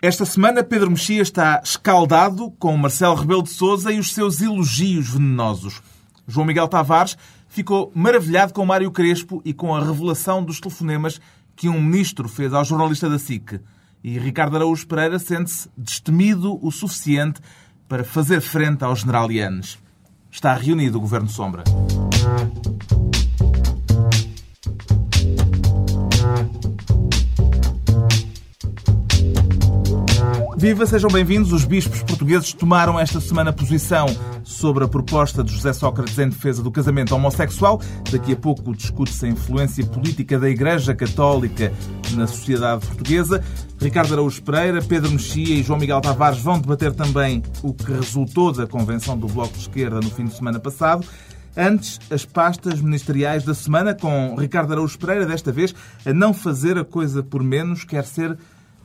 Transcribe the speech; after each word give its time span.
Esta 0.00 0.24
semana, 0.24 0.62
Pedro 0.62 0.92
Mexia 0.92 1.20
está 1.20 1.60
escaldado 1.64 2.52
com 2.52 2.76
Marcelo 2.76 3.16
Rebelo 3.16 3.42
de 3.42 3.48
Sousa 3.48 3.92
e 3.92 3.98
os 3.98 4.14
seus 4.14 4.40
elogios 4.40 5.10
venenosos. 5.10 5.82
João 6.24 6.46
Miguel 6.46 6.68
Tavares 6.68 7.18
ficou 7.48 7.90
maravilhado 7.92 8.52
com 8.52 8.64
Mário 8.64 8.92
Crespo 8.92 9.42
e 9.44 9.52
com 9.52 9.74
a 9.74 9.84
revelação 9.84 10.44
dos 10.44 10.60
telefonemas 10.60 11.20
que 11.56 11.68
um 11.68 11.82
ministro 11.82 12.28
fez 12.28 12.54
ao 12.54 12.64
jornalista 12.64 13.10
da 13.10 13.18
SIC. 13.18 13.60
E 14.04 14.16
Ricardo 14.20 14.54
Araújo 14.54 14.86
Pereira 14.86 15.18
sente-se 15.18 15.68
destemido 15.76 16.64
o 16.64 16.70
suficiente 16.70 17.40
para 17.88 18.04
fazer 18.04 18.40
frente 18.40 18.84
aos 18.84 19.00
generalianos. 19.00 19.80
Está 20.30 20.54
reunido 20.54 20.98
o 20.98 21.00
Governo 21.00 21.28
Sombra. 21.28 21.64
Viva, 30.58 30.84
sejam 30.86 31.08
bem-vindos. 31.08 31.52
Os 31.52 31.64
bispos 31.64 32.02
portugueses 32.02 32.52
tomaram 32.52 32.98
esta 32.98 33.20
semana 33.20 33.52
posição 33.52 34.06
sobre 34.42 34.82
a 34.82 34.88
proposta 34.88 35.44
de 35.44 35.52
José 35.52 35.72
Sócrates 35.72 36.18
em 36.18 36.28
defesa 36.28 36.64
do 36.64 36.70
casamento 36.72 37.14
homossexual. 37.14 37.80
Daqui 38.10 38.32
a 38.32 38.36
pouco 38.36 38.74
discute-se 38.74 39.26
a 39.26 39.28
influência 39.28 39.86
política 39.86 40.36
da 40.36 40.50
Igreja 40.50 40.96
Católica 40.96 41.72
na 42.14 42.26
sociedade 42.26 42.84
portuguesa. 42.84 43.40
Ricardo 43.80 44.14
Araújo 44.14 44.42
Pereira, 44.42 44.82
Pedro 44.82 45.12
Mexia 45.12 45.54
e 45.54 45.62
João 45.62 45.78
Miguel 45.78 46.00
Tavares 46.00 46.40
vão 46.40 46.58
debater 46.58 46.92
também 46.92 47.40
o 47.62 47.72
que 47.72 47.92
resultou 47.92 48.50
da 48.50 48.66
convenção 48.66 49.16
do 49.16 49.28
Bloco 49.28 49.52
de 49.52 49.60
Esquerda 49.60 50.00
no 50.00 50.10
fim 50.10 50.24
de 50.24 50.34
semana 50.34 50.58
passado. 50.58 51.06
Antes, 51.56 52.00
as 52.10 52.24
pastas 52.24 52.80
ministeriais 52.80 53.44
da 53.44 53.54
semana, 53.54 53.94
com 53.94 54.34
Ricardo 54.34 54.72
Araújo 54.72 54.98
Pereira, 54.98 55.24
desta 55.24 55.52
vez, 55.52 55.72
a 56.04 56.12
não 56.12 56.34
fazer 56.34 56.76
a 56.76 56.84
coisa 56.84 57.22
por 57.22 57.44
menos, 57.44 57.84
quer 57.84 58.04
ser 58.04 58.36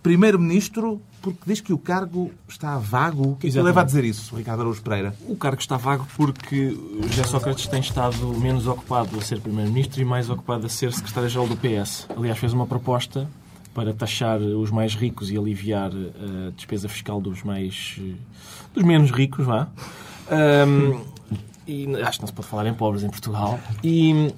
Primeiro-Ministro 0.03 1.02
porque 1.23 1.40
diz 1.48 1.62
que 1.62 1.72
o 1.72 1.77
cargo 1.77 2.32
está 2.50 2.77
vago. 2.77 3.31
O 3.31 3.36
que 3.38 3.48
é 3.48 3.50
que 3.50 3.62
leva 3.62 3.80
a 3.80 3.84
dizer 3.86 4.04
isso, 4.04 4.36
Ricardo 4.36 4.59
Araújo 4.59 4.81
Pereira? 4.81 5.16
O 5.25 5.38
cargo 5.38 5.61
está 5.61 5.78
vago 5.78 6.06
porque 6.17 6.78
José 7.08 7.23
Sócrates 7.23 7.66
tem 7.66 7.80
estado 7.80 8.28
menos 8.38 8.67
ocupado 8.67 9.17
a 9.17 9.22
ser 9.22 9.39
Primeiro-Ministro 9.39 10.02
e 10.02 10.06
mais 10.06 10.30
ocupado 10.30 10.66
a 10.66 10.70
ser 10.70 10.92
Secretário-Geral 10.92 11.47
do 11.47 11.56
PS. 11.56 12.08
Aliás, 12.16 12.38
fez 12.38 12.52
uma 12.52 12.67
proposta 12.67 13.25
para 13.73 13.94
taxar 13.94 14.39
os 14.42 14.70
mais 14.70 14.95
ricos 14.95 15.31
e 15.31 15.38
aliviar 15.38 15.92
a 15.92 16.52
despesa 16.52 16.89
fiscal 16.89 17.22
dos 17.22 17.42
mais 17.42 17.97
dos 18.73 18.84
menos 18.84 19.09
ricos, 19.09 19.45
vá. 19.45 19.69
Um, 20.67 21.02
e 21.66 21.88
acho 22.02 22.17
que 22.17 22.23
não 22.23 22.28
se 22.28 22.34
pode 22.34 22.50
falar 22.50 22.67
em 22.67 22.73
pobres 22.73 23.02
em 23.02 23.09
Portugal. 23.09 23.58
E, 23.81 24.34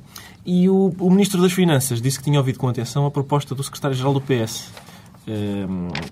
e 0.46 0.70
o, 0.70 0.96
o 1.00 1.10
Ministro 1.10 1.42
das 1.42 1.52
Finanças 1.52 2.00
disse 2.00 2.20
que 2.20 2.26
tinha 2.26 2.38
ouvido 2.38 2.60
com 2.60 2.70
atenção 2.70 3.08
a 3.08 3.12
proposta 3.12 3.56
do 3.56 3.64
Secretário-Geral 3.64 4.14
do 4.14 4.22
PS 4.22 4.85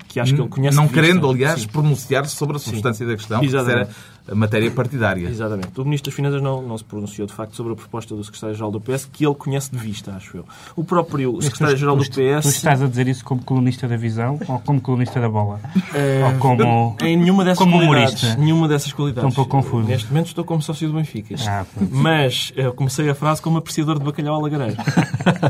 que 0.07 0.19
acho 0.19 0.33
que 0.33 0.41
ele 0.41 0.49
conhece. 0.49 0.75
Não 0.75 0.87
querendo, 0.87 1.29
aliás, 1.29 1.65
pronunciar-se 1.65 2.35
sobre 2.35 2.57
a 2.57 2.59
substância 2.59 3.05
Sim. 3.05 3.11
da 3.11 3.17
questão, 3.17 3.39
que 3.41 3.55
era 3.55 3.89
matéria 4.31 4.71
partidária. 4.71 5.27
Exatamente. 5.27 5.79
O 5.79 5.83
Ministro 5.83 6.09
das 6.09 6.15
Finanças 6.15 6.41
não, 6.41 6.61
não 6.61 6.77
se 6.77 6.83
pronunciou, 6.83 7.27
de 7.27 7.33
facto, 7.33 7.55
sobre 7.55 7.73
a 7.73 7.75
proposta 7.75 8.15
do 8.15 8.23
Secretário-Geral 8.23 8.71
do 8.71 8.79
PS, 8.79 9.09
que 9.11 9.25
ele 9.25 9.35
conhece 9.35 9.71
de 9.71 9.77
vista, 9.77 10.13
acho 10.13 10.37
eu. 10.37 10.45
O 10.75 10.83
próprio 10.83 11.41
Secretário-Geral 11.41 11.95
do 11.97 12.03
PS... 12.03 12.43
Tu 12.43 12.49
estás 12.49 12.81
a 12.81 12.87
dizer 12.87 13.07
isso 13.07 13.25
como 13.25 13.43
colunista 13.43 13.87
da 13.87 13.97
Visão 13.97 14.39
ou 14.47 14.59
como 14.59 14.79
colunista 14.79 15.19
da 15.19 15.29
Bola? 15.29 15.59
É... 15.93 16.23
Ou 16.25 16.39
como... 16.39 16.95
Em 17.01 17.17
nenhuma 17.17 17.43
dessas 17.43 17.59
como 17.59 17.77
qualidades. 17.77 18.23
Humorista. 18.23 18.41
Nenhuma 18.41 18.67
dessas 18.67 18.93
qualidades. 18.93 19.29
Estou 19.29 19.43
um 19.43 19.45
pouco 19.45 19.51
confuso. 19.51 19.87
Neste 19.87 20.07
momento 20.07 20.27
estou 20.27 20.45
como 20.45 20.61
sócio 20.61 20.87
do 20.87 20.93
Benfica. 20.95 21.35
Ah, 21.47 21.65
Mas 21.91 22.53
eu 22.55 22.73
comecei 22.73 23.09
a 23.09 23.15
frase 23.15 23.41
como 23.41 23.57
apreciador 23.57 23.99
de 23.99 24.05
bacalhau 24.05 24.35
alagareiro. 24.35 24.77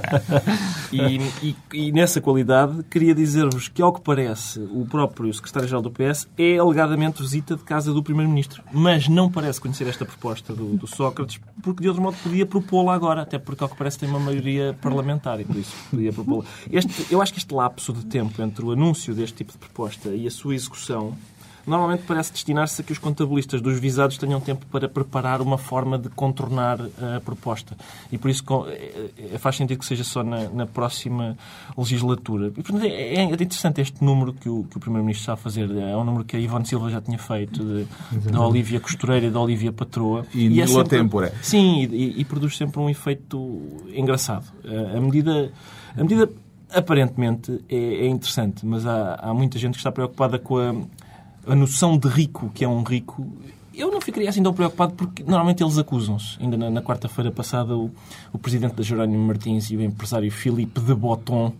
e, 0.91 1.19
e, 1.41 1.55
e 1.73 1.91
nessa 1.91 2.19
qualidade, 2.19 2.83
queria 2.89 3.13
dizer-vos 3.13 3.67
que, 3.67 3.81
ao 3.81 3.93
que 3.93 4.01
parece, 4.01 4.59
o 4.71 4.85
próprio 4.85 5.33
Secretário-Geral 5.33 5.81
do 5.81 5.91
PS 5.91 6.27
é 6.37 6.57
alegadamente 6.57 7.21
visita 7.21 7.55
de 7.55 7.63
casa 7.63 7.93
do 7.93 8.01
Primeiro-Ministro. 8.01 8.62
Mas 8.71 9.07
não 9.07 9.31
parece 9.31 9.61
conhecer 9.61 9.87
esta 9.87 10.05
proposta 10.05 10.53
do, 10.53 10.75
do 10.77 10.87
Sócrates, 10.87 11.39
porque 11.61 11.81
de 11.81 11.87
outro 11.87 12.01
modo 12.01 12.17
podia 12.23 12.45
propô-la 12.45 12.93
agora, 12.93 13.21
até 13.21 13.37
porque, 13.37 13.63
ao 13.63 13.69
que 13.69 13.77
parece, 13.77 13.99
tem 13.99 14.09
uma 14.09 14.19
maioria 14.19 14.75
parlamentar 14.81 15.39
e 15.39 15.45
por 15.45 15.55
isso 15.55 15.75
podia 15.89 16.11
propô-la. 16.11 16.45
eu 17.11 17.21
acho 17.21 17.33
que 17.33 17.39
este 17.39 17.53
lapso 17.53 17.93
de 17.93 18.05
tempo 18.05 18.41
entre 18.41 18.65
o 18.65 18.71
anúncio 18.71 19.13
deste 19.13 19.37
tipo 19.37 19.51
de 19.51 19.57
proposta 19.57 20.09
e 20.09 20.27
a 20.27 20.31
sua 20.31 20.55
execução 20.55 21.15
normalmente 21.65 22.03
parece 22.03 22.31
destinar-se 22.31 22.81
a 22.81 22.83
que 22.83 22.91
os 22.91 22.97
contabilistas 22.97 23.61
dos 23.61 23.79
visados 23.79 24.17
tenham 24.17 24.39
tempo 24.39 24.65
para 24.67 24.87
preparar 24.89 25.41
uma 25.41 25.57
forma 25.57 25.97
de 25.97 26.09
contornar 26.09 26.79
a 27.15 27.19
proposta. 27.21 27.75
E 28.11 28.17
por 28.17 28.29
isso 28.29 28.43
é, 28.67 29.09
é, 29.33 29.37
faz 29.37 29.55
sentido 29.55 29.79
que 29.79 29.85
seja 29.85 30.03
só 30.03 30.23
na, 30.23 30.49
na 30.49 30.65
próxima 30.65 31.37
legislatura. 31.77 32.47
E, 32.47 32.51
portanto, 32.51 32.83
é, 32.85 33.15
é, 33.15 33.23
interessante 33.23 33.81
este 33.81 34.03
número 34.03 34.33
que 34.33 34.49
o, 34.49 34.65
que 34.69 34.77
o 34.77 34.79
Primeiro-Ministro 34.79 35.21
está 35.21 35.33
a 35.33 35.37
fazer. 35.37 35.69
É 35.71 35.95
um 35.95 36.03
número 36.03 36.25
que 36.25 36.35
a 36.35 36.39
Ivone 36.39 36.65
Silva 36.65 36.89
já 36.89 37.01
tinha 37.01 37.17
feito, 37.17 37.63
de, 37.63 37.87
da 38.31 38.45
Olívia 38.45 38.79
Costureira 38.79 39.27
e 39.27 39.31
da 39.31 39.39
Olívia 39.39 39.71
Patroa. 39.71 40.25
E, 40.33 40.47
e 40.47 40.61
é 40.61 40.67
sempre, 40.67 40.89
tempo, 40.89 41.21
é? 41.21 41.31
Sim, 41.41 41.83
e, 41.83 42.19
e, 42.19 42.25
produz 42.25 42.57
sempre 42.57 42.79
um 42.79 42.89
efeito 42.89 43.61
engraçado. 43.93 44.45
A 44.95 44.99
medida... 44.99 45.51
A 45.95 46.01
medida 46.01 46.27
aparentemente 46.73 47.63
é, 47.69 47.75
é, 47.75 48.07
interessante, 48.07 48.65
mas 48.65 48.85
há, 48.85 49.15
há, 49.21 49.31
muita 49.31 49.59
gente 49.59 49.73
que 49.73 49.77
está 49.77 49.91
preocupada 49.91 50.39
com 50.39 50.57
a, 50.57 50.73
a 51.47 51.55
noção 51.55 51.97
de 51.97 52.07
rico 52.07 52.49
que 52.53 52.63
é 52.63 52.67
um 52.67 52.83
rico, 52.83 53.27
eu 53.73 53.91
não 53.91 53.99
ficaria 53.99 54.29
assim 54.29 54.43
tão 54.43 54.53
preocupado 54.53 54.93
porque 54.93 55.23
normalmente 55.23 55.63
eles 55.63 55.77
acusam-se. 55.77 56.37
Ainda 56.39 56.57
na, 56.57 56.69
na 56.69 56.81
quarta-feira 56.81 57.31
passada, 57.31 57.75
o, 57.75 57.91
o, 58.31 58.37
presidente 58.37 58.75
da 58.75 58.83
Jerónimo 58.83 59.25
Martins 59.25 59.71
e 59.71 59.77
o 59.77 59.81
empresário 59.81 60.31
Filipe 60.31 60.79
de 60.79 60.93
Botton 60.93 61.53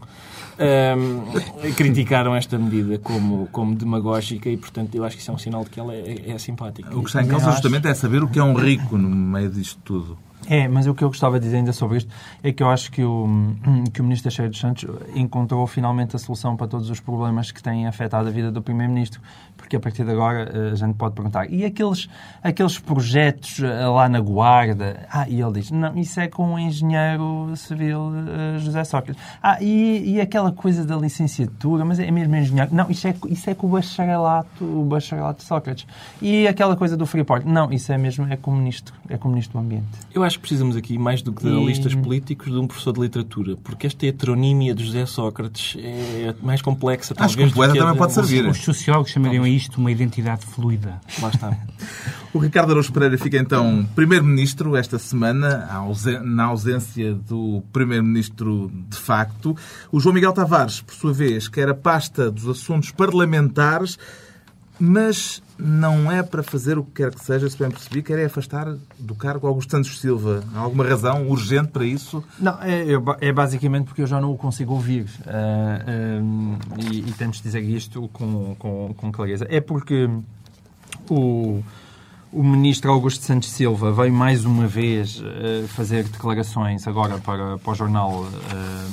um, 0.60 1.74
criticaram 1.76 2.36
esta 2.36 2.58
medida 2.58 2.98
como, 3.00 3.48
como 3.52 3.76
demagógica 3.76 4.50
e, 4.50 4.58
portanto, 4.58 4.94
eu 4.96 5.04
acho 5.04 5.16
que 5.16 5.22
isso 5.22 5.32
é 5.32 5.34
um 5.34 5.38
sinal 5.38 5.64
de 5.64 5.72
que 5.72 5.80
ela 5.80 5.94
é, 5.94 6.32
é 6.32 6.38
simpática. 6.38 6.96
O 6.96 7.02
que 7.02 7.10
está 7.10 7.24
em 7.24 7.28
causa 7.28 7.52
justamente 7.52 7.88
é 7.88 7.94
saber 7.94 8.24
o 8.24 8.28
que 8.28 8.40
é 8.40 8.44
um 8.44 8.54
rico 8.54 8.98
no 8.98 9.10
meio 9.10 9.50
disto 9.50 9.80
tudo. 9.84 10.18
É, 10.48 10.68
mas 10.68 10.88
o 10.88 10.94
que 10.94 11.04
eu 11.04 11.08
gostava 11.08 11.40
de 11.40 11.46
dizer 11.46 11.58
ainda 11.58 11.72
sobre 11.72 12.00
isto 12.00 12.12
é 12.42 12.52
que 12.52 12.62
eu 12.62 12.70
acho 12.70 12.92
que 12.92 13.04
o, 13.04 13.28
que 13.94 14.02
o 14.02 14.04
Ministro 14.04 14.30
Teixeira 14.30 14.50
dos 14.50 14.60
Santos 14.60 14.86
encontrou 15.16 15.66
finalmente 15.68 16.16
a 16.16 16.20
solução 16.20 16.56
para 16.56 16.68
todos 16.68 16.90
os 16.90 17.00
problemas 17.00 17.52
que 17.52 17.62
têm 17.62 17.88
afetado 17.88 18.28
a 18.28 18.32
vida 18.32 18.52
do 18.52 18.62
Primeiro-Ministro 18.62 19.22
porque 19.63 19.78
a 19.78 19.79
partir 19.79 20.03
de 20.03 20.12
agora 20.12 20.51
eh, 20.53 20.72
a 20.74 20.75
gente 20.75 20.96
pode 20.96 21.16
perguntar. 21.16 21.50
E 21.50 21.63
aqueles, 21.63 22.09
aqueles 22.44 22.78
projetos 22.78 23.62
eh, 23.62 23.88
lá 23.88 24.09
na 24.09 24.19
Guarda? 24.19 25.07
Ah, 25.09 25.25
e 25.29 25.41
ele 25.41 25.53
diz, 25.53 25.72
não, 25.72 25.97
isso 25.97 26.19
é 26.19 26.28
com 26.28 26.53
o 26.53 26.59
engenheiro 26.59 27.50
civil 27.56 28.09
uh, 28.09 28.59
José 28.59 28.84
Sócrates. 28.84 29.22
Ah, 29.41 29.57
e, 29.62 30.16
e 30.16 30.22
aquela 30.22 30.52
coisa 30.52 30.85
da 30.85 30.97
licenciatura, 30.97 31.85
mas 31.85 31.97
é 31.97 32.12
mesmo 32.12 32.35
engenheiro? 32.35 32.75
Não, 32.75 32.91
isso 32.91 33.07
é, 33.07 33.16
isso 33.29 33.50
é 33.50 33.56
com 33.56 33.68
o 33.68 33.69
bacharelato, 33.69 34.66
o 34.66 34.84
bacharelato 34.84 35.40
de 35.40 35.46
Sócrates. 35.46 35.88
E 36.22 36.46
aquela 36.46 36.75
coisa 36.75 36.97
do 36.97 37.06
Freeport? 37.06 37.46
Não, 37.46 37.72
isso 37.72 37.94
é 37.94 37.97
mesmo, 37.97 38.28
é 38.29 38.35
com 38.35 38.52
o 38.52 38.56
ministro, 38.57 38.94
é 39.07 39.18
com 39.18 39.29
o 39.29 39.31
ministro 39.31 39.59
do 39.59 39.63
Ambiente. 39.63 39.88
Eu 40.13 40.25
acho 40.25 40.35
que 40.35 40.41
precisamos 40.41 40.75
aqui, 40.75 40.97
mais 40.97 41.22
do 41.22 41.31
que 41.31 41.44
de 41.44 41.47
analistas 41.47 41.94
e... 41.94 41.97
políticos, 41.97 42.52
de 42.52 42.59
um 42.59 42.68
professor 42.68 42.91
de 42.91 43.00
literatura, 43.00 43.56
porque 43.63 43.88
esta 43.88 44.06
heteronímia 44.06 44.75
de 44.75 44.84
José 44.84 45.06
Sócrates 45.06 45.78
é 45.81 46.35
mais 46.41 46.62
complexa, 46.62 47.16
talvez. 47.16 47.38
Acho 47.38 47.47
que 47.47 47.53
o 47.53 47.56
poeta 47.56 47.79
também 47.79 47.96
pode 47.96 48.12
servir. 48.12 48.46
Os 48.46 48.57
sociólogos 48.57 49.09
chamariam 49.09 49.53
isto 49.56 49.78
uma 49.78 49.91
identidade 49.91 50.46
fluida. 50.46 51.00
Lá 51.22 51.30
está. 51.30 51.58
o 52.34 52.40
Ricardo 52.40 52.72
Araújo 52.72 52.91
Pereira 52.91 53.18
fica 53.18 53.38
então 53.38 53.88
Primeiro-Ministro 53.96 54.75
esta 54.75 54.97
semana, 54.97 55.69
na 56.24 56.44
ausência 56.46 57.14
do 57.14 57.62
Primeiro-Ministro 57.72 58.72
de 58.90 58.97
facto. 58.97 59.56
O 59.91 60.00
João 60.00 60.16
Miguel 60.16 60.34
Tavares, 60.34 60.81
por 60.81 60.96
sua 60.96 61.14
vez, 61.14 61.47
quer 61.47 61.69
a 61.69 61.75
pasta 61.75 62.31
dos 62.31 62.47
assuntos 62.47 62.91
parlamentares, 62.91 64.00
mas 64.80 65.43
não 65.63 66.12
é 66.12 66.22
para 66.22 66.44
fazer 66.44 66.78
o 66.78 66.84
que 66.84 67.03
quer 67.03 67.13
que 67.13 67.24
seja, 67.24 67.50
se 67.50 67.57
bem 67.57 67.72
percebi, 67.72 68.03
quer 68.03 68.19
é 68.19 68.25
afastar 68.25 68.75
do 69.00 69.16
cargo 69.16 69.47
Augusto 69.47 69.72
Santos 69.72 70.00
Silva. 70.00 70.44
Há 70.53 70.59
alguma 70.59 70.84
razão 70.84 71.28
urgente 71.29 71.69
para 71.69 71.85
isso? 71.85 72.22
Não, 72.38 72.62
é, 72.62 72.85
é 73.22 73.31
basicamente 73.31 73.85
porque 73.85 74.02
eu 74.02 74.07
já 74.07 74.19
não 74.19 74.31
o 74.31 74.38
consigo 74.38 74.73
ouvir. 74.73 75.03
Uh, 75.25 76.22
uh, 76.22 76.91
e, 76.91 77.00
e, 77.00 77.12
temos 77.13 77.38
de 77.38 77.44
dizer 77.44 77.62
isto 77.62 78.09
com, 78.12 78.56
com, 78.59 78.94
com 78.96 79.12
clareza. 79.12 79.47
É 79.50 79.61
porque 79.61 80.09
o, 81.09 81.64
o 82.32 82.43
ministro 82.43 82.91
Augusto 82.91 83.23
Santos 83.23 83.49
Silva 83.49 83.93
veio 83.93 84.14
mais 84.14 84.43
uma 84.43 84.67
vez 84.67 85.22
uh, 85.22 85.67
fazer 85.70 86.03
declarações 86.03 86.85
agora 86.88 87.20
para, 87.20 87.58
para 87.58 87.72
o 87.72 87.76
jornal 87.76 88.28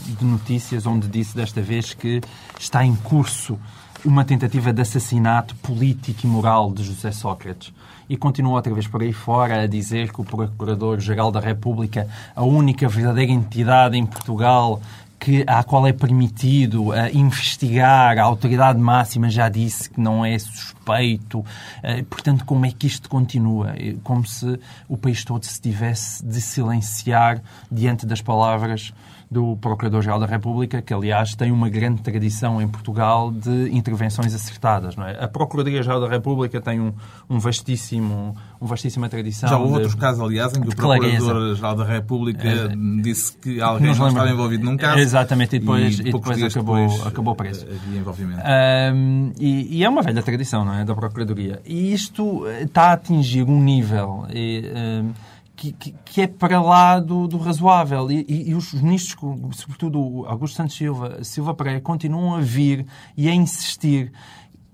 de 0.07 0.25
notícias, 0.25 0.87
onde 0.87 1.09
disse 1.09 1.35
desta 1.35 1.61
vez 1.61 1.95
que 1.95 2.21
está 2.59 2.85
em 2.85 2.95
curso 2.95 3.59
uma 4.05 4.25
tentativa 4.25 4.73
de 4.73 4.83
assassinato 4.83 5.55
político 5.57 6.21
e 6.25 6.27
moral 6.27 6.73
de 6.73 6.83
José 6.83 7.13
Sócrates. 7.13 7.73
E 8.09 8.17
continua 8.17 8.55
outra 8.55 8.73
vez 8.73 8.87
por 8.87 9.03
aí 9.03 9.13
fora 9.13 9.63
a 9.63 9.67
dizer 9.67 10.13
que 10.13 10.21
o 10.21 10.25
Procurador-Geral 10.25 11.31
da 11.31 11.41
República, 11.41 12.09
a 12.35 12.43
única 12.43 12.89
verdadeira 12.89 13.31
entidade 13.31 13.97
em 13.97 14.05
Portugal 14.05 14.81
que, 15.19 15.45
à 15.47 15.63
qual 15.63 15.87
é 15.87 15.93
permitido 15.93 16.89
uh, 16.89 16.95
investigar, 17.13 18.19
a 18.19 18.23
autoridade 18.23 18.79
máxima 18.79 19.29
já 19.29 19.51
disse 19.51 19.91
que 19.91 20.01
não 20.01 20.25
é 20.25 20.39
suspeito. 20.39 21.41
Uh, 21.41 22.03
portanto, 22.09 22.45
como 22.47 22.65
é 22.65 22.73
que 22.73 22.87
isto 22.87 23.07
continua? 23.09 23.75
Como 24.03 24.27
se 24.27 24.59
o 24.89 24.97
país 24.97 25.23
todo 25.23 25.45
se 25.45 25.61
tivesse 25.61 26.25
de 26.25 26.41
silenciar 26.41 27.43
diante 27.71 28.07
das 28.07 28.23
palavras 28.23 28.95
do 29.31 29.57
Procurador-Geral 29.59 30.19
da 30.19 30.27
República, 30.27 30.83
que, 30.83 30.93
aliás, 30.93 31.37
tem 31.37 31.53
uma 31.53 31.69
grande 31.69 32.03
tradição 32.03 32.61
em 32.61 32.67
Portugal 32.67 33.31
de 33.31 33.69
intervenções 33.71 34.35
acertadas. 34.35 34.97
Não 34.97 35.07
é? 35.07 35.23
A 35.23 35.29
Procuradoria-Geral 35.29 36.01
da 36.01 36.09
República 36.09 36.61
tem 36.61 36.81
um, 36.81 36.93
um 37.29 37.39
vastíssimo, 37.39 38.35
uma 38.61 38.69
vastíssima 38.69 39.09
tradição. 39.09 39.49
Já 39.49 39.57
houve 39.57 39.69
de, 39.69 39.79
outros 39.79 39.95
casos, 39.95 40.21
aliás, 40.21 40.57
em 40.57 40.61
que 40.61 40.69
o 40.69 40.75
Procurador-Geral 40.75 41.77
da 41.77 41.85
República 41.85 42.49
é, 42.49 42.69
disse 43.01 43.37
que 43.37 43.61
alguém 43.61 43.95
não 43.95 44.09
estava 44.09 44.31
envolvido 44.31 44.65
num 44.65 44.77
caso. 44.77 44.99
Exatamente, 44.99 45.55
e 45.55 45.59
depois, 45.61 46.01
e, 46.01 46.09
e 46.09 46.13
depois 46.13 46.43
acabou, 46.43 46.77
depois 46.77 47.07
acabou 47.07 47.37
preso. 47.37 47.67
Havia 47.67 48.01
envolvimento. 48.01 48.43
Um, 48.93 49.33
e, 49.39 49.79
e, 49.79 49.85
é 49.85 49.89
uma 49.89 50.03
velha 50.03 50.23
tradição, 50.25 50.65
não 50.65 50.75
é? 50.75 50.85
Da 50.85 50.95
Procuradoria. 50.95 51.63
E 51.65 51.93
isto 51.93 52.49
está 52.49 52.89
a 52.89 52.93
atingir 52.95 53.45
um 53.45 53.63
nível. 53.63 54.27
E, 54.35 54.65
um, 54.75 55.13
que, 55.73 55.93
que, 56.05 56.23
é 56.23 56.27
para 56.27 56.61
lá 56.63 56.99
do, 56.99 57.29
do 57.29 57.37
razoável. 57.37 58.11
E, 58.11 58.25
e, 58.27 58.51
e, 58.51 58.55
os 58.55 58.73
ministros, 58.73 59.57
sobretudo 59.57 60.25
Augusto 60.27 60.57
Santos 60.57 60.75
Silva, 60.75 61.23
Silva 61.23 61.55
Pereira, 61.55 61.81
continuam 61.81 62.37
a 62.37 62.41
vir 62.41 62.87
e 63.17 63.29
a 63.29 63.35
insistir. 63.35 64.11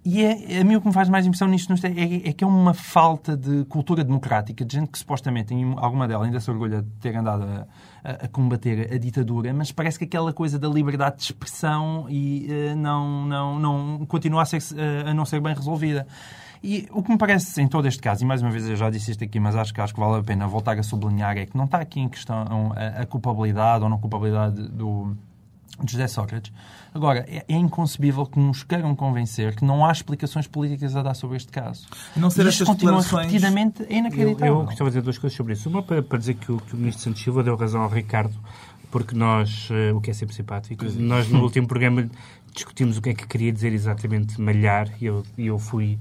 E 0.05 0.23
é, 0.23 0.61
a 0.61 0.65
mim 0.65 0.77
o 0.77 0.81
que 0.81 0.87
me 0.87 0.93
faz 0.93 1.09
mais 1.09 1.27
impressão 1.27 1.49
nisto 1.49 1.73
é, 1.85 1.89
é, 1.89 2.29
é, 2.29 2.33
que 2.33 2.45
é 2.45 2.47
uma 2.47 2.73
falta 2.73 3.37
de 3.37 3.65
cultura 3.65 4.05
democrática, 4.05 4.65
de 4.65 4.77
gente 4.77 4.89
que 4.89 4.99
supostamente, 4.99 5.53
em 5.53 5.75
alguma 5.77 6.07
delas, 6.07 6.27
ainda 6.27 6.39
se 6.39 6.49
orgulha 6.49 6.81
de 6.81 6.89
ter 7.01 7.17
andado 7.17 7.43
a, 7.43 7.67
a, 8.05 8.13
a 8.13 8.29
combater 8.29 8.93
a 8.95 8.99
ditadura, 8.99 9.53
mas 9.53 9.73
parece 9.73 9.99
que 9.99 10.05
aquela 10.05 10.33
coisa 10.33 10.61
da 10.61 10.69
liberdade 10.69 11.17
de 11.17 11.23
expressão 11.25 12.07
e, 12.09 12.47
uh, 12.49 12.77
não, 12.77 13.27
não, 13.27 13.59
não, 13.59 14.07
continua 14.07 14.43
a, 14.43 14.45
ser, 14.45 14.59
uh, 14.59 15.09
a 15.09 15.13
não 15.15 15.25
ser 15.25 15.41
bem 15.41 15.53
resolvida. 15.53 16.07
E 16.67 16.89
o 16.91 17.01
que 17.01 17.13
me 17.13 17.17
parece 17.17 17.63
em 17.63 17.69
todo 17.69 17.87
este 17.87 18.03
caso, 18.03 18.25
e 18.25 18.27
mais 18.27 18.43
uma 18.43 18.51
vez 18.51 18.69
eu 18.69 18.75
já 18.75 18.91
disse 18.91 19.13
isto 19.13 19.23
aqui, 19.23 19.39
mas 19.39 19.55
acho 19.55 19.73
que, 19.73 19.81
acho 19.81 19.95
que 19.95 20.01
vale 20.01 20.19
a 20.19 20.23
pena 20.25 20.49
voltar 20.49 20.77
a 20.77 20.83
sublinhar, 20.83 21.39
é 21.39 21.47
que 21.47 21.57
não 21.57 21.67
está 21.67 21.79
aqui 21.79 22.01
em 22.01 22.09
questão 22.09 22.73
a, 22.75 23.03
a 23.03 23.07
culpabilidade 23.07 23.85
ou 23.85 23.89
não 23.89 23.99
culpabilidade 23.99 24.61
do, 24.71 25.17
de 25.81 25.93
José 25.93 26.09
Sócrates. 26.09 26.53
Agora, 26.93 27.25
é, 27.29 27.45
é, 27.49 27.57
inconcebível 27.57 28.27
que 28.27 28.41
nos 28.41 28.65
queiram 28.65 28.97
convencer 28.97 29.55
que 29.55 29.65
não 29.65 29.87
há 29.87 29.93
explicações 29.93 30.49
políticas 30.49 30.97
a 30.97 31.05
dar 31.05 31.15
sobre 31.15 31.37
este 31.37 31.53
caso. 31.53 31.87
Não 32.17 32.31
ser 32.31 32.45
estas 32.49 32.67
continua 32.67 33.01
repetidamente 33.01 33.85
é 33.89 33.99
inacreditável. 33.99 34.47
Eu, 34.55 34.61
eu 34.63 34.65
gostava 34.65 34.91
de 34.91 34.95
dizer 34.95 35.03
duas 35.03 35.19
coisas 35.19 35.37
sobre 35.37 35.53
isso. 35.53 35.69
Uma 35.69 35.85
para, 35.85 36.03
para 36.03 36.19
dizer 36.19 36.35
que 36.35 36.51
o, 36.51 36.57
que 36.57 36.75
o 36.75 36.77
Ministro 36.77 37.05
Santos 37.05 37.23
Silva 37.23 37.45
deu 37.45 37.55
razão 37.55 37.83
ao 37.83 37.89
Ricardo, 37.89 38.35
porque 38.91 39.15
nós, 39.15 39.69
uh, 39.71 39.97
o 39.97 40.01
que 40.01 40.11
é 40.11 40.15
sempre 40.15 40.35
simpático, 40.35 40.85
nós 40.99 41.29
no 41.29 41.43
último 41.43 41.69
programa 41.69 42.09
discutimos 42.57 42.99
o 42.99 43.03
que 43.03 43.11
é 43.11 43.15
que 43.15 43.27
queria 43.27 43.53
dizer 43.53 43.73
exatamente 43.73 44.41
malhar 44.41 44.93
e 45.01 45.07
eu, 45.07 45.23
eu 45.39 45.59
fui 45.59 45.99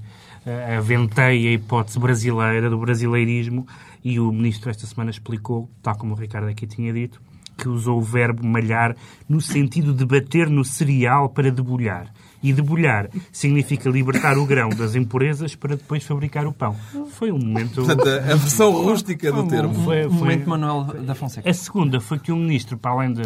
aventei 0.78 1.48
a 1.48 1.52
hipótese 1.52 1.98
brasileira, 1.98 2.70
do 2.70 2.78
brasileirismo, 2.78 3.66
e 4.04 4.20
o 4.20 4.30
ministro 4.30 4.70
esta 4.70 4.86
semana 4.86 5.10
explicou, 5.10 5.68
tal 5.82 5.96
como 5.96 6.14
o 6.14 6.16
Ricardo 6.16 6.48
aqui 6.48 6.66
tinha 6.66 6.92
dito, 6.92 7.20
que 7.58 7.68
usou 7.68 7.98
o 7.98 8.02
verbo 8.02 8.46
malhar 8.46 8.94
no 9.28 9.40
sentido 9.40 9.92
de 9.92 10.04
bater 10.04 10.48
no 10.48 10.64
cereal 10.64 11.28
para 11.30 11.50
debulhar. 11.50 12.12
E 12.42 12.52
debulhar 12.52 13.08
significa 13.32 13.88
libertar 13.88 14.38
o 14.38 14.46
grão 14.46 14.68
das 14.68 14.94
impurezas 14.94 15.56
para 15.56 15.74
depois 15.74 16.04
fabricar 16.04 16.46
o 16.46 16.52
pão. 16.52 16.76
Foi 17.12 17.32
um 17.32 17.38
momento. 17.38 17.76
Portanto, 17.76 18.06
a 18.06 18.36
versão 18.36 18.70
rústica 18.70 19.32
do 19.32 19.48
termo. 19.48 19.74
Foi, 19.74 20.02
foi, 20.02 20.06
um 20.06 20.12
momento 20.12 20.48
Manuel 20.48 20.84
da 21.02 21.14
Fonseca. 21.14 21.48
A 21.48 21.54
segunda 21.54 21.98
foi 21.98 22.18
que 22.18 22.30
o 22.30 22.36
ministro, 22.36 22.76
para 22.76 22.92
além 22.92 23.14
de, 23.14 23.22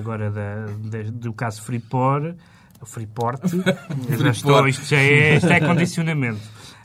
de, 0.00 0.90
de 0.90 0.98
agora 0.98 1.12
do 1.12 1.32
caso 1.32 1.62
Freeport, 1.62 2.36
Freeport, 2.84 3.40
já 4.18 4.30
estou, 4.30 4.68
isto 4.68 4.84
já 4.84 4.98
é, 4.98 5.36
isto 5.36 5.52
é 5.52 5.60
condicionamento. 5.60 6.40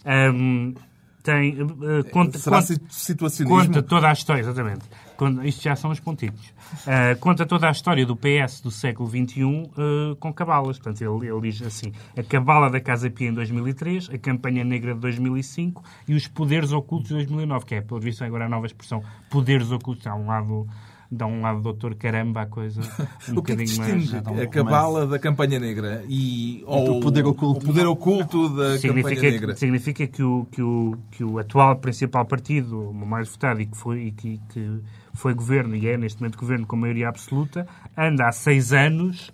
Um, 0.06 0.74
tem, 1.22 1.62
uh, 1.62 2.04
conta, 2.12 2.40
Será 2.40 2.62
conta? 2.62 3.46
Conta 3.46 3.84
toda 3.84 4.10
a 4.10 4.14
história, 4.14 4.40
exatamente. 4.40 4.86
Conta, 5.18 5.46
isto 5.46 5.62
já 5.62 5.76
são 5.76 5.92
os 5.92 6.00
pontinhos. 6.00 6.54
Uh, 6.86 7.20
conta 7.20 7.46
toda 7.46 7.68
a 7.68 7.72
história 7.72 8.06
do 8.06 8.16
PS 8.16 8.62
do 8.62 8.72
século 8.72 9.10
XXI 9.10 9.44
uh, 9.44 10.16
com 10.18 10.34
cabalas. 10.34 10.80
Portanto, 10.80 11.02
ele, 11.02 11.30
ele, 11.30 11.52
diz 11.52 11.62
assim, 11.62 11.92
a 12.18 12.24
cabala 12.24 12.70
da 12.70 12.80
Casa 12.80 13.10
Pia 13.10 13.28
em 13.28 13.34
2003, 13.34 14.10
a 14.14 14.18
campanha 14.18 14.64
negra 14.64 14.94
de 14.94 15.02
2005 15.02 15.84
e 16.08 16.14
os 16.14 16.26
poderes 16.28 16.72
ocultos 16.72 17.10
de 17.10 17.16
2009, 17.16 17.66
que 17.66 17.76
é, 17.76 17.82
pelo 17.82 18.00
visto, 18.00 18.24
agora 18.24 18.46
a 18.46 18.50
nova 18.50 18.66
expressão, 18.66 19.04
poderes 19.30 19.72
ocultos. 19.72 20.08
Há 20.08 20.16
um 20.16 20.28
lado 20.28 20.68
dá 21.12 21.26
um 21.26 21.42
lado 21.42 21.62
doutor 21.62 21.96
caramba 21.96 22.44
a 22.44 22.46
coisa 22.46 22.82
um 23.30 23.38
o 23.40 23.44
que 23.44 23.54
é 23.54 23.56
que 23.56 23.64
distingue 23.64 24.12
mais, 24.12 24.42
a 24.42 24.48
cabala 24.48 25.08
da 25.08 25.18
campanha 25.18 25.60
negra 25.60 26.04
e 26.08 26.64
ou, 26.68 26.98
o 26.98 27.00
poder 27.00 27.26
oculto, 27.26 27.64
o 27.64 27.66
poder 27.66 27.88
oculto 27.88 28.50
da 28.50 28.78
significa, 28.78 29.16
campanha 29.16 29.32
negra? 29.32 29.56
significa 29.56 30.08
que 30.08 30.22
o, 30.22 30.46
que, 30.52 30.62
o, 30.62 30.98
que 31.12 31.24
o 31.24 31.40
atual 31.40 31.76
principal 31.78 32.26
partido 32.26 32.92
o 32.92 32.94
mais 32.94 33.28
votado 33.30 33.60
e 33.62 33.66
que 33.66 33.76
foi, 33.76 34.00
e 34.04 34.12
que, 34.12 34.40
que 34.50 34.82
foi 35.14 35.34
governo 35.34 35.76
e 35.76 35.88
é 35.88 35.98
neste 35.98 36.22
momento 36.22 36.38
governo 36.38 36.68
com 36.68 36.76
maioria 36.76 37.10
absoluta 37.10 37.68
anda 37.98 38.28
há 38.28 38.32
seis 38.32 38.72
anos 38.72 39.32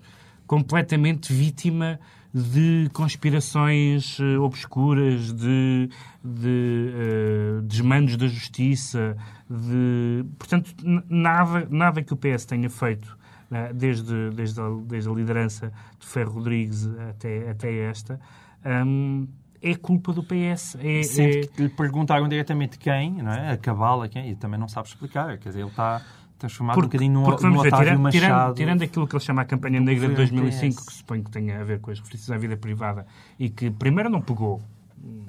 completamente 0.48 1.34
vítima 1.34 2.00
de 2.36 2.90
conspirações 2.92 4.20
uh, 4.20 4.42
obscuras, 4.42 5.32
de, 5.32 5.90
de 6.22 6.92
uh, 6.94 7.62
desmandos 7.62 8.18
da 8.18 8.28
justiça, 8.28 9.16
de... 9.50 10.26
Portanto, 10.38 10.76
nada, 11.10 11.66
nada 11.70 12.04
que 12.04 12.14
o 12.14 12.18
PS 12.18 12.44
tenha 12.44 12.70
feito 12.70 13.18
uh, 13.50 13.74
desde, 13.74 14.32
desde, 14.32 14.60
a, 14.60 14.66
desde 14.86 15.10
a 15.10 15.14
liderança 15.14 15.72
de 15.98 16.06
Ferro 16.06 16.34
Rodrigues 16.34 16.90
até, 17.10 17.50
até 17.50 17.74
esta 17.90 18.20
um, 18.66 19.28
é 19.62 19.76
culpa 19.76 20.12
do 20.12 20.22
PS. 20.22 20.76
É, 20.82 21.04
Sempre 21.04 21.40
é... 21.40 21.48
que 21.48 21.62
lhe 21.64 21.70
perguntaram 21.70 22.28
diretamente 22.28 22.78
quem, 22.78 23.14
não 23.14 23.32
é? 23.32 23.52
a 23.52 23.58
cabala, 23.58 24.10
quem, 24.10 24.30
e 24.30 24.36
também 24.36 24.60
não 24.60 24.68
sabe 24.68 24.90
explicar. 24.90 25.38
Quer 25.38 25.50
dizer, 25.50 25.62
ele 25.62 25.70
está 25.70 26.02
transformado 26.38 26.76
porque, 26.76 26.98
um 26.98 27.00
bocadinho 27.00 27.14
no, 27.20 27.26
porque, 27.26 27.42
vamos 27.42 27.58
no 27.58 27.64
ver, 27.64 27.74
Otávio 27.74 28.10
tirando. 28.12 28.56
Tirando, 28.56 28.82
aquilo 28.82 29.08
que 29.08 29.16
ele 29.16 29.24
chama 29.24 29.42
a 29.42 29.46
campanha 29.46 29.80
negra 29.80 30.08
de 30.08 30.16
2005, 30.16 30.86
que 30.86 30.94
suponho 30.94 31.24
que 31.24 31.32
tenha 31.32 31.62
a 31.62 31.64
ver 31.64 31.80
com 31.80 31.92
as 31.92 32.00
referências 32.00 32.32
à 32.32 32.38
vida 32.38 32.58
privada, 32.58 33.06
e 33.40 33.50
que 33.50 33.70
primeiro 33.72 34.10
não 34.10 34.22
pegou, 34.22 34.62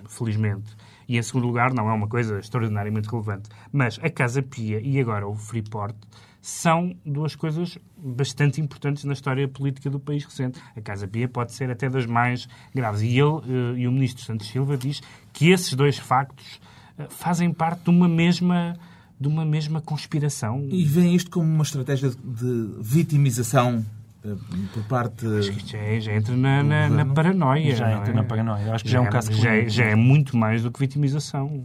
felizmente, 0.08 0.76
e 1.08 1.17
em 1.19 1.23
segundo 1.23 1.47
lugar 1.47 1.73
não 1.73 1.88
é 1.88 1.93
uma 1.93 2.08
coisa 2.08 2.38
extraordinariamente 2.38 3.08
relevante, 3.08 3.49
mas 3.73 3.99
a 4.03 4.11
Casa 4.11 4.43
Pia 4.43 4.81
e 4.81 5.00
agora 5.00 5.26
o 5.26 5.35
Freeport 5.35 5.97
são 6.47 6.97
duas 7.05 7.35
coisas 7.35 7.76
bastante 7.97 8.61
importantes 8.61 9.02
na 9.02 9.12
história 9.12 9.49
política 9.49 9.91
do 9.91 9.99
país 9.99 10.25
recente. 10.25 10.61
A 10.76 10.81
Casa 10.81 11.09
Pia 11.09 11.29
pode 11.29 11.52
ser 11.52 11.69
até 11.73 11.88
das 11.88 12.06
mais 12.06 12.49
graves. 12.73 13.02
E 13.02 13.19
ele 13.19 13.41
eh, 13.49 13.79
e 13.79 13.88
o 13.88 13.91
ministro 13.91 14.23
Santos 14.23 14.47
Silva 14.47 14.76
diz 14.76 15.02
que 15.32 15.50
esses 15.50 15.73
dois 15.75 15.99
factos 15.99 16.61
eh, 16.97 17.06
fazem 17.11 17.52
parte 17.52 17.82
de 17.82 17.91
uma 17.91 18.06
mesma 18.06 18.76
de 19.18 19.28
uma 19.28 19.44
mesma 19.44 19.80
conspiração. 19.80 20.66
E 20.70 20.84
vem 20.84 21.14
isto 21.14 21.30
como 21.30 21.46
uma 21.46 21.62
estratégia 21.62 22.10
de 22.10 22.70
vitimização 22.80 23.84
eh, 24.24 24.34
por 24.72 24.82
parte. 24.84 25.26
Acho 25.26 25.52
que 25.52 25.58
isto 25.58 25.70
já, 25.70 25.78
é, 25.78 26.00
já 26.00 26.12
entra 26.14 26.36
na, 26.36 26.62
na, 26.62 26.88
na 26.88 27.06
paranoia. 27.06 27.74
Já 27.74 27.92
entra 27.92 28.12
é? 28.12 28.14
na 28.14 28.24
paranoia. 28.24 28.74
Acho 28.74 28.84
que 28.84 28.90
já, 28.90 28.98
já 28.98 29.04
é 29.04 29.08
um 29.08 29.10
caso 29.10 29.32
já, 29.32 29.54
é, 29.54 29.68
já 29.68 29.85
é 29.85 29.94
muito 29.94 30.37
mais 30.37 30.62
do 30.62 30.70
que 30.70 30.78
vitimização. 30.78 31.64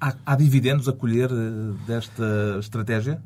Há, 0.00 0.14
há 0.24 0.36
dividendos 0.36 0.88
a 0.88 0.92
colher 0.92 1.30
eh, 1.30 1.74
desta 1.86 2.58
estratégia? 2.60 3.20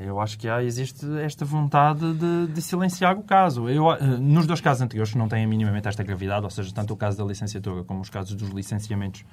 Não. 0.00 0.06
Eu 0.06 0.20
acho 0.20 0.38
que 0.38 0.48
há, 0.48 0.62
existe 0.62 1.06
esta 1.20 1.44
vontade 1.44 2.14
de, 2.14 2.46
de 2.48 2.62
silenciar 2.62 3.18
o 3.18 3.22
caso. 3.22 3.68
Eu, 3.68 3.92
eh, 3.92 4.00
nos 4.18 4.46
dois 4.46 4.60
casos 4.60 4.82
anteriores, 4.82 5.12
que 5.12 5.18
não 5.18 5.28
têm 5.28 5.46
minimamente 5.46 5.88
esta 5.88 6.02
gravidade, 6.02 6.44
ou 6.44 6.50
seja, 6.50 6.72
tanto 6.72 6.94
o 6.94 6.96
caso 6.96 7.18
da 7.18 7.24
licenciatura 7.24 7.84
como 7.84 8.00
os 8.00 8.10
casos 8.10 8.34
dos 8.34 8.50
licenciamentos 8.50 9.24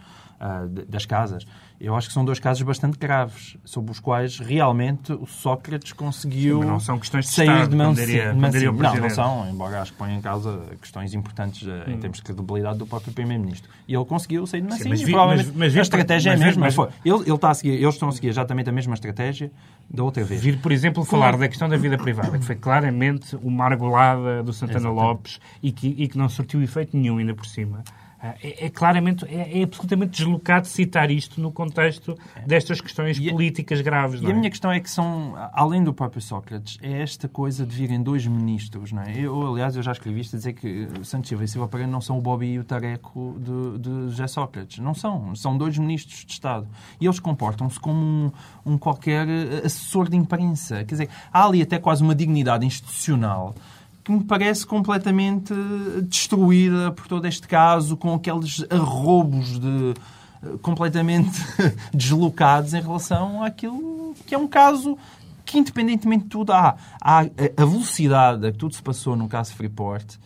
uh, 0.41 0.67
das 0.88 1.05
casas. 1.05 1.45
Eu 1.79 1.95
acho 1.95 2.07
que 2.07 2.13
são 2.13 2.25
dois 2.25 2.39
casos 2.39 2.63
bastante 2.63 2.97
graves, 2.97 3.55
sobre 3.63 3.91
os 3.91 4.00
quais 4.00 4.39
realmente 4.39 5.13
o 5.13 5.27
Sócrates 5.27 5.93
conseguiu 5.93 6.62
Sim, 6.62 6.67
não 6.67 6.79
são 6.79 6.97
questões 6.97 7.25
de 7.25 7.31
sair 7.31 7.50
Estado, 7.50 7.69
de 7.69 7.75
mão 7.75 7.93
diria, 7.93 8.33
Não, 8.33 8.95
não 8.95 9.09
são, 9.09 9.50
embora 9.50 9.81
acho 9.81 9.91
que 9.91 9.97
põem 9.97 10.15
em 10.15 10.21
causa 10.21 10.59
questões 10.81 11.13
importantes 11.13 11.62
uh, 11.62 11.69
hum. 11.88 11.91
em 11.91 12.00
termos 12.00 12.17
de 12.17 12.24
credibilidade 12.24 12.79
do 12.79 12.88
próprio 12.88 13.13
Primeiro-Ministro. 13.13 13.69
E 13.88 13.93
ele 13.93 14.05
conseguiu 14.05 14.45
sair 14.47 14.62
de 14.62 14.69
mansinho. 14.69 14.97
Sim, 14.97 15.03
mas, 15.03 15.12
provavelmente 15.12 15.47
mas, 15.50 15.55
mas, 15.55 15.77
a 15.77 15.81
estratégia 15.81 16.31
mas, 16.31 16.41
é 16.41 16.43
a 16.43 16.47
mesma. 16.47 16.65
Mas, 16.65 16.95
ele, 17.05 17.21
ele 17.21 17.36
está 17.36 17.50
a 17.51 17.53
seguir, 17.53 17.74
eles 17.74 17.93
estão 17.93 18.09
a 18.09 18.12
seguir 18.12 18.29
exatamente 18.29 18.69
a 18.69 18.74
mesma 18.74 18.93
estratégia 18.95 19.51
da 19.89 20.03
outra 20.03 20.24
vez. 20.24 20.41
Vir, 20.41 20.56
por 20.57 20.71
exemplo, 20.71 21.03
falar 21.03 21.37
da 21.37 21.47
questão 21.47 21.69
da 21.69 21.77
vida 21.77 21.97
privada, 21.97 22.37
que 22.37 22.45
foi 22.45 22.55
claramente 22.55 23.35
uma 23.37 23.65
argolada 23.65 24.43
do 24.43 24.53
Santana 24.53 24.79
Exatamente. 24.79 25.05
Lopes 25.05 25.39
e 25.61 25.71
que, 25.71 25.87
e 25.97 26.07
que 26.07 26.17
não 26.17 26.29
surtiu 26.29 26.61
efeito 26.61 26.95
nenhum 26.95 27.17
ainda 27.17 27.33
por 27.33 27.45
cima. 27.45 27.83
Ah, 28.19 28.33
é, 28.41 28.65
é, 28.65 28.69
claramente, 28.69 29.25
é, 29.25 29.59
é, 29.59 29.63
absolutamente 29.63 30.17
deslocado 30.17 30.67
citar 30.67 31.12
isto 31.12 31.39
no 31.39 31.51
contexto 31.51 32.17
destas 32.47 32.81
questões 32.81 33.19
e 33.19 33.29
políticas 33.29 33.79
graves. 33.81 34.21
E 34.21 34.25
a 34.25 34.29
é? 34.29 34.33
minha 34.33 34.50
questão 34.50 34.71
é 34.71 34.79
que 34.79 34.89
são, 34.89 35.36
além 35.53 35.83
do 35.83 35.93
próprio 35.93 36.19
Sócrates, 36.19 36.79
é 36.81 37.03
esta 37.03 37.27
coisa 37.27 37.63
de 37.63 37.75
virem 37.75 38.01
dois 38.01 38.25
ministros. 38.25 38.91
Não 38.91 39.03
é? 39.03 39.19
eu, 39.19 39.51
aliás, 39.51 39.75
eu 39.75 39.83
já 39.83 39.91
escrevi 39.91 40.21
isto 40.21 40.36
a 40.36 40.39
dizer 40.39 40.53
que 40.53 40.88
Santos 41.03 41.29
Silva 41.29 41.43
e 41.43 41.47
Silva 41.47 41.67
Pereira 41.67 41.91
não 41.91 42.01
são 42.01 42.17
o 42.17 42.21
Bobby 42.21 42.53
e 42.53 42.59
o 42.59 42.63
Tareco 42.63 43.38
de, 43.39 43.79
de 43.79 44.09
José 44.09 44.25
Sócrates. 44.25 44.79
Não 44.79 44.95
são. 44.95 45.36
São 45.36 45.55
dois 45.55 45.77
ministros 45.77 46.25
de 46.25 46.31
Estado. 46.31 46.67
E 47.00 47.05
eles 47.05 47.19
comportam-se 47.19 47.79
como 47.79 48.00
um, 48.00 48.31
um 48.65 48.77
qualquer 48.79 49.27
assessor 49.63 50.09
de 50.09 50.17
imprensa. 50.17 50.77
Quer 50.86 50.95
dizer, 50.95 51.09
há 51.31 51.45
ali 51.45 51.62
até 51.62 51.77
quase 51.77 52.01
uma 52.01 52.15
dignidade 52.15 52.65
institucional 52.65 53.53
que 54.07 54.11
me 54.13 54.23
parece 54.23 54.65
completamente 54.65 55.53
destruída 56.03 56.93
por 56.93 57.09
todo 57.09 57.27
este 57.27 57.45
caso, 57.45 57.97
com 57.97 58.13
aqueles 58.13 58.65
arrobos 58.69 59.59
de, 59.59 59.93
completamente 60.61 61.37
deslocados 61.93 62.73
em 62.73 62.81
relação 62.81 63.43
àquilo 63.43 64.15
que 64.25 64.33
é 64.33 64.37
um 64.37 64.47
caso 64.47 64.97
que, 65.43 65.59
independentemente 65.59 66.23
de 66.23 66.29
tudo, 66.29 66.53
há, 66.53 66.77
há 67.01 67.19
a 67.19 67.65
velocidade 67.65 68.47
a 68.47 68.51
que 68.53 68.57
tudo 68.57 68.73
se 68.75 68.81
passou 68.81 69.13
no 69.13 69.27
caso 69.27 69.53
Freeport 69.53 70.17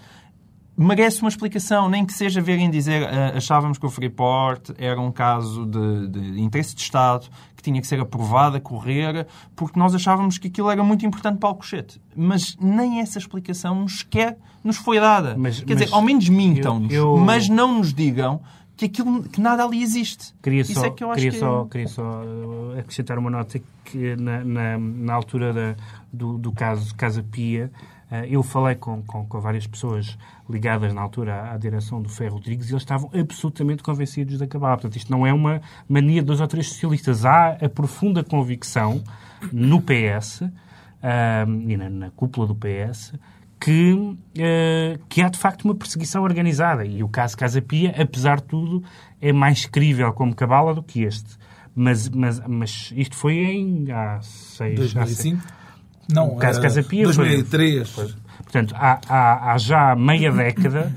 merece 0.82 1.22
uma 1.22 1.30
explicação, 1.30 1.90
nem 1.90 2.06
que 2.06 2.14
seja 2.14 2.42
verem 2.42 2.70
dizer 2.70 3.04
uh, 3.04 3.38
achávamos 3.38 3.78
que 3.78 3.86
o 3.86 3.90
Freeport 3.90 4.72
era 4.78 5.00
um 5.00 5.12
caso 5.12 5.66
de, 5.66 6.08
de, 6.08 6.42
interesse 6.42 6.76
de 6.76 6.82
Estado 6.82 7.28
que 7.56 7.62
tinha 7.64 7.80
que 7.80 7.86
ser 7.86 8.00
aprovado 8.00 8.58
a 8.58 8.60
correr, 8.60 9.28
porque 9.56 9.78
nós 9.78 9.94
achávamos 9.94 10.40
que 10.40 10.48
aquilo 10.48 10.70
era 10.72 10.84
muito 10.84 11.06
importante 11.06 11.38
para 11.38 11.48
o 11.48 11.50
Alcochete. 11.52 12.02
Mas 12.16 12.58
nem 12.60 13.00
essa 13.00 13.20
explicação 13.20 13.88
sequer 13.88 14.38
nos 14.64 14.78
foi 14.78 15.00
dada. 15.00 15.36
Mas, 15.38 15.60
Quer 15.60 15.76
mas 15.76 15.84
dizer, 15.84 15.94
ao 15.94 16.02
menos 16.02 16.28
mintam-nos, 16.28 16.92
eu... 16.92 17.18
mas 17.18 17.48
não 17.48 17.78
nos 17.78 17.94
digam 17.94 18.42
que, 18.76 18.86
aquilo, 18.86 19.24
que 19.24 19.40
nada 19.40 19.64
ali 19.64 19.84
existe. 19.84 20.34
Queria 20.42 20.66
só, 20.66 20.86
é 20.86 20.90
que 20.90 21.04
eu 21.04 21.12
acho 21.12 21.18
queria 21.18 21.32
que... 21.32 21.40
só, 21.40 21.66
queria 21.66 21.88
só 21.88 22.02
uh, 22.02 22.80
acrescentar 22.80 23.20
uma 23.20 23.30
nota 23.30 23.62
que 23.86 24.16
na, 24.16 24.44
na, 24.44 24.78
na 24.80 25.14
altura 25.14 25.54
da, 25.54 25.76
do, 26.12 26.40
do 26.40 26.52
caso 26.52 26.96
Casa 26.96 27.22
Pia, 27.22 27.72
eu 28.30 28.44
falei 28.44 28.76
com, 28.76 29.02
com, 29.04 29.26
com, 29.26 29.40
várias 29.40 29.66
pessoas 29.66 30.18
ligadas 30.50 30.94
na 30.94 31.02
altura 31.02 31.52
à, 31.52 31.58
direção 31.58 32.02
do 32.02 32.10
Ferro 32.10 32.36
Rodrigues 32.36 32.70
e 32.70 32.74
eles 32.74 32.82
estavam 32.82 33.10
absolutamente 33.18 33.82
convencidos 33.82 34.38
de 34.38 34.44
acabar. 34.44 34.76
Portanto, 34.76 34.98
isto 34.98 35.10
não 35.10 35.26
é 35.26 35.34
uma 35.34 35.62
mania 35.88 36.22
de 36.22 36.28
dois 36.28 36.42
ou 36.42 36.48
três 36.48 36.68
socialistas. 36.68 37.26
Há 37.26 37.58
a 37.62 37.70
profunda 37.70 38.24
convicção 38.24 39.02
no 39.52 39.82
PS 39.82 40.42
uh, 40.42 40.50
e 41.68 41.78
na, 41.78 41.90
na 41.90 42.12
cúpula 42.12 42.48
do 42.48 42.56
PS 42.56 43.14
que, 43.62 43.94
uh, 43.94 44.18
que 45.08 45.22
há 45.22 45.30
de 45.30 45.38
facto 45.38 45.64
uma 45.64 45.76
perseguição 45.76 46.24
organizada. 46.24 46.84
E 46.84 47.04
o 47.04 47.08
caso 47.08 47.38
Casa 47.38 47.62
Pia, 47.62 47.96
apesar 47.98 48.38
de 48.38 48.48
tudo, 48.48 48.84
é 49.22 49.32
mais 49.32 49.66
crível 49.66 50.12
como 50.14 50.36
cabala 50.36 50.74
do 50.74 50.82
que 50.82 51.04
este. 51.04 51.38
Mas, 51.74 52.10
mas, 52.10 52.42
mas 52.46 52.92
isto 52.96 53.16
foi 53.16 53.36
em 53.36 53.92
há 53.92 54.20
seis... 54.22 54.76
2005? 54.76 55.42
Há 55.48 55.61
Não, 56.12 56.28
o 56.30 56.36
caso 56.36 56.62
Casa 56.62 56.84
Pia 56.84 57.04
2003. 57.04 57.90
Foi, 57.90 58.10
portanto, 58.44 58.76
há, 58.78 59.00
há, 59.08 59.54
há 59.54 59.58
já 59.58 59.96
meia 59.96 60.32
década 60.32 60.92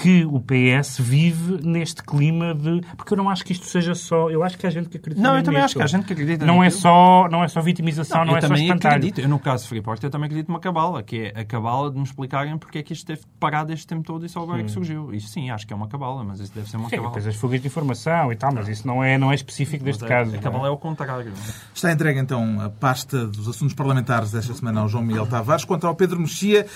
que 0.00 0.24
o 0.24 0.40
PS 0.40 0.98
vive 0.98 1.60
neste 1.62 2.02
clima 2.02 2.54
de. 2.54 2.80
Porque 2.96 3.12
eu 3.12 3.16
não 3.16 3.28
acho 3.28 3.44
que 3.44 3.52
isto 3.52 3.66
seja 3.66 3.94
só. 3.94 4.30
Eu 4.30 4.42
acho 4.42 4.56
que 4.56 4.66
há 4.66 4.70
gente 4.70 4.88
que 4.88 4.96
acredita 4.96 5.22
Não, 5.22 5.36
eu 5.36 5.42
também 5.42 5.60
acho 5.60 5.76
que 5.76 5.82
há 5.82 5.86
gente 5.86 6.06
que 6.06 6.12
acredita 6.14 6.46
não 6.46 6.64
é 6.64 6.70
só 6.70 7.28
Não 7.30 7.44
é 7.44 7.48
só 7.48 7.60
vitimização, 7.60 8.18
não, 8.20 8.32
não 8.32 8.36
é 8.36 8.40
só 8.40 8.54
espantalho. 8.54 8.96
acredito. 8.96 9.20
Eu, 9.20 9.28
no 9.28 9.38
caso 9.38 9.64
de 9.64 9.68
Freeport, 9.68 10.02
eu 10.02 10.10
também 10.10 10.26
acredito 10.26 10.48
numa 10.48 10.60
cabala, 10.60 11.02
que 11.02 11.32
é 11.34 11.40
a 11.40 11.44
cabala 11.44 11.90
de 11.90 11.98
me 11.98 12.04
explicarem 12.04 12.56
porque 12.56 12.78
é 12.78 12.82
que 12.82 12.92
isto 12.92 13.06
teve 13.06 13.22
parado 13.38 13.72
este 13.72 13.86
tempo 13.86 14.02
todo 14.02 14.24
e 14.24 14.28
só 14.28 14.42
agora 14.42 14.60
é 14.60 14.64
que 14.64 14.70
surgiu. 14.70 15.12
Isso 15.12 15.28
sim, 15.28 15.50
acho 15.50 15.66
que 15.66 15.72
é 15.72 15.76
uma 15.76 15.88
cabala, 15.88 16.24
mas 16.24 16.40
isso 16.40 16.54
deve 16.54 16.70
ser 16.70 16.78
uma 16.78 16.88
sim, 16.88 16.96
cabala. 16.96 17.14
Depois 17.14 17.26
as 17.26 17.36
fugas 17.36 17.60
de 17.60 17.66
informação 17.66 18.32
e 18.32 18.36
tal, 18.36 18.52
mas 18.54 18.68
isso 18.68 18.86
não 18.86 19.04
é, 19.04 19.18
não 19.18 19.30
é 19.30 19.34
específico 19.34 19.84
deste 19.84 20.04
é, 20.04 20.08
caso. 20.08 20.34
A 20.34 20.38
cabala 20.38 20.68
é 20.68 20.70
o 20.70 20.78
contrário. 20.78 21.32
Está 21.74 21.92
entregue 21.92 22.20
então 22.20 22.60
a 22.60 22.70
pasta 22.70 23.26
dos 23.26 23.48
assuntos 23.48 23.74
parlamentares 23.74 24.30
desta 24.30 24.54
semana 24.54 24.80
ao 24.80 24.88
João 24.88 25.04
Miguel 25.04 25.26
Tavares. 25.26 25.64
Quanto 25.64 25.86
ao 25.86 25.94
Pedro 25.94 26.18
Mexia, 26.18 26.66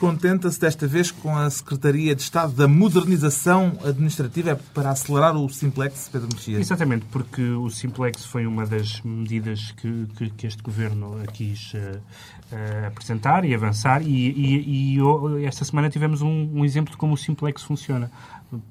contenta-se 0.00 0.58
desta 0.58 0.86
vez 0.86 1.10
com 1.10 1.36
a 1.36 1.48
Secretaria 1.50 2.14
de 2.14 2.22
Estado 2.22 2.54
da 2.54 2.66
Modernização 2.66 3.76
Administrativa 3.84 4.58
para 4.72 4.88
acelerar 4.88 5.36
o 5.36 5.46
Simplex, 5.50 6.08
Pedro 6.10 6.26
Mexia. 6.32 6.58
Exatamente, 6.58 7.04
porque 7.12 7.42
o 7.42 7.68
Simplex 7.68 8.24
foi 8.24 8.46
uma 8.46 8.64
das 8.64 9.02
medidas 9.02 9.72
que, 9.72 10.06
que, 10.16 10.30
que 10.30 10.46
este 10.46 10.62
Governo 10.62 11.18
quis 11.34 11.74
uh, 11.74 11.98
uh, 12.50 12.86
apresentar 12.86 13.44
e 13.44 13.54
avançar 13.54 14.00
e, 14.00 14.08
e, 14.08 14.96
e, 14.96 15.44
esta 15.44 15.66
semana 15.66 15.90
tivemos 15.90 16.22
um, 16.22 16.50
um 16.50 16.64
exemplo 16.64 16.92
de 16.92 16.96
como 16.96 17.12
o 17.12 17.16
Simplex 17.18 17.62
funciona. 17.62 18.10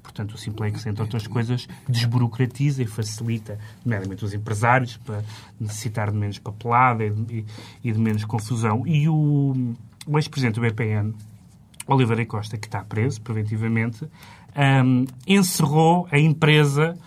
Portanto, 0.02 0.34
o 0.34 0.38
Simplex, 0.38 0.84
entre 0.88 1.04
outras 1.04 1.28
coisas, 1.28 1.68
desburocratiza 1.88 2.82
e 2.82 2.88
facilita, 2.88 3.60
nomeadamente 3.86 4.26
os 4.26 4.34
empresários, 4.34 4.98
para 4.98 5.24
necessitar 5.60 6.12
de 6.12 6.18
menos 6.18 6.40
papelada 6.40 7.06
e 7.06 7.12
de, 7.12 7.46
e 7.84 7.92
de 7.92 8.00
menos 8.00 8.26
confusão. 8.26 8.86
E 8.86 9.08
o 9.08 9.76
o 10.08 10.18
ex-presidente 10.18 10.56
do 10.56 10.62
BPN, 10.62 11.13
Oliveira 11.88 12.25
Costa, 12.25 12.58
que 12.58 12.68
está 12.68 12.84
preso 12.84 13.22
preventivamente, 13.22 14.06
um, 14.56 15.06
encerrou 15.27 16.08
a 16.12 16.20
empresa 16.20 16.98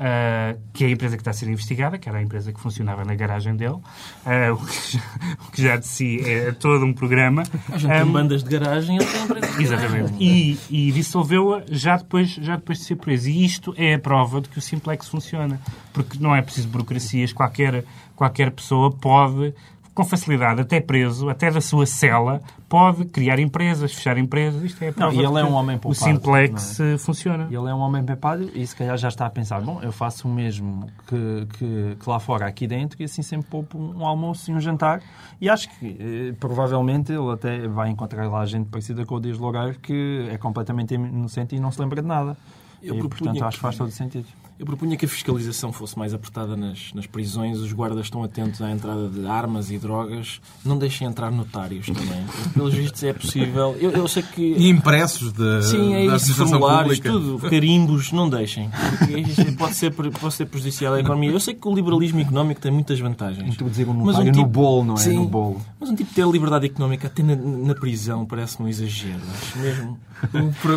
Uh, 0.00 0.58
que 0.72 0.82
é 0.82 0.86
a 0.86 0.90
empresa 0.92 1.14
que 1.14 1.20
está 1.20 1.30
a 1.30 1.34
ser 1.34 1.46
investigada, 1.50 1.98
que 1.98 2.08
era 2.08 2.16
a 2.16 2.22
empresa 2.22 2.50
que 2.50 2.58
funcionava 2.58 3.04
na 3.04 3.14
garagem 3.14 3.54
dele, 3.54 3.74
uh, 3.74 3.82
o, 4.56 4.66
que 4.66 4.96
já, 4.96 5.00
o, 5.46 5.50
que 5.50 5.62
já, 5.62 5.76
de 5.76 5.86
si 5.86 6.22
é 6.24 6.52
todo 6.52 6.86
um 6.86 6.94
programa. 6.94 7.42
A 7.70 7.76
gente 7.76 7.92
um, 7.92 8.04
tem 8.04 8.06
bandas 8.10 8.42
de 8.42 8.48
garagem, 8.48 8.96
ele 8.96 9.04
tem 9.04 9.26
de 9.26 9.62
Exatamente. 9.62 10.14
E, 10.18 10.58
e 10.70 10.90
dissolveu-a 10.92 11.64
já 11.70 11.98
depois, 11.98 12.30
já 12.30 12.56
depois 12.56 12.78
de 12.78 12.84
ser 12.86 12.96
preso. 12.96 13.28
E 13.28 13.44
isto 13.44 13.74
é 13.76 13.92
a 13.92 13.98
prova 13.98 14.40
de 14.40 14.48
que 14.48 14.56
o 14.56 14.62
Simplex 14.62 15.06
funciona. 15.06 15.60
Porque 15.92 16.16
não 16.18 16.34
é 16.34 16.40
preciso 16.40 16.68
burocracias, 16.68 17.34
qualquer, 17.34 17.84
qualquer 18.16 18.52
pessoa 18.52 18.90
pode 18.90 19.52
com 19.94 20.04
facilidade, 20.04 20.60
até 20.60 20.80
preso, 20.80 21.28
até 21.28 21.50
da 21.50 21.60
sua 21.60 21.84
cela, 21.86 22.40
pode 22.68 23.04
criar 23.06 23.38
empresas, 23.38 23.92
fechar 23.92 24.16
empresas. 24.18 24.62
Isto 24.62 24.84
é 24.84 24.88
a 24.88 24.92
prova 24.92 25.12
não, 25.12 25.20
e 25.20 25.24
ele 25.24 25.40
é 25.40 25.44
um 25.44 25.52
homem 25.52 25.78
poupado. 25.78 26.10
O 26.10 26.14
Simplex 26.14 26.80
é? 26.80 26.98
funciona. 26.98 27.44
Ele 27.44 27.68
é 27.68 27.74
um 27.74 27.80
homem 27.80 28.04
poupado 28.04 28.50
e 28.54 28.66
se 28.66 28.74
calhar 28.74 28.96
já 28.96 29.08
está 29.08 29.26
a 29.26 29.30
pensar, 29.30 29.60
bom, 29.60 29.80
eu 29.82 29.92
faço 29.92 30.28
o 30.28 30.30
mesmo 30.30 30.86
que, 31.06 31.46
que, 31.58 31.96
que 32.00 32.08
lá 32.08 32.20
fora, 32.20 32.46
aqui 32.46 32.66
dentro, 32.66 33.00
e 33.00 33.04
assim 33.04 33.22
sempre 33.22 33.48
poupo 33.50 33.78
um 33.78 34.06
almoço 34.06 34.50
e 34.50 34.54
um 34.54 34.60
jantar. 34.60 35.02
E 35.40 35.48
acho 35.48 35.68
que, 35.78 35.96
eh, 35.98 36.34
provavelmente, 36.38 37.12
ele 37.12 37.30
até 37.32 37.66
vai 37.66 37.88
encontrar 37.90 38.28
lá 38.28 38.44
gente 38.46 38.68
parecida 38.68 39.04
com 39.04 39.16
o 39.16 39.20
Dias 39.20 39.38
Logar, 39.38 39.76
que 39.80 40.28
é 40.30 40.38
completamente 40.38 40.94
inocente 40.94 41.56
e 41.56 41.60
não 41.60 41.70
se 41.70 41.80
lembra 41.80 42.00
de 42.00 42.08
nada. 42.08 42.36
Eu 42.82 42.96
e, 42.96 43.08
portanto, 43.08 43.44
acho 43.44 43.56
que 43.56 43.62
faz 43.62 43.76
todo 43.76 43.90
sentido. 43.90 44.26
Eu 44.60 44.66
propunha 44.66 44.94
que 44.94 45.06
a 45.06 45.08
fiscalização 45.08 45.72
fosse 45.72 45.98
mais 45.98 46.12
apertada 46.12 46.54
nas, 46.54 46.92
nas 46.92 47.06
prisões, 47.06 47.60
os 47.60 47.72
guardas 47.72 48.04
estão 48.04 48.22
atentos 48.22 48.60
à 48.60 48.70
entrada 48.70 49.08
de 49.08 49.26
armas 49.26 49.70
e 49.70 49.78
drogas, 49.78 50.38
não 50.62 50.76
deixem 50.76 51.08
entrar 51.08 51.30
notários 51.30 51.86
também. 51.86 52.26
Pelos 52.52 52.74
vistos 52.74 53.02
é 53.02 53.14
possível. 53.14 53.74
Eu, 53.80 53.92
eu 53.92 54.06
sei 54.06 54.22
que. 54.22 54.42
E 54.42 54.68
impressos 54.68 55.32
de. 55.32 55.62
Sim, 55.62 55.94
é 55.94 56.04
isso, 56.04 56.34
formulários, 56.34 57.00
tudo, 57.00 57.38
carimbos, 57.48 58.12
não 58.12 58.28
deixem. 58.28 58.68
Porque 58.98 59.52
pode 59.52 59.76
ser, 59.76 59.94
pode 59.94 60.34
ser 60.34 60.44
prejudicial 60.44 60.92
à 60.92 61.00
economia. 61.00 61.30
Eu 61.30 61.40
sei 61.40 61.54
que 61.54 61.66
o 61.66 61.74
liberalismo 61.74 62.20
económico 62.20 62.60
tem 62.60 62.70
muitas 62.70 63.00
vantagens. 63.00 63.54
Introduzir 63.54 63.88
um 63.88 63.94
notário 63.94 64.28
um 64.28 64.32
tipo, 64.32 64.44
no 64.44 64.46
bolo, 64.46 64.84
não 64.84 64.94
é? 64.94 64.98
Sim, 64.98 65.14
no 65.14 65.26
bolo. 65.26 65.62
Mas 65.80 65.88
um 65.88 65.96
tipo 65.96 66.10
de 66.10 66.16
ter 66.16 66.26
liberdade 66.26 66.66
económica 66.66 67.06
até 67.06 67.22
na, 67.22 67.34
na 67.34 67.74
prisão 67.74 68.26
parece-me 68.26 68.66
um 68.66 68.68
exagero. 68.68 69.22
Acho 69.40 69.58
mesmo. 69.58 69.98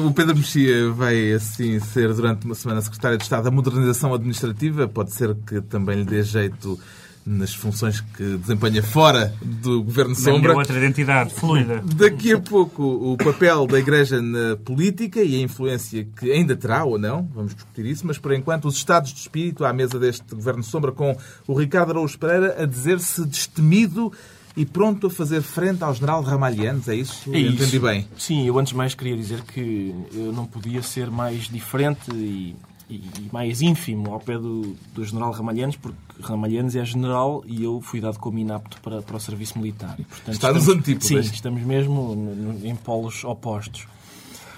O 0.08 0.14
Pedro 0.14 0.38
Mexia 0.38 0.90
vai, 0.92 1.34
assim, 1.34 1.78
ser 1.80 2.14
durante 2.14 2.46
uma 2.46 2.56
semana 2.56 2.82
secretário 2.82 3.18
de 3.18 3.24
Estado 3.24 3.44
da 3.44 3.52
Modernização 3.74 4.14
Administrativa. 4.14 4.88
Pode 4.88 5.14
ser 5.14 5.36
que 5.48 5.62
também 5.62 6.00
lhe 6.00 6.06
dê 6.06 6.24
jeito 6.24 6.80
nas 7.26 7.54
funções 7.54 8.02
que 8.02 8.38
desempenha 8.38 8.84
fora 8.84 9.34
do 9.42 9.82
Governo 9.84 10.14
Sombra. 10.14 10.56
outra 10.56 10.78
identidade 10.78 11.34
fluida. 11.34 11.82
Daqui 11.96 12.34
a 12.34 12.40
pouco, 12.40 12.84
o 12.84 13.18
papel 13.18 13.66
da 13.66 13.80
Igreja 13.80 14.22
na 14.22 14.58
política 14.58 15.22
e 15.22 15.36
a 15.36 15.40
influência 15.40 16.06
que 16.20 16.32
ainda 16.32 16.56
terá 16.56 16.84
ou 16.84 17.00
não, 17.00 17.28
vamos 17.34 17.56
discutir 17.56 17.86
isso, 17.86 18.06
mas 18.06 18.18
por 18.18 18.34
enquanto 18.34 18.66
os 18.66 18.76
estados 18.76 19.14
de 19.14 19.20
espírito 19.20 19.64
à 19.64 19.72
mesa 19.72 19.98
deste 19.98 20.36
Governo 20.36 20.64
Sombra 20.64 20.92
com 20.92 21.16
o 21.48 21.54
Ricardo 21.54 21.92
Araújo 21.92 22.18
Pereira 22.20 22.62
a 22.62 22.66
dizer-se 22.66 23.26
destemido 23.26 24.12
e 24.56 24.66
pronto 24.66 25.08
a 25.08 25.10
fazer 25.10 25.42
frente 25.42 25.84
ao 25.84 25.94
general 25.94 26.22
Ramalhianes, 26.22 26.88
é 26.88 26.96
isso? 26.96 27.34
É 27.34 27.40
isso. 27.40 27.54
Entendi 27.54 27.80
bem. 27.80 28.08
Sim, 28.18 28.46
eu 28.46 28.60
antes 28.60 28.74
mais 28.74 28.94
queria 28.94 29.16
dizer 29.16 29.42
que 29.42 29.96
eu 30.14 30.32
não 30.32 30.46
podia 30.46 30.82
ser 30.84 31.10
mais 31.10 31.48
diferente 31.48 32.12
e, 32.12 32.56
e, 32.90 32.96
e 32.96 33.30
mais 33.32 33.62
ínfimo 33.62 34.14
ao 34.14 34.20
pé 34.20 34.38
do, 34.38 34.76
do 34.94 35.04
general 35.04 35.32
Ramalhianes, 35.32 35.76
porque 35.76 35.98
Ramalhianes 36.22 36.76
é 36.76 36.86
general 36.86 37.44
e 37.46 37.64
eu 37.64 37.82
fui 37.82 38.00
dado 38.00 38.20
como 38.20 38.38
inapto 38.38 38.80
para, 38.82 39.02
para 39.02 39.18
o 39.18 39.20
serviço 39.20 39.58
militar. 39.58 39.96
E, 40.00 40.04
portanto, 40.04 40.36
Está 40.36 40.54
nos 40.54 40.68
antípodas. 40.68 41.08
Sim, 41.08 41.34
estamos 41.34 41.62
mesmo 41.62 42.16
no, 42.16 42.36
no, 42.36 42.68
em 42.68 42.76
polos 42.76 43.24
opostos. 43.24 43.88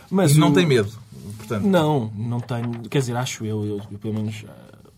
Mas 0.09 0.35
não 0.35 0.49
o... 0.49 0.53
tem 0.53 0.65
medo, 0.65 0.91
portanto? 1.37 1.65
Não, 1.65 2.11
não 2.15 2.39
tenho. 2.39 2.71
Quer 2.89 2.99
dizer, 2.99 3.15
acho 3.15 3.45
eu, 3.45 3.65
eu, 3.65 3.81
eu 3.91 3.99
pelo 3.99 4.13
menos 4.13 4.45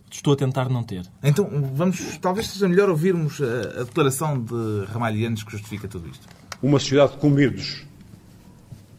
Estou 0.10 0.34
a 0.34 0.36
tentar 0.38 0.70
não 0.70 0.84
ter. 0.84 1.04
Então, 1.22 1.50
vamos, 1.74 2.18
talvez 2.22 2.48
seja 2.48 2.68
melhor 2.68 2.90
ouvirmos 2.90 3.42
a, 3.42 3.82
a 3.82 3.84
declaração 3.84 4.42
de 4.42 4.86
Ramalhianes 4.92 5.44
que 5.44 5.52
justifica 5.52 5.88
tudo 5.88 6.08
isto. 6.08 6.26
Uma 6.62 6.80
sociedade 6.80 7.18
com 7.18 7.30
medos. 7.30 7.84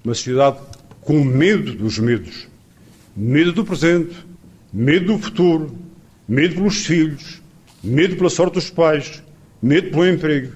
Uma 0.04 0.14
sociedade 0.14 0.58
com 1.00 1.24
medo 1.24 1.74
dos 1.74 1.98
medos. 1.98 2.46
Medo 3.20 3.52
do 3.52 3.64
presente, 3.64 4.14
medo 4.72 5.06
do 5.06 5.18
futuro, 5.18 5.76
medo 6.28 6.54
pelos 6.54 6.86
filhos, 6.86 7.42
medo 7.82 8.14
pela 8.14 8.30
sorte 8.30 8.54
dos 8.54 8.70
pais, 8.70 9.20
medo 9.60 9.90
pelo 9.90 10.06
emprego, 10.06 10.52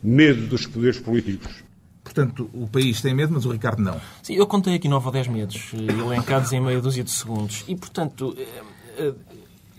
medo 0.00 0.46
dos 0.46 0.64
poderes 0.64 1.00
políticos. 1.00 1.64
Portanto, 2.04 2.48
o 2.54 2.68
país 2.68 3.02
tem 3.02 3.12
medo, 3.12 3.32
mas 3.32 3.44
o 3.44 3.50
Ricardo 3.50 3.82
não. 3.82 4.00
Sim, 4.22 4.34
eu 4.34 4.46
contei 4.46 4.76
aqui 4.76 4.88
nove 4.88 5.06
ou 5.06 5.12
dez 5.12 5.26
medos, 5.26 5.72
elencados 5.74 6.52
em 6.52 6.60
meia 6.60 6.80
dúzia 6.80 7.02
de 7.02 7.10
segundos. 7.10 7.64
E, 7.66 7.74
portanto, 7.74 8.32
eh, 8.38 8.62
eh, 8.98 9.14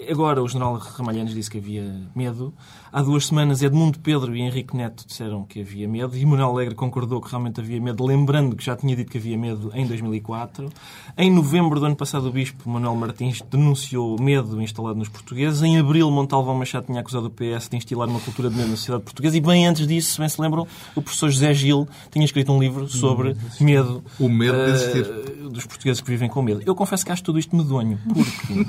agora 0.10 0.42
o 0.42 0.48
general 0.48 0.76
Ramalhanes 0.76 1.34
disse 1.34 1.50
que 1.50 1.58
havia 1.58 2.02
medo. 2.16 2.54
Há 2.92 3.02
duas 3.02 3.28
semanas 3.28 3.62
Edmundo 3.62 4.00
Pedro 4.00 4.36
e 4.36 4.42
Henrique 4.42 4.76
Neto 4.76 5.06
disseram 5.06 5.44
que 5.44 5.62
havia 5.62 5.88
medo. 5.88 6.18
E 6.18 6.26
Manuel 6.26 6.50
Alegre 6.50 6.76
concordou 6.76 7.22
que 7.22 7.30
realmente 7.30 7.60
havia 7.60 7.80
medo, 7.80 8.06
lembrando 8.06 8.56
que 8.56 8.64
já 8.64 8.76
tinha 8.76 8.96
dito 8.96 9.12
que 9.12 9.18
havia 9.18 9.38
medo 9.38 9.72
em 9.74 9.86
2004. 9.86 10.70
Em 11.18 11.32
novembro 11.32 11.80
do 11.80 11.86
ano 11.86 11.96
passado, 11.96 12.28
o 12.28 12.32
bispo 12.32 12.70
Manuel 12.70 12.96
Martins 12.96 13.42
denunciou 13.50 14.20
medo 14.20 14.62
instalado 14.62 14.98
nos 14.98 15.10
portugueses. 15.10 15.62
Em 15.62 15.78
abril, 15.78 16.10
Montalvão 16.10 16.56
Machado 16.56 16.88
tinha 16.88 17.02
acusado 17.02 17.28
o 17.28 17.30
PS 17.30 17.70
de 17.70 17.78
instilar 17.78 18.08
uma 18.08 18.20
cultura 18.20 18.50
de 18.50 18.56
medo 18.56 18.70
na 18.70 18.76
sociedade 18.76 19.04
portuguesa. 19.04 19.38
E 19.38 19.42
bem 19.42 19.68
antes 19.68 19.86
disso, 19.86 20.14
se 20.14 20.20
bem 20.20 20.30
se 20.30 20.42
lembram, 20.42 20.68
o 20.96 21.02
professor 21.02 21.30
José 21.30 21.54
Gil 21.54 21.88
tinha 22.12 22.26
escrito 22.26 22.52
um 22.52 22.60
livro 22.60 22.88
sobre 22.88 23.36
medo. 23.60 24.04
O 24.20 24.28
medo 24.28 24.58
de 24.66 24.72
existir. 24.72 25.06
Uh, 25.06 25.50
dos 25.50 25.66
portugueses 25.66 26.02
que 26.02 26.10
vivem 26.10 26.30
com 26.30 26.42
medo. 26.42 26.62
Eu 26.66 26.76
confesso 26.76 27.06
que 27.06 27.12
acho 27.12 27.24
tudo 27.24 27.40
isto 27.40 27.56
medonho, 27.56 28.00
porque 28.14 28.66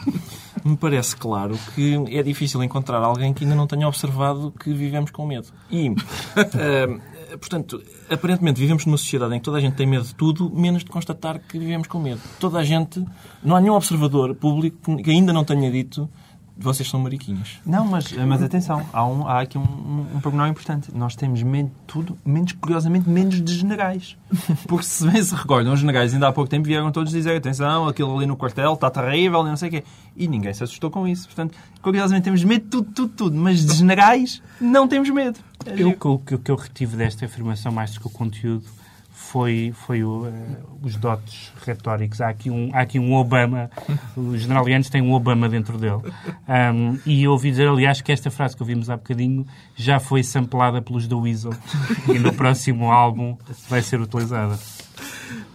me 0.65 0.77
parece 0.77 1.17
claro 1.21 1.57
que 1.75 1.95
é 2.09 2.23
difícil 2.23 2.63
encontrar 2.63 2.99
alguém 3.03 3.33
que 3.35 3.45
ainda 3.45 3.55
não 3.55 3.67
tenha 3.67 3.87
observado 3.87 4.53
que 4.59 4.73
vivemos 4.73 5.11
com 5.11 5.27
medo. 5.27 5.49
E, 5.71 5.91
uh, 5.91 5.97
portanto, 7.39 7.81
aparentemente 8.09 8.59
vivemos 8.59 8.87
numa 8.87 8.97
sociedade 8.97 9.35
em 9.35 9.39
que 9.39 9.45
toda 9.45 9.59
a 9.59 9.61
gente 9.61 9.75
tem 9.75 9.87
medo 9.87 10.05
de 10.05 10.15
tudo, 10.15 10.51
menos 10.51 10.83
de 10.83 10.91
constatar 10.91 11.39
que 11.39 11.59
vivemos 11.59 11.87
com 11.87 12.01
medo. 12.01 12.21
Toda 12.41 12.59
a 12.59 12.65
gente, 12.65 13.05
não 13.43 13.55
há 13.55 13.61
nenhum 13.61 13.75
observador 13.75 14.35
público 14.35 14.97
que 14.97 15.11
ainda 15.11 15.33
não 15.33 15.45
tenha 15.45 15.71
dito 15.71 16.09
vocês 16.61 16.89
são 16.89 17.01
mariquinhas. 17.01 17.59
Não, 17.65 17.87
mas, 17.87 18.13
mas 18.13 18.43
atenção, 18.43 18.87
há, 18.93 19.07
um, 19.07 19.27
há 19.27 19.41
aqui 19.41 19.57
um, 19.57 19.63
um, 19.63 20.07
um 20.17 20.21
pormenor 20.21 20.49
importante. 20.49 20.91
Nós 20.95 21.17
temos 21.17 21.43
medo 21.43 21.69
de 21.69 21.75
tudo, 21.87 22.19
menos, 22.25 22.53
curiosamente, 22.53 23.09
menos 23.09 23.43
de 23.43 23.55
generais. 23.55 24.17
Porque 24.69 24.85
se 24.85 25.07
bem 25.07 25.23
se 25.23 25.35
recordam, 25.35 25.73
os 25.73 25.81
generais 25.81 26.13
ainda 26.13 26.29
há 26.29 26.33
pouco 26.33 26.51
tempo 26.51 26.67
vieram 26.67 26.93
todos 26.93 27.13
dizer 27.13 27.37
atenção, 27.37 27.89
aquilo 27.89 28.15
ali 28.15 28.27
no 28.27 28.37
quartel 28.37 28.75
está 28.75 28.91
terrível 28.91 29.41
e 29.41 29.49
não 29.49 29.57
sei 29.57 29.69
o 29.69 29.73
quê. 29.73 29.85
E 30.17 30.29
ninguém 30.29 30.53
se 30.53 30.63
assustou 30.63 30.91
com 30.91 31.09
isso. 31.09 31.27
Portanto, 31.27 31.57
curiosamente 31.81 32.25
temos 32.25 32.45
medo 32.45 32.65
de 32.65 32.71
tudo, 32.71 32.91
tudo, 32.93 33.13
tudo. 33.17 33.37
Mas 33.37 33.65
de 33.65 33.75
generais 33.75 34.43
não 34.61 34.87
temos 34.87 35.09
medo. 35.09 35.39
É 35.65 35.81
eu, 35.81 35.97
o 35.99 36.19
que, 36.19 36.39
que 36.39 36.51
eu 36.51 36.57
retive 36.57 36.97
desta 36.97 37.25
afirmação, 37.25 37.73
mais 37.73 37.93
do 37.95 38.01
que 38.01 38.07
o 38.07 38.11
conteúdo, 38.11 38.65
foi, 39.21 39.73
foi 39.87 40.03
o, 40.03 40.25
uh, 40.25 40.33
os 40.83 40.97
dotes 40.97 41.53
retóricos. 41.65 42.21
Há 42.21 42.31
aqui 42.31 42.51
um, 42.51 42.71
há 42.73 42.81
aqui 42.81 42.99
um 42.99 43.15
Obama, 43.15 43.71
o 44.17 44.37
general 44.37 44.69
Yanes 44.69 44.89
tem 44.89 45.03
um 45.03 45.13
Obama 45.13 45.49
dentro 45.49 45.79
dele. 45.79 46.01
Um, 46.49 46.99
e 47.07 47.23
eu 47.23 47.33
ouvi 47.33 47.51
dizer, 47.51 47.69
aliás, 47.69 48.01
que 48.01 48.11
esta 48.11 48.31
frase 48.31 48.57
que 48.57 48.63
ouvimos 48.63 48.91
há 48.91 48.97
bocadinho 48.97 49.47
já 49.77 50.01
foi 50.01 50.23
samplada 50.23 50.83
pelos 50.83 51.07
The 51.07 51.15
Weasel 51.15 51.53
e 52.09 52.19
no 52.19 52.33
próximo 52.33 52.91
álbum 52.91 53.37
vai 53.69 53.83
ser 53.83 54.01
utilizada. 54.01 54.59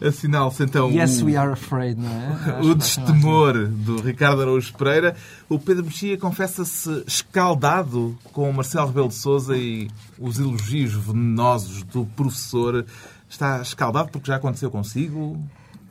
Assinala-se 0.02 0.64
então 0.64 0.90
yes, 0.92 1.22
o, 1.22 1.26
we 1.26 1.36
are 1.36 1.52
afraid, 1.52 2.00
não 2.00 2.10
é? 2.10 2.62
o 2.62 2.76
destemor 2.76 3.68
do 3.68 4.02
Ricardo 4.02 4.42
Araújo 4.42 4.74
Pereira. 4.74 5.16
O 5.50 5.58
Pedro 5.58 5.86
Mexia 5.86 6.18
confessa-se 6.18 7.04
escaldado 7.08 8.18
com 8.32 8.50
o 8.50 8.54
Marcelo 8.54 8.88
Rebelo 8.88 9.08
de 9.10 9.16
Sousa 9.16 9.58
e 9.58 9.90
os 10.20 10.40
elogios 10.40 10.94
venenosos 10.94 11.84
do 11.84 12.06
professor 12.06 12.86
Está 13.30 13.62
escaldado 13.62 14.10
porque 14.10 14.28
já 14.28 14.36
aconteceu 14.36 14.70
consigo? 14.72 15.38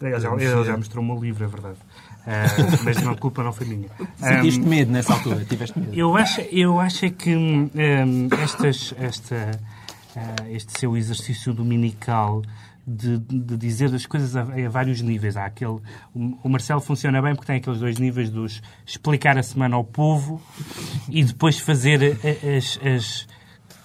Ele 0.00 0.20
já, 0.20 0.32
ele 0.34 0.64
já 0.64 0.76
mostrou 0.76 1.02
o 1.02 1.06
meu 1.06 1.18
livro, 1.22 1.44
é 1.44 1.46
verdade. 1.46 1.78
Uh, 2.24 2.84
mas 2.84 3.02
não, 3.02 3.12
a 3.12 3.16
culpa 3.16 3.42
não 3.42 3.52
foi 3.52 3.66
minha. 3.66 3.88
Sentiste 4.16 4.60
um, 4.60 4.66
medo 4.66 4.92
nessa 4.92 5.12
altura? 5.12 5.44
Tiveste 5.44 5.78
medo? 5.78 5.94
Eu 5.94 6.16
acho, 6.16 6.40
eu 6.42 6.80
acho 6.80 7.10
que 7.10 7.34
um, 7.36 7.70
estas, 8.42 8.94
esta, 8.98 9.60
uh, 10.16 10.50
este 10.50 10.78
seu 10.78 10.96
exercício 10.96 11.52
dominical 11.52 12.42
de, 12.86 13.18
de, 13.18 13.56
dizer 13.56 13.94
as 13.94 14.06
coisas 14.06 14.36
a, 14.36 14.42
a, 14.42 14.68
vários 14.68 15.00
níveis. 15.00 15.36
Há 15.36 15.46
aquele, 15.46 15.80
o, 16.14 16.38
o, 16.42 16.48
Marcelo 16.48 16.80
funciona 16.80 17.20
bem 17.20 17.34
porque 17.34 17.46
tem 17.46 17.56
aqueles 17.56 17.78
dois 17.78 17.98
níveis 17.98 18.30
dos 18.30 18.62
explicar 18.86 19.36
a 19.38 19.42
semana 19.42 19.76
ao 19.76 19.84
povo 19.84 20.40
e 21.08 21.24
depois 21.24 21.58
fazer 21.58 22.18
as, 22.56 22.78
as 22.82 23.26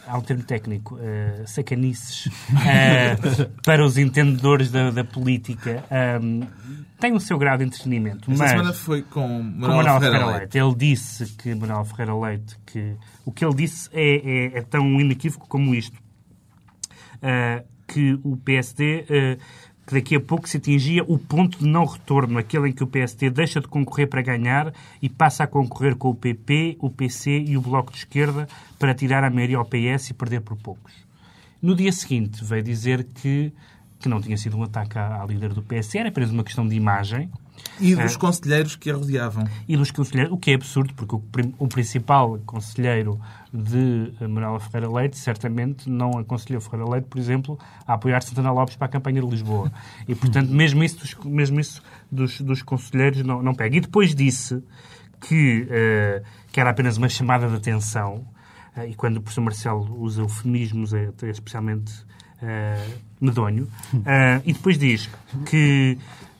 há 0.10 0.18
um 0.18 0.22
termo 0.22 0.44
técnico, 0.44 0.96
uh, 0.96 1.48
sacanices, 1.48 2.26
uh, 2.26 3.50
para 3.64 3.86
os 3.86 3.98
entendedores 3.98 4.72
da, 4.72 4.90
da 4.90 5.04
política. 5.04 5.84
Um, 6.22 6.42
tem 7.00 7.14
o 7.14 7.20
seu 7.20 7.38
grau 7.38 7.58
de 7.58 7.64
entretenimento. 7.64 8.30
Esta 8.32 8.44
mas, 8.44 8.52
semana 8.52 8.74
foi 8.74 9.04
com 9.04 9.28
Manuel, 9.28 9.78
Manuel 9.78 10.00
Ferreira, 10.00 10.18
Ferreira 10.20 10.40
Leite. 10.40 10.58
Ele 10.58 10.76
disse 10.76 11.26
que 11.38 11.56
Manuel 11.56 11.86
Ferreira 11.86 12.16
Leite, 12.16 12.58
que 12.66 12.96
o 13.24 13.32
que 13.32 13.46
ele 13.46 13.54
disse 13.54 13.90
é, 13.94 14.16
é, 14.16 14.60
é 14.60 14.62
tão 14.64 15.00
inequívoco 15.00 15.48
como 15.48 15.74
isto. 15.74 15.98
Uh, 17.18 17.64
que 17.88 18.20
o 18.24 18.38
PSD 18.38 19.40
que 19.90 19.96
daqui 19.96 20.16
a 20.16 20.20
pouco 20.20 20.48
se 20.48 20.58
atingia 20.58 21.04
o 21.08 21.18
ponto 21.18 21.58
de 21.58 21.66
não 21.66 21.84
retorno, 21.84 22.38
aquele 22.38 22.70
em 22.70 22.72
que 22.72 22.84
o 22.84 22.88
PSD 22.88 23.32
deixa 23.32 23.60
de 23.60 23.68
concorrer 23.68 24.08
para 24.08 24.22
ganhar 24.22 24.72
e 25.02 25.10
passa 25.10 25.46
a 25.46 25.48
concorrer 25.48 25.96
com 25.96 26.10
o 26.10 26.16
PP, 26.16 26.78
o 26.80 26.92
PC 26.92 27.40
e 27.40 27.58
o 27.58 27.62
Bloco 27.62 27.92
de 27.92 27.98
Esquerda 27.98 28.48
para 28.78 28.94
tirar 28.94 29.24
a 29.24 29.32
maioria 29.32 29.58
ao 29.58 29.66
PS 29.66 30.12
e 30.12 30.14
perder 30.14 30.42
por 30.42 30.56
poucos. 30.58 30.94
No 31.60 31.76
dia 31.76 31.92
seguinte 31.92 32.46
veio 32.46 32.62
dizer 32.62 33.04
que, 33.04 33.52
que 34.00 34.08
não 34.08 34.22
tinha 34.22 34.38
sido 34.38 34.58
um 34.58 34.64
ataque 34.64 34.98
à, 34.98 35.22
à 35.22 35.26
líder 35.26 35.54
do 35.54 35.62
PS, 35.62 35.96
era 35.96 36.10
apenas 36.10 36.32
uma 36.32 36.44
questão 36.44 36.68
de 36.68 36.76
imagem 36.76 37.30
e 37.80 37.96
dos 37.96 38.16
é. 38.16 38.18
conselheiros 38.18 38.76
que 38.76 38.90
a 38.90 38.96
rodeavam. 38.96 39.46
E 39.68 39.78
dos 39.78 39.92
conselheiros, 39.92 40.34
o 40.34 40.38
que 40.38 40.52
é 40.52 40.56
absurdo, 40.56 40.94
porque 40.94 41.16
o, 41.16 41.24
o 41.58 41.68
principal 41.68 42.38
conselheiro 42.46 43.20
de 43.54 44.12
Manuela 44.22 44.60
Ferreira 44.60 44.92
Leite 44.92 45.18
certamente 45.18 45.90
não 45.90 46.18
aconselhou 46.18 46.62
Ferreira 46.62 46.90
Leite, 46.90 47.08
por 47.08 47.18
exemplo, 47.18 47.60
a 47.88 47.94
apoiar 47.94 48.22
Santana 48.22 48.52
Lopes 48.52 48.76
para 48.76 48.86
a 48.86 48.90
campanha 48.90 49.22
de 49.22 49.28
Lisboa. 49.28 49.72
E, 50.08 50.16
portanto, 50.16 50.50
mesmo 50.50 50.84
isso 50.84 51.00
dos, 51.00 51.16
mesmo 51.26 51.60
isso 51.60 51.82
dos, 52.12 52.42
dos 52.42 52.62
conselheiros 52.62 53.24
não, 53.24 53.42
não 53.42 53.54
pega. 53.54 53.78
E 53.78 53.82
depois 53.82 54.14
disse 54.14 54.62
que, 55.22 55.64
uh, 55.64 56.26
que 56.52 56.60
era 56.60 56.70
apenas 56.70 56.98
uma 56.98 57.10
chamada 57.10 57.48
de 57.48 57.56
atenção, 57.56 58.26
uh, 58.76 58.84
e 58.88 58.94
quando 58.96 59.18
o 59.18 59.22
professor 59.22 59.42
Marcelo 59.42 60.00
usa 60.00 60.22
eufemismos 60.22 60.94
é, 60.94 61.12
é 61.24 61.30
especialmente 61.30 61.94
uh, 62.42 63.00
medonho, 63.20 63.68
e 64.46 64.54
depois 64.54 64.78
diz 64.78 65.10
que 65.46 65.98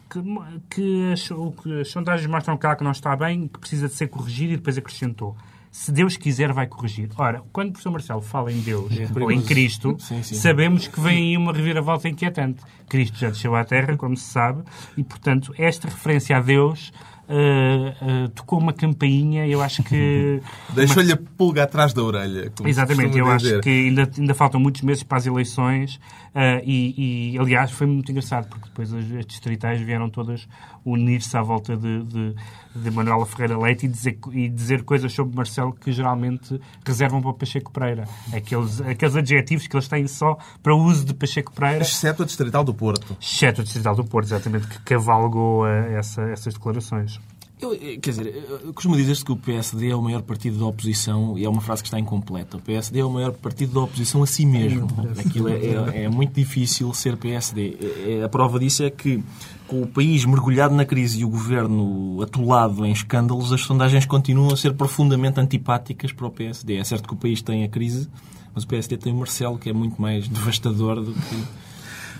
que, 0.10 0.24
que, 0.72 1.12
as, 1.14 1.30
que 1.62 1.82
as 1.82 1.92
sondagens 1.92 2.28
mostram 2.28 2.58
que 2.58 2.76
que 2.76 2.84
não 2.84 2.92
está 2.92 3.16
bem, 3.16 3.48
que 3.48 3.60
precisa 3.60 3.88
de 3.88 3.94
ser 3.94 4.08
corrigido 4.08 4.54
e 4.54 4.58
depois 4.58 4.76
acrescentou 4.76 5.38
se 5.72 5.92
Deus 5.92 6.18
quiser, 6.18 6.52
vai 6.52 6.68
corrigir. 6.68 7.10
Ora, 7.16 7.44
quando 7.54 7.70
o 7.70 7.72
professor 7.74 7.92
Marcelo 7.92 8.22
fala 8.22 8.52
em 8.52 8.60
Deus 8.62 8.92
é, 8.98 9.08
ou 9.22 9.32
em 9.32 9.42
Cristo, 9.42 9.96
sim, 10.00 10.24
sim. 10.24 10.36
sabemos 10.36 10.88
que 10.88 11.00
vem 11.00 11.30
aí 11.30 11.38
uma 11.38 11.54
reviravolta 11.54 12.10
inquietante. 12.10 12.62
Cristo 12.88 13.18
já 13.20 13.30
desceu 13.30 13.56
à 13.56 13.64
Terra, 13.64 13.96
como 13.96 14.18
se 14.18 14.24
sabe, 14.24 14.64
e, 14.98 15.04
portanto, 15.04 15.54
esta 15.58 15.88
referência 15.88 16.38
a 16.38 16.42
Deus 16.42 16.92
Uh, 17.30 18.26
uh, 18.26 18.30
tocou 18.30 18.58
uma 18.58 18.74
campainha, 18.74 19.46
eu 19.46 19.62
acho 19.62 19.84
que... 19.84 20.42
Deixou-lhe 20.74 21.12
a 21.12 21.18
pulga 21.38 21.64
atrás 21.64 21.94
da 21.94 22.02
orelha. 22.02 22.52
Exatamente, 22.66 23.20
eu 23.20 23.26
dizer. 23.38 23.56
acho 23.56 23.62
que 23.62 23.70
ainda, 23.70 24.10
ainda 24.18 24.34
faltam 24.34 24.60
muitos 24.60 24.82
meses 24.82 25.04
para 25.04 25.20
as 25.20 25.28
eleições 25.28 26.00
uh, 26.36 26.62
e, 26.64 27.34
e, 27.34 27.40
aliás, 27.40 27.72
foi 27.72 27.88
muito 27.88 28.12
engraçado, 28.12 28.48
porque 28.48 28.68
depois 28.70 28.94
as, 28.94 29.06
as 29.12 29.26
distritais 29.26 29.82
vieram 29.82 30.10
todas 30.10 30.48
unir-se 30.86 31.36
à 31.38 31.42
volta 31.42 31.76
de, 31.76 32.04
de, 32.04 32.36
de 32.76 32.92
Manuela 32.92 33.26
Ferreira 33.26 33.58
Leite 33.58 33.86
e 33.86 33.90
dizer, 33.90 34.18
e 34.32 34.50
dizer 34.50 34.84
coisas 34.84 35.12
sobre 35.14 35.36
Marcelo 35.36 35.74
que 35.74 35.92
geralmente 35.92 36.60
reservam 36.86 37.22
para 37.22 37.34
Pacheco 37.34 37.72
Pereira. 37.72 38.06
Aqueles, 38.34 38.82
aqueles 38.82 39.16
adjetivos 39.16 39.68
que 39.68 39.76
eles 39.76 39.88
têm 39.88 40.08
só 40.08 40.38
para 40.64 40.74
o 40.76 40.84
uso 40.84 41.06
de 41.06 41.14
Pacheco 41.14 41.52
Pereira. 41.54 41.82
Exceto 41.82 42.24
a 42.24 42.26
Distrital 42.26 42.64
do 42.64 42.74
Porto. 42.74 43.18
Exceto 43.22 43.62
a 43.62 43.64
Distrital 43.64 43.96
do 43.96 44.04
Porto, 44.04 44.28
exatamente, 44.28 44.68
que 44.68 44.80
cavalgou 44.82 45.68
essa, 45.68 46.22
essas 46.24 46.54
declarações. 46.54 47.20
Eu, 47.62 47.74
eh, 47.74 47.98
quer 48.02 48.12
dizer, 48.12 48.46
costumo 48.74 48.96
dizer-se 48.96 49.24
que 49.24 49.32
o 49.32 49.36
PSD 49.36 49.90
é 49.90 49.96
o 49.96 50.02
maior 50.02 50.22
partido 50.22 50.58
da 50.58 50.66
oposição 50.66 51.38
e 51.38 51.44
é 51.44 51.50
uma 51.50 51.60
frase 51.60 51.82
que 51.82 51.88
está 51.88 52.00
incompleta. 52.00 52.58
O 52.58 52.62
PSD 52.62 53.00
é 53.00 53.06
o 53.06 53.10
maior 53.10 53.34
partido 53.34 53.74
da 53.74 53.82
oposição 53.82 54.24
a 54.24 54.28
si 54.28 54.46
mesmo. 54.46 54.88
Aquilo 55.18 55.50
é, 55.50 55.56
é, 55.56 56.04
é 56.04 56.10
muito 56.10 56.34
difícil 56.34 56.94
ser 56.94 57.18
PSD. 57.18 57.78
A 58.24 58.30
prova 58.30 58.60
disso 58.60 58.84
é 58.84 58.90
que, 58.90 59.22
com 59.68 59.82
o 59.82 59.88
país 59.88 60.24
mergulhado 60.24 60.74
na 60.74 60.86
crise 60.86 61.20
e 61.20 61.26
o 61.26 61.30
governo 61.30 62.22
atolado 62.22 62.86
em 62.86 62.92
escândalos, 62.94 63.52
as 63.52 63.62
sondagens 63.62 64.06
continuam 64.06 64.54
a 64.54 64.58
ser 64.58 64.74
profundamente 64.74 65.40
antipáticas 65.40 66.14
para 66.14 66.28
o 66.28 66.32
PSD. 66.32 66.78
É 66.78 66.84
certo 66.86 67.08
que 67.08 67.14
o 67.14 67.18
país 67.18 67.42
tem 67.42 67.66
a 67.66 67.68
crise, 67.68 68.08
mas 68.56 68.64
o 68.64 68.68
PSD 68.68 68.98
tem 68.98 69.12
o 69.12 69.18
Marcelo, 69.18 69.60
que 69.60 69.70
é 69.70 69.74
muito 69.74 70.02
mais 70.02 70.30
devastador 70.30 71.02
do 71.02 71.14
que 71.14 71.69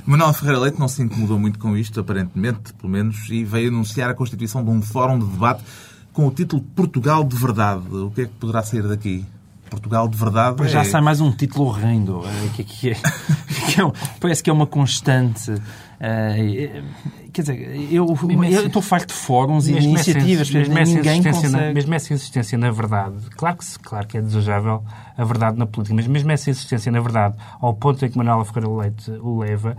Manuel 0.06 0.34
Ferreira 0.34 0.60
Leite 0.60 0.80
não 0.80 0.88
se 0.88 1.02
incomodou 1.02 1.40
muito 1.40 1.60
com 1.60 1.78
isto, 1.78 2.00
aparentemente, 2.00 2.74
pelo 2.74 2.92
menos, 2.92 3.30
e 3.30 3.44
veio 3.44 3.70
anunciar 3.70 4.10
a 4.10 4.14
constituição 4.14 4.64
de 4.64 4.70
um 4.70 4.82
fórum 4.82 5.20
de 5.20 5.26
debate 5.26 5.64
com 6.14 6.28
o 6.28 6.32
título 6.32 6.62
Portugal 6.76 7.24
de 7.24 7.36
Verdade. 7.36 7.84
O 7.90 8.12
que 8.12 8.22
é 8.22 8.26
que 8.26 8.34
poderá 8.34 8.64
sair 8.64 8.88
daqui? 8.88 9.26
Portugal 9.70 10.08
de 10.08 10.18
verdade. 10.18 10.56
Pois 10.58 10.72
já 10.72 10.82
é... 10.82 10.84
sai 10.84 11.00
mais 11.00 11.22
um 11.22 11.32
título 11.32 11.68
horrendo. 11.68 12.24
É, 12.26 12.50
que, 12.56 12.64
que, 12.66 12.90
é, 12.90 12.96
que 12.96 13.82
é, 13.82 13.92
parece 14.20 14.44
que 14.44 14.50
é 14.50 14.54
uma 14.54 14.66
constante. 14.66 15.54
Uh, 16.00 16.82
quer 17.34 17.42
dizer, 17.42 17.94
eu, 17.94 18.08
eu 18.50 18.68
estou 18.68 18.82
farto 18.82 19.10
de 19.10 19.14
fóruns 19.14 19.68
e 19.68 19.74
iniciativas, 19.74 20.50
mesmo 20.50 20.96
ninguém 20.96 21.22
consegue... 21.22 21.52
Na, 21.52 21.74
mesmo 21.74 21.94
essa 21.94 22.14
insistência 22.14 22.58
na 22.58 22.72
verdade, 22.72 23.18
claro 23.36 23.58
que, 23.58 23.80
claro 23.80 24.08
que 24.08 24.18
é 24.18 24.22
desejável 24.22 24.82
a 25.18 25.26
verdade 25.26 25.58
na 25.58 25.66
política, 25.66 25.94
mas 25.94 26.08
mesmo 26.08 26.32
essa 26.32 26.50
insistência 26.50 26.90
na 26.90 27.02
verdade, 27.02 27.36
ao 27.60 27.74
ponto 27.74 28.06
em 28.06 28.10
que 28.10 28.18
Manuela 28.18 28.46
Ferreira 28.46 28.70
Leite 28.70 29.12
o 29.12 29.40
leva, 29.40 29.76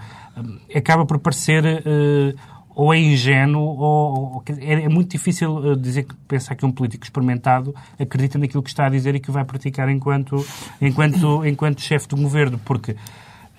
acaba 0.74 1.06
por 1.06 1.18
parecer 1.18 1.64
uh, 1.64 2.38
ou 2.74 2.92
é 2.92 2.98
ingênuo, 2.98 3.62
ou, 3.62 4.34
ou 4.34 4.44
é, 4.60 4.84
é, 4.84 4.88
muito 4.90 5.10
difícil 5.12 5.74
dizer 5.76 6.02
que 6.02 6.14
pensar 6.28 6.54
que 6.54 6.66
um 6.66 6.70
político 6.70 7.04
experimentado 7.04 7.74
acredita 7.98 8.38
naquilo 8.38 8.62
que 8.62 8.68
está 8.68 8.86
a 8.86 8.88
dizer 8.90 9.14
e 9.14 9.20
que 9.20 9.30
vai 9.30 9.44
praticar 9.44 9.88
enquanto, 9.88 10.46
enquanto, 10.82 11.46
enquanto 11.46 11.80
chefe 11.80 12.06
do 12.08 12.16
governo, 12.16 12.60
porque 12.62 12.94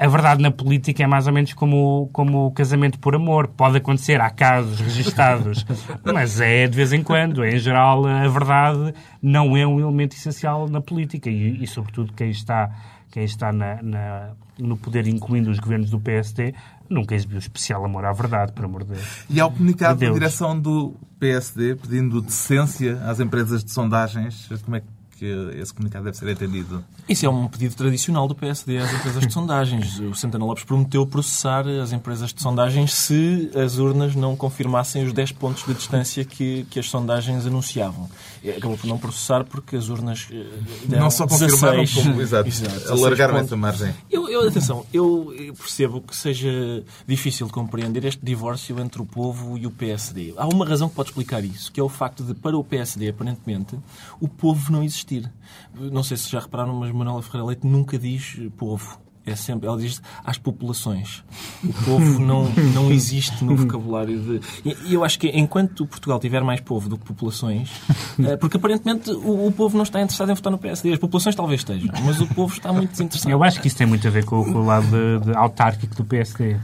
a 0.02 0.08
verdade 0.08 0.42
na 0.42 0.50
política 0.50 1.04
é 1.04 1.06
mais 1.06 1.28
ou 1.28 1.34
menos 1.34 1.54
como, 1.54 2.10
como 2.12 2.48
o 2.48 2.52
casamento 2.52 2.98
por 2.98 3.14
amor. 3.14 3.50
Pode 3.50 3.78
acontecer, 3.78 4.20
há 4.20 4.32
casos 4.32 4.80
registados, 4.80 5.64
mas 6.04 6.42
é 6.42 6.66
de 6.66 6.76
vez 6.76 6.92
em 6.92 7.04
quando. 7.04 7.46
Em 7.46 7.60
geral, 7.60 8.08
a 8.08 8.28
verdade 8.28 8.96
não 9.22 9.56
é 9.56 9.66
um 9.68 9.80
elemento 9.80 10.16
essencial 10.16 10.68
na 10.68 10.82
política 10.82 11.30
e, 11.30 11.64
e 11.64 11.68
sobretudo, 11.68 12.14
quem 12.14 12.32
está, 12.32 12.72
quem 13.12 13.26
está 13.26 13.54
na, 13.54 13.80
na, 13.84 14.32
no 14.58 14.76
poder, 14.76 15.06
incluindo 15.06 15.52
os 15.52 15.60
governos 15.60 15.92
do 15.92 16.00
PSD, 16.00 16.56
nunca 16.90 17.14
exibiu 17.14 17.38
especial 17.38 17.86
amor 17.86 18.04
à 18.04 18.12
verdade, 18.12 18.54
por 18.54 18.66
amor 18.66 18.84
de 18.84 18.96
Deus. 18.96 19.26
E 19.30 19.40
ao 19.40 19.52
comunicado 19.52 20.00
de 20.00 20.08
da 20.08 20.14
direção 20.14 20.60
do 20.60 20.96
PSD 21.20 21.76
pedindo 21.76 22.24
decência 22.24 23.00
às 23.06 23.20
empresas 23.20 23.64
de 23.64 23.72
sondagens, 23.72 24.50
como 24.66 24.78
é 24.78 24.80
que 24.80 24.88
que 25.22 25.52
esse 25.62 25.72
comunicado 25.72 26.06
deve 26.06 26.18
ser 26.18 26.28
entendido? 26.28 26.84
Isso 27.08 27.28
é 27.28 27.30
um 27.30 27.48
pedido 27.48 27.76
tradicional 27.76 28.28
do 28.28 28.34
PSD 28.34 28.80
às 28.80 28.92
empresas 28.92 29.28
de 29.28 29.32
sondagens. 29.32 30.00
O 30.12 30.16
Santana 30.16 30.44
Lopes 30.44 30.64
prometeu 30.64 31.06
processar 31.06 31.68
as 31.68 31.94
empresas 31.94 32.34
de 32.34 32.42
sondagens 32.42 32.94
se 32.94 33.52
as 33.56 33.78
urnas 33.78 34.16
não 34.16 34.36
confirmassem 34.36 35.04
os 35.04 35.14
10 35.14 35.34
pontos 35.34 35.64
de 35.64 35.74
distância 35.74 36.26
que, 36.26 36.66
que 36.70 36.80
as 36.80 36.90
sondagens 36.90 37.46
anunciavam. 37.46 38.10
Acabou 38.58 38.78
por 38.78 38.88
não 38.88 38.98
processar 38.98 39.44
porque 39.44 39.76
as 39.76 39.90
urnas 39.90 40.28
eh, 40.32 40.44
deram 40.88 41.04
Não 41.04 41.12
só 41.12 41.28
confirmaram, 41.28 41.84
16, 41.84 41.94
como 41.94 42.22
exato, 42.22 42.50
exato, 42.50 42.92
alargaram 42.92 43.38
essa 43.38 43.56
margem. 43.56 43.94
Eu, 44.10 44.28
eu, 44.28 44.48
atenção, 44.48 44.86
eu 44.92 45.34
percebo 45.58 46.02
que 46.02 46.16
seja 46.16 46.84
difícil 47.08 47.46
de 47.46 47.54
compreender 47.54 48.04
este 48.06 48.26
divórcio 48.26 48.80
entre 48.80 49.02
o 49.02 49.06
povo 49.06 49.58
e 49.58 49.68
o 49.68 49.72
PSD. 49.72 50.34
Há 50.36 50.48
uma 50.48 50.66
razão 50.66 50.90
que 50.90 50.96
pode 50.96 51.10
explicar 51.10 51.44
isso, 51.44 51.72
que 51.72 51.80
é 51.80 51.84
o 51.84 51.90
facto 51.90 52.24
de, 52.24 52.34
para 52.34 52.58
o 52.58 52.64
PSD, 52.64 53.10
aparentemente, 53.10 53.78
o 54.20 54.28
povo 54.28 54.72
não 54.72 54.84
existir 54.84 55.11
existir. 55.12 55.32
Não 55.74 56.04
sei 56.04 56.17
se 56.17 56.30
já 56.30 56.39
repararam, 56.39 56.74
mas 56.74 56.91
Manuela 56.91 57.21
Ferreira 57.21 57.47
Leite 57.47 57.67
nunca 57.67 57.97
diz 57.97 58.39
povo. 58.58 59.00
É 59.24 59.36
sempre, 59.36 59.67
ela 59.67 59.78
diz 59.78 60.02
às 60.26 60.39
populações. 60.39 61.24
O 61.63 61.71
povo 61.86 62.17
não, 62.26 62.50
não 62.74 62.91
existe 62.91 63.43
no 63.43 63.56
vocabulário 63.56 64.19
de. 64.19 64.41
E 64.65 64.95
eu 64.95 65.04
acho 65.04 65.19
que 65.19 65.28
enquanto 65.28 65.86
Portugal 65.86 66.19
tiver 66.19 66.41
mais 66.43 66.60
povo 66.60 66.89
do 66.89 66.97
que 66.97 67.06
populações, 67.06 67.69
eh, 68.19 68.36
porque 68.38 68.58
aparentemente 68.58 69.12
o, 69.12 69.45
o 69.45 69.52
povo 69.52 69.78
não 69.78 69.84
está 69.84 70.02
interessado 70.02 70.32
em 70.32 70.34
votar 70.34 70.52
no 70.52 70.58
PSD. 70.58 70.93
As 70.93 71.00
populações 71.00 71.36
talvez 71.36 71.62
estejam, 71.62 71.93
mas 72.04 72.19
o 72.19 72.26
povo 72.34 72.52
está 72.52 72.74
muito 72.74 72.91
desinteressado. 72.91 73.32
Eu 73.32 73.43
acho 73.43 73.62
que 73.62 73.67
isso 73.67 73.78
tem 73.78 73.86
muito 73.86 74.08
a 74.08 74.12
ver 74.12 74.26
com, 74.26 74.43
com 74.43 74.60
o 74.60 74.65
lado 74.65 74.88
de, 74.88 75.26
de 75.26 75.38
autárquico 75.38 75.95
do 75.95 76.04
PSD. 76.04 76.60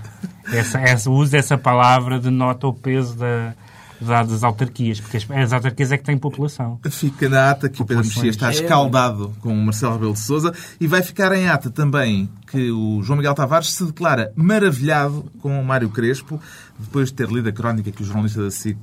Essa, 0.51 0.79
essa, 0.79 1.11
o 1.11 1.13
uso 1.13 1.33
dessa 1.33 1.59
palavra 1.59 2.19
denota 2.19 2.65
o 2.67 2.73
peso 2.73 3.15
da 3.17 3.53
das 3.99 4.43
autarquias, 4.43 4.99
porque 4.99 5.17
as, 5.17 5.53
autarquias 5.53 5.91
é 5.91 5.97
que 5.97 6.03
têm 6.03 6.17
população. 6.17 6.79
Fica 6.89 7.27
na 7.27 7.51
ata 7.51 7.69
que 7.69 7.81
o 7.81 7.85
Pedro 7.85 8.05
Mexia 8.05 8.29
está 8.29 8.51
escaldado 8.51 9.33
com 9.41 9.51
o 9.51 9.57
Marcelo 9.57 9.93
Rebelo 9.93 10.13
de 10.13 10.19
Sousa 10.19 10.53
e 10.79 10.87
vai 10.87 11.01
ficar 11.01 11.31
em 11.33 11.49
ata 11.49 11.69
também 11.69 12.29
que 12.49 12.71
o 12.71 13.01
João 13.03 13.17
Miguel 13.17 13.33
Tavares 13.33 13.73
se 13.73 13.83
declara 13.83 14.31
maravilhado 14.35 15.25
com 15.41 15.59
o 15.59 15.65
Mário 15.65 15.89
Crespo, 15.89 16.39
depois 16.79 17.09
de 17.09 17.15
ter 17.15 17.27
lido 17.29 17.49
a 17.49 17.51
crónica 17.51 17.91
que 17.91 18.01
o 18.01 18.05
jornalista 18.05 18.43
da 18.43 18.51
SIC 18.51 18.77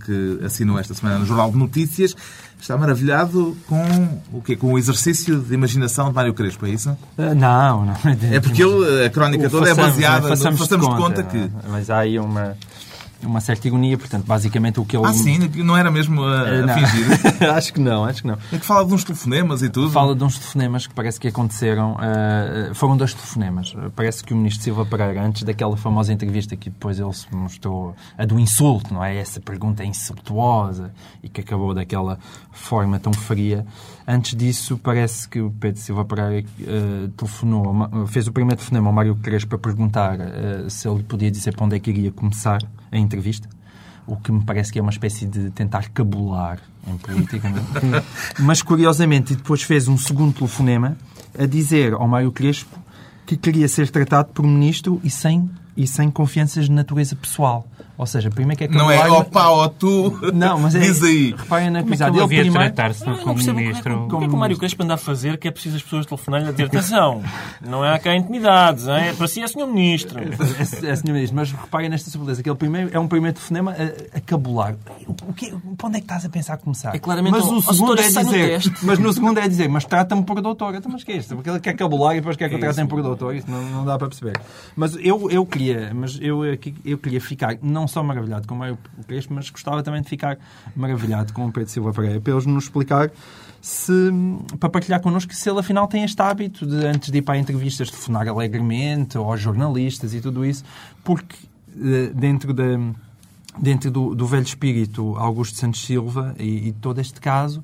assinou 0.45 0.79
esta 0.79 0.93
semana 0.95 1.19
no 1.19 1.27
Jornal 1.27 1.51
de 1.51 1.57
Notícias. 1.57 2.15
Está 2.61 2.77
maravilhado 2.77 3.57
com 3.67 3.85
o 4.33 4.43
quê? 4.43 4.57
Com 4.57 4.73
o 4.73 4.79
exercício 4.79 5.39
de 5.39 5.55
imaginação 5.55 6.09
de 6.09 6.15
Mário 6.15 6.35
Crespo, 6.35 6.67
é 6.67 6.71
isso? 6.71 6.91
Uh, 7.17 7.35
não, 7.35 7.85
não. 7.85 7.95
É 8.33 8.41
porque 8.41 8.63
ele, 8.63 9.05
a 9.05 9.11
crónica 9.11 9.49
toda 9.51 9.69
é 9.69 9.75
baseada... 9.75 10.29
Façamos, 10.29 10.61
façamos 10.61 10.87
de 10.87 10.95
conta, 10.95 11.23
conta 11.23 11.25
que... 11.25 11.51
Mas 11.69 11.91
há 11.91 11.99
aí 11.99 12.19
uma 12.19 12.57
uma 13.27 13.41
certa 13.41 13.67
ironia, 13.69 13.97
portanto, 13.97 14.25
basicamente 14.27 14.81
o 14.81 14.85
que 14.85 14.97
ele... 14.97 15.07
Ah, 15.07 15.13
sim? 15.13 15.39
Não 15.57 15.77
era 15.77 15.91
mesmo 15.91 16.23
a, 16.23 16.43
a 16.43 16.49
eh, 16.49 16.75
fingir? 16.75 17.51
acho 17.55 17.73
que 17.73 17.81
não, 17.81 18.05
acho 18.05 18.23
que 18.23 18.29
não. 18.29 18.39
É 18.53 18.59
que 18.59 18.65
fala 18.65 18.85
de 18.85 18.95
uns 18.95 19.05
telefonemas 19.05 19.63
e 19.63 19.69
tudo. 19.69 19.91
Fala 19.91 20.15
de 20.15 20.25
uns 20.25 20.39
telefonemas 20.39 20.87
que 20.87 20.95
parece 20.95 21.19
que 21.19 21.29
aconteceram. 21.29 21.95
Uh, 21.95 22.75
foram 22.75 22.97
dois 22.97 23.15
telefonemas. 23.15 23.75
Parece 23.95 24.23
que 24.23 24.33
o 24.33 24.37
ministro 24.37 24.65
Silva 24.65 24.87
Pereira, 24.87 25.25
antes 25.25 25.43
daquela 25.43 25.77
famosa 25.77 26.13
entrevista 26.13 26.57
que 26.57 26.71
depois 26.71 26.99
ele 26.99 27.13
se 27.13 27.33
mostrou, 27.35 27.95
a 28.17 28.25
do 28.25 28.39
insulto, 28.39 28.93
não 28.93 29.05
é? 29.05 29.17
Essa 29.17 29.41
pergunta 29.41 29.83
é 29.83 29.87
insultuosa 29.87 30.93
e 31.23 31.29
que 31.29 31.41
acabou 31.41 31.75
daquela 31.75 32.19
forma 32.53 32.99
tão 32.99 33.13
fria. 33.13 33.67
Antes 34.07 34.37
disso, 34.37 34.79
parece 34.83 35.27
que 35.27 35.41
o 35.41 35.51
Pedro 35.51 35.81
Silva 35.81 36.05
Pereira 36.05 36.47
uh, 36.47 37.09
telefonou, 37.09 38.07
fez 38.07 38.27
o 38.27 38.33
primeiro 38.33 38.57
telefonema 38.57 38.89
ao 38.89 38.93
Mário 38.93 39.15
Crespo 39.17 39.51
para 39.51 39.59
perguntar 39.59 40.19
uh, 40.19 40.69
se 40.69 40.87
ele 40.87 41.03
podia 41.03 41.31
dizer 41.31 41.55
para 41.57 41.65
onde 41.65 41.77
é 41.77 41.79
que 41.79 41.91
iria 41.91 42.13
começar 42.13 42.61
a 42.97 43.01
entrevista, 43.01 43.49
o 44.07 44.17
que 44.17 44.31
me 44.31 44.45
parece 44.45 44.73
que 44.73 44.79
é 44.79 44.83
uma 44.83 44.91
espécie 44.91 45.27
de 45.27 45.51
tentar 45.51 45.89
cabular 45.91 46.61
em 46.87 46.97
política. 46.99 47.49
É? 47.49 48.03
Mas, 48.43 48.63
curiosamente, 48.63 49.35
depois 49.35 49.63
fez 49.63 49.89
um 49.89 49.97
segundo 49.97 50.35
telefonema 50.35 50.97
a 51.39 51.47
dizer 51.47 51.95
ao 51.95 52.07
Mário 52.07 52.31
Crespo 52.31 52.79
que 53.27 53.37
queria 53.37 53.69
ser 53.69 53.91
tratado 53.91 54.33
por 54.33 54.45
ministro 54.45 55.01
e 55.03 55.11
sem, 55.11 55.49
e 55.77 55.87
sem 55.87 56.11
confianças 56.11 56.67
de 56.67 56.73
natureza 56.73 57.17
pessoal. 57.17 57.67
Ou 57.97 58.07
seja, 58.07 58.29
primeiro 58.29 58.59
que 58.59 58.65
é 58.65 58.69
que 58.69 58.75
Não 58.75 58.91
é 58.91 59.09
opa 59.09 59.49
ou 59.51 59.69
tu. 59.69 60.19
Não, 60.35 60.59
mas 60.59 60.75
é. 60.75 60.81
Diz 60.81 61.03
aí. 61.03 61.35
Reparem 61.37 61.71
na 61.71 61.83
coisa. 61.83 62.09
Ele 62.09 62.27
primeiro. 62.27 62.53
tratar-se 62.53 63.05
como 63.05 63.35
ministro. 63.35 64.07
O 64.07 64.19
que 64.19 64.25
é 64.25 64.29
que 64.29 64.35
o 64.35 64.37
Mário 64.37 64.59
Crespo 64.59 64.83
anda 64.83 64.95
a 64.95 64.97
fazer 64.97 65.39
que 65.39 65.47
é 65.47 65.51
preciso 65.51 65.77
as 65.77 65.83
pessoas 65.83 66.07
telefonarem 66.07 66.49
a 66.49 66.53
ter 66.53 66.65
atenção? 66.65 67.23
Não 67.61 67.85
é 67.85 67.99
cá 67.99 68.15
intimidades, 68.17 68.89
é? 68.89 69.13
Para 69.13 69.29
si 69.29 69.43
é 69.43 69.47
Sr. 69.47 69.67
Ministro. 69.67 70.19
É, 70.19 70.91
é 70.91 70.97
Sr. 70.97 71.13
Ministro, 71.13 71.37
mas 71.37 71.53
reparem 71.53 71.89
nesta 71.89 72.11
subtileza. 72.11 72.41
Aquele 72.41 72.57
primeiro, 72.57 72.91
é 72.93 72.99
um 72.99 73.07
primeiro 73.07 73.35
telefonema 73.35 73.73
a, 73.73 74.19
a 74.19 74.21
cabular. 74.21 74.75
O 75.29 75.33
que, 75.33 75.51
para 75.77 75.87
onde 75.87 75.99
é 75.99 76.01
que 76.01 76.05
estás 76.05 76.25
a 76.25 76.29
pensar 76.29 76.55
a 76.55 76.57
começar? 76.57 76.95
É 76.95 76.99
claramente 76.99 77.33
mas 77.33 77.45
o, 77.45 77.57
o 77.59 77.63
segundo 77.63 78.01
é 78.01 78.09
dizer. 78.09 78.61
Mas 78.83 78.99
no 78.99 79.13
segundo 79.13 79.39
é 79.39 79.49
dizer, 79.49 79.69
mas 79.69 79.85
trata-me 79.85 80.25
por 80.25 80.41
doutor. 80.41 80.75
Então, 80.75 80.91
mas 80.91 81.05
que 81.05 81.13
é 81.13 81.17
isto? 81.17 81.37
Porque 81.37 81.49
ele 81.49 81.61
quer 81.61 81.75
cabular 81.75 82.15
e 82.15 82.21
depois 82.21 82.37
quer 82.37 82.49
que 82.49 82.57
eu 82.57 82.61
trate 82.61 82.85
por 82.87 83.03
doutor. 83.03 83.37
Isso 83.37 83.51
não, 83.51 83.63
não 83.63 83.85
dá 83.85 83.97
para 83.97 84.09
perceber. 84.09 84.39
Mas 84.75 84.97
eu, 85.01 85.31
eu 85.31 85.47
queria, 85.47 85.93
mas 85.95 86.19
eu, 86.21 86.45
eu 86.85 86.99
queria 86.99 87.21
ficar 87.21 87.57
não 87.63 87.84
só 87.87 88.03
maravilhado 88.03 88.47
com 88.47 88.59
o 88.59 89.05
Crespo, 89.07 89.35
mas 89.35 89.51
gostava 89.51 89.83
também 89.83 90.03
de 90.03 90.09
ficar 90.09 90.39
maravilhado 90.75 91.33
com 91.33 91.47
o 91.47 91.53
Pedro 91.53 91.71
Silva 91.71 91.93
Pereira, 91.93 92.21
para 92.21 92.33
eles 92.33 92.47
nos 92.47 92.65
explicar 92.65 93.11
se, 93.61 93.93
para 94.61 94.69
partilhar 94.69 95.01
connosco 95.01 95.35
se 95.35 95.49
ele 95.49 95.61
afinal 95.61 95.89
tem 95.89 96.05
este 96.05 96.21
hábito 96.21 96.67
de, 96.67 96.87
antes 96.87 97.11
de 97.11 97.19
ir 97.19 97.23
para 97.23 97.39
entrevistas, 97.39 97.91
telefonar 97.91 98.29
alegremente 98.29 99.17
aos 99.17 99.41
jornalistas 99.41 100.13
e 100.13 100.21
tudo 100.21 100.45
isso, 100.45 100.65
porque 101.03 101.37
eh, 101.77 102.11
dentro 102.15 102.53
da 102.53 102.65
dentro 103.59 103.91
do, 103.91 104.15
do 104.15 104.27
velho 104.27 104.43
espírito 104.43 105.17
Augusto 105.17 105.57
Santos 105.57 105.85
Silva 105.85 106.35
e, 106.39 106.69
e 106.69 106.73
todo 106.73 107.01
este 107.01 107.21
caso, 107.21 107.63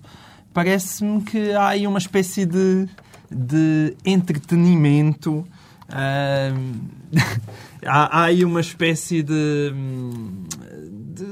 parece-me 0.52 1.20
que 1.22 1.52
há 1.52 1.68
aí 1.68 1.86
uma 1.86 1.98
espécie 1.98 2.46
de, 2.46 2.88
de 3.30 3.96
entretenimento. 4.04 5.46
Há, 7.82 8.20
há, 8.20 8.24
aí 8.24 8.44
uma 8.44 8.60
espécie 8.60 9.22
de, 9.22 9.72
de, 11.14 11.24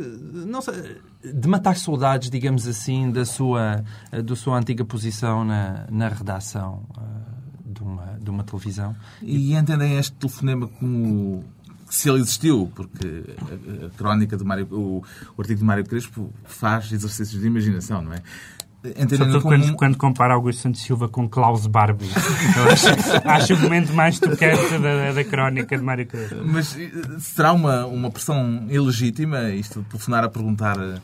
não 0.46 0.62
sei, 0.62 0.96
de 1.22 1.46
matar 1.46 1.76
saudades, 1.76 2.30
digamos 2.30 2.66
assim, 2.66 3.10
da 3.10 3.24
sua, 3.24 3.84
da 4.24 4.34
sua 4.34 4.56
antiga 4.56 4.84
posição 4.84 5.44
na, 5.44 5.86
na 5.90 6.08
redação 6.08 6.86
uh, 6.96 7.70
de, 7.72 7.82
uma, 7.82 8.18
de 8.18 8.30
uma 8.30 8.44
televisão. 8.44 8.96
E 9.20 9.54
entendem 9.54 9.98
este 9.98 10.12
telefonema 10.12 10.66
como 10.66 11.44
se 11.90 12.08
ele 12.08 12.20
existiu, 12.20 12.70
porque 12.74 13.24
a, 13.82 13.86
a 13.86 13.90
crónica 13.90 14.36
de 14.36 14.44
Mário, 14.44 14.66
o, 14.70 15.02
o 15.36 15.40
artigo 15.40 15.58
de 15.58 15.64
Mário 15.64 15.84
Crespo 15.84 16.32
faz 16.44 16.90
exercícios 16.92 17.40
de 17.40 17.46
imaginação, 17.46 18.02
não 18.02 18.12
é? 18.12 18.22
Sobretudo 18.82 19.42
como... 19.42 19.42
quando, 19.42 19.74
quando 19.74 19.96
compara 19.96 20.34
Augusto 20.34 20.62
Santos 20.62 20.82
Silva 20.82 21.08
com 21.08 21.28
Klaus 21.28 21.66
Barbie. 21.66 22.08
acho, 22.72 22.86
acho 23.28 23.54
o 23.54 23.58
momento 23.58 23.92
mais 23.92 24.20
tocante 24.20 24.78
da, 24.78 25.12
da 25.12 25.24
crónica 25.24 25.76
de 25.76 25.82
Mário 25.82 26.06
Crespo. 26.06 26.36
Mas 26.44 26.78
eh, 26.78 26.90
será 27.18 27.52
uma, 27.52 27.86
uma 27.86 28.10
pressão 28.10 28.66
ilegítima 28.68 29.50
isto 29.50 29.82
de 29.82 29.88
telefonar 29.88 30.22
a 30.22 30.28
perguntar 30.28 30.78
eh, 30.78 31.00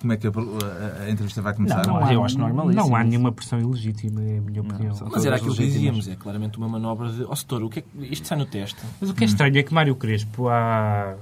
como 0.00 0.12
é 0.12 0.16
que 0.16 0.26
a, 0.26 0.30
a, 0.30 1.02
a 1.04 1.10
entrevista 1.10 1.40
vai 1.40 1.54
começar? 1.54 1.86
Não, 1.86 1.94
não 1.94 2.04
há, 2.04 2.12
eu 2.12 2.24
acho 2.24 2.36
normalíssimo. 2.36 2.88
Não 2.88 2.96
há 2.96 3.04
nenhuma 3.04 3.30
pressão 3.30 3.60
ilegítima, 3.60 4.20
é 4.20 4.38
a 4.38 4.40
minha 4.40 4.60
opinião. 4.60 4.94
Não, 4.94 5.08
mas 5.08 5.24
era 5.24 5.36
aquilo 5.36 5.54
que 5.54 5.64
dizíamos, 5.64 6.08
é 6.08 6.16
claramente 6.16 6.58
uma 6.58 6.68
manobra 6.68 7.10
de... 7.10 7.22
Ó, 7.22 7.28
oh, 7.30 7.36
setor, 7.36 7.62
o 7.62 7.70
que 7.70 7.78
é 7.78 7.82
que... 7.82 8.12
isto 8.12 8.26
sai 8.26 8.36
no 8.36 8.44
teste. 8.44 8.80
Mas 9.00 9.08
o 9.08 9.14
que 9.14 9.22
é 9.22 9.26
estranho 9.26 9.56
é 9.56 9.62
que 9.62 9.72
Mário 9.72 9.94
Crespo, 9.94 10.48
há 10.48 11.14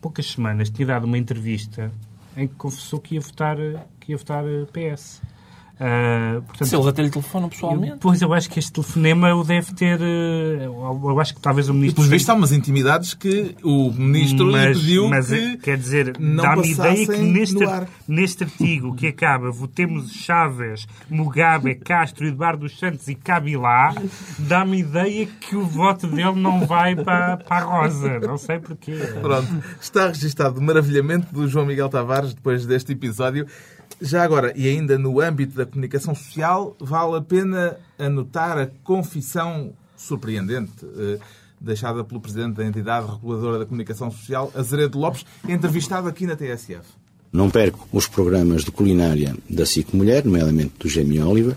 poucas 0.00 0.26
semanas, 0.26 0.68
tinha 0.70 0.86
dado 0.86 1.04
uma 1.04 1.16
entrevista 1.16 1.90
em 2.36 2.46
que 2.46 2.54
confessou 2.54 3.00
que 3.00 3.16
ia 3.16 3.20
votar, 3.20 3.56
que 3.98 4.12
ia 4.12 4.16
votar 4.18 4.44
PS. 4.72 5.20
Uh, 5.78 6.42
portanto, 6.42 6.66
Se 6.66 6.74
eles 6.74 6.86
até 6.88 7.02
lhe 7.02 7.10
telefonam 7.10 7.48
pessoalmente. 7.48 7.92
Eu, 7.92 7.98
pois 7.98 8.20
eu 8.20 8.34
acho 8.34 8.50
que 8.50 8.58
este 8.58 8.72
telefonema 8.72 9.32
o 9.32 9.44
deve 9.44 9.72
ter. 9.74 10.00
Uh, 10.00 11.10
eu 11.10 11.20
acho 11.20 11.34
que 11.34 11.40
talvez 11.40 11.68
o 11.68 11.74
ministro. 11.74 11.92
E, 11.92 11.94
pelos 11.94 12.10
vistos, 12.10 12.28
há 12.28 12.34
umas 12.34 12.50
intimidades 12.50 13.14
que 13.14 13.54
o 13.62 13.92
ministro 13.92 14.50
mas, 14.50 14.76
lhe 14.76 14.80
pediu 14.80 15.08
mas, 15.08 15.28
que. 15.28 15.56
Quer 15.58 15.78
dizer, 15.78 16.12
dá-me 16.18 16.72
ideia 16.72 17.06
que 17.06 17.18
neste, 17.18 17.64
neste 18.08 18.44
artigo 18.44 18.94
que 18.96 19.06
acaba 19.06 19.52
votemos 19.52 20.10
Chaves, 20.10 20.88
Mugabe, 21.08 21.76
Castro, 21.76 22.26
Eduardo 22.26 22.62
dos 22.62 22.76
Santos 22.76 23.06
e 23.06 23.14
Cabilá, 23.14 23.94
dá-me 24.36 24.80
ideia 24.80 25.26
que 25.26 25.54
o 25.54 25.64
voto 25.64 26.08
dele 26.08 26.34
não 26.34 26.66
vai 26.66 26.96
para, 26.96 27.36
para 27.36 27.64
a 27.64 27.82
Rosa. 27.82 28.18
Não 28.18 28.36
sei 28.36 28.58
porquê. 28.58 28.96
Pronto. 29.20 29.48
Está 29.80 30.08
registado 30.08 30.58
o 30.58 30.62
maravilhamento 30.62 31.32
do 31.32 31.46
João 31.46 31.66
Miguel 31.66 31.88
Tavares 31.88 32.34
depois 32.34 32.66
deste 32.66 32.92
episódio. 32.92 33.46
Já 34.00 34.22
agora, 34.22 34.52
e 34.56 34.68
ainda 34.68 34.96
no 34.96 35.20
âmbito 35.20 35.56
da 35.56 35.66
comunicação 35.66 36.14
social, 36.14 36.76
vale 36.78 37.16
a 37.16 37.20
pena 37.20 37.76
anotar 37.98 38.56
a 38.56 38.66
confissão 38.84 39.72
surpreendente 39.96 40.72
eh, 40.96 41.18
deixada 41.60 42.04
pelo 42.04 42.20
Presidente 42.20 42.54
da 42.54 42.64
entidade 42.64 43.10
reguladora 43.10 43.58
da 43.58 43.66
comunicação 43.66 44.10
social, 44.10 44.52
Azeredo 44.54 44.98
Lopes, 44.98 45.26
entrevistado 45.48 46.06
aqui 46.06 46.26
na 46.26 46.36
TSF. 46.36 46.86
Não 47.32 47.50
perco 47.50 47.88
os 47.92 48.06
programas 48.06 48.64
de 48.64 48.70
culinária 48.70 49.34
da 49.50 49.66
SIC 49.66 49.92
Mulher, 49.92 50.24
nomeadamente 50.24 50.74
do 50.78 50.88
Jamie 50.88 51.20
Oliver. 51.20 51.56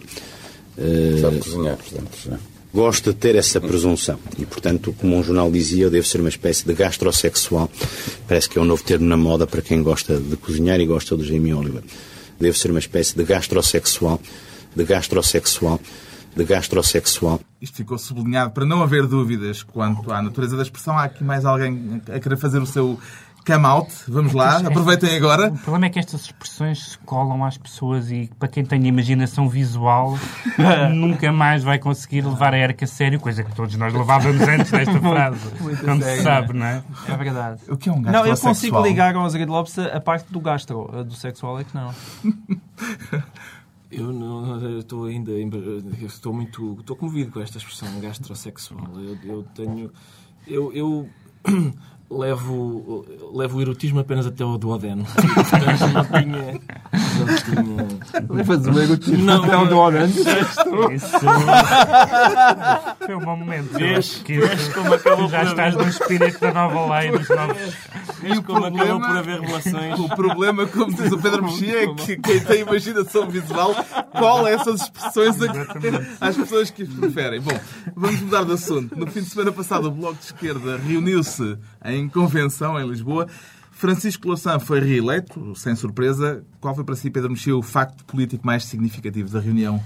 Sabe 1.22 1.40
cozinhar, 1.40 1.78
portanto. 1.78 2.40
Gosto 2.74 3.12
de 3.12 3.20
ter 3.20 3.36
essa 3.36 3.62
presunção 3.62 4.18
e, 4.40 4.46
portanto, 4.46 4.96
como 4.98 5.16
um 5.16 5.24
jornal 5.24 5.52
dizia, 5.52 5.84
eu 5.84 5.92
devo 5.92 6.08
ser 6.08 6.22
uma 6.22 6.30
espécie 6.30 6.66
de 6.66 6.74
gastrosexual. 6.74 7.70
Parece 8.28 8.50
que 8.50 8.58
é 8.58 8.62
um 8.62 8.66
novo 8.66 8.82
termo 8.82 9.06
na 9.06 9.18
moda 9.18 9.46
para 9.46 9.62
quem 9.62 9.84
gosta 9.84 10.18
de 10.18 10.36
cozinhar 10.38 10.80
e 10.80 10.86
gosta 10.86 11.16
do 11.16 11.24
Jamie 11.24 11.54
Oliver 11.54 11.84
deve 12.42 12.58
ser 12.58 12.72
uma 12.72 12.80
espécie 12.80 13.16
de 13.16 13.24
gastrosexual, 13.24 14.20
de 14.76 14.84
gastrosexual, 14.84 15.80
de 16.36 16.44
gastrosexual. 16.44 17.40
Isto 17.62 17.78
ficou 17.78 17.98
sublinhado 17.98 18.52
para 18.52 18.66
não 18.66 18.82
haver 18.82 19.06
dúvidas 19.06 19.64
quanto 19.64 20.12
à 20.12 20.22
natureza 20.22 20.56
da 20.56 20.64
expressão. 20.64 20.98
Há 20.98 21.04
aqui 21.04 21.24
mais 21.24 21.46
alguém 21.46 22.02
a 22.14 22.20
querer 22.20 22.38
fazer 22.38 22.62
o 22.62 22.66
seu 22.66 23.00
come 23.46 23.66
out. 23.66 23.92
Vamos 24.08 24.34
lá, 24.34 24.58
aproveitem 24.58 25.16
agora. 25.16 25.48
O 25.50 25.58
problema 25.58 25.88
é 25.88 25.90
que 25.90 26.00
estas 26.00 26.22
expressões 26.22 26.92
se 26.92 26.98
colam 27.00 27.44
às 27.44 27.58
pessoas 27.58 28.12
e 28.12 28.30
para 28.40 28.48
quem 28.48 28.64
tem 28.64 28.86
imaginação 28.86 29.50
visual 29.50 30.18
nunca 30.94 31.32
mais 31.32 31.64
vai 31.64 31.80
conseguir 31.80 32.22
levar 32.22 32.54
a 32.54 32.58
ERC 32.58 32.84
a 32.84 32.88
sério, 32.88 33.20
coisa 33.20 33.44
que 33.44 33.54
todos 33.56 33.76
nós 33.76 33.94
levávamos 33.94 34.42
antes 34.42 34.72
desta 34.72 35.00
frase. 35.00 35.40
como 35.84 36.02
se 36.02 36.22
sabe, 36.22 36.54
não 36.54 36.66
é? 36.66 36.84
É 37.08 37.18
verdade. 37.18 37.62
O 37.70 37.78
que 37.78 37.90
é 37.90 37.92
um 37.92 38.02
Não, 38.02 38.26
eu 38.26 38.38
consigo 38.38 38.82
ligar 38.82 39.16
ao 39.16 39.26
Azeredo 39.26 39.52
Lopes 39.52 39.78
a 39.80 40.00
parte 40.00 40.32
do 40.32 40.40
gastro, 40.40 41.04
do 41.04 41.16
sexual 41.16 41.60
é 41.60 41.64
que 41.64 41.76
não. 41.76 41.94
Eu 43.92 44.14
não 44.14 44.80
estou 44.80 45.04
ainda 45.04 45.34
estou 46.02 46.34
muito 46.34 46.78
estou 46.80 46.96
comovido 46.96 47.30
com 47.30 47.42
esta 47.42 47.58
expressão 47.58 48.00
gastrosexual. 48.00 48.88
Eu, 48.96 49.18
eu 49.22 49.44
tenho 49.54 49.92
eu, 50.48 50.72
eu 50.74 51.10
levo, 52.12 53.06
levo 53.34 53.58
o 53.58 53.62
erotismo 53.62 54.00
apenas 54.00 54.28
até 54.28 54.44
o 54.44 54.58
duodeno. 54.58 55.06
Não 55.94 56.06
tinha. 56.06 56.62
Não 57.18 57.26
tinha... 57.38 58.26
Levas 58.30 58.66
o 58.66 58.82
erotismo 58.82 59.26
não, 59.26 59.44
até 59.44 59.58
o 59.58 59.66
duodeno? 59.66 60.08
Isso. 60.92 61.20
Foi 63.06 63.16
um 63.16 63.20
bom 63.20 63.38
momento. 63.38 63.74
Vês, 63.74 64.24
vês 64.26 64.68
como 64.74 64.94
acabou 64.94 65.30
já 65.30 65.44
estás 65.44 65.76
no 65.76 65.88
espírito 65.88 66.40
da 66.40 66.54
nova 66.54 67.00
lei 67.00 67.12
dos 67.12 67.30
novos. 67.30 67.74
Vês 68.22 68.40
como 68.40 68.62
problema, 68.62 68.84
acabou 68.84 69.08
por 69.08 69.18
haver 69.18 69.40
relações. 69.40 70.00
O 70.00 70.10
problema, 70.10 70.68
como 70.68 70.94
diz 70.94 71.12
o 71.12 71.18
Pedro 71.18 71.44
Mexia, 71.44 71.84
é 71.84 71.94
que 71.96 72.18
quem 72.18 72.40
tem 72.40 72.62
imaginação 72.62 73.30
visual 73.30 73.76
cola 74.12 74.50
essas 74.50 74.82
expressões 74.82 75.38
às 76.20 76.36
pessoas 76.36 76.70
que 76.70 76.84
as 76.84 76.90
preferem. 76.90 77.42
Bom, 77.42 77.58
vamos 77.96 78.22
mudar 78.22 78.44
de 78.44 78.54
assunto. 78.54 78.98
No 78.98 79.08
fim 79.08 79.22
de 79.22 79.30
semana 79.30 79.52
passado, 79.52 79.88
o 79.88 79.92
Bloco 79.92 80.16
de 80.16 80.26
Esquerda 80.26 80.78
reuniu-se 80.78 81.58
em 81.86 82.01
em 82.02 82.10
convenção 82.10 82.80
em 82.80 82.88
Lisboa. 82.88 83.28
Francisco 83.72 84.28
Louçã 84.28 84.60
foi 84.60 84.80
reeleito, 84.80 85.56
sem 85.56 85.76
surpresa. 85.76 86.44
Qual 86.60 86.76
foi 86.76 86.84
para 86.84 86.96
si, 86.96 87.10
Pedro 87.10 87.32
Mexia, 87.32 87.56
o 87.56 87.64
facto 87.64 88.04
político 88.06 88.46
mais 88.46 88.66
significativo 88.66 89.30
da 89.32 89.40
reunião? 89.40 89.82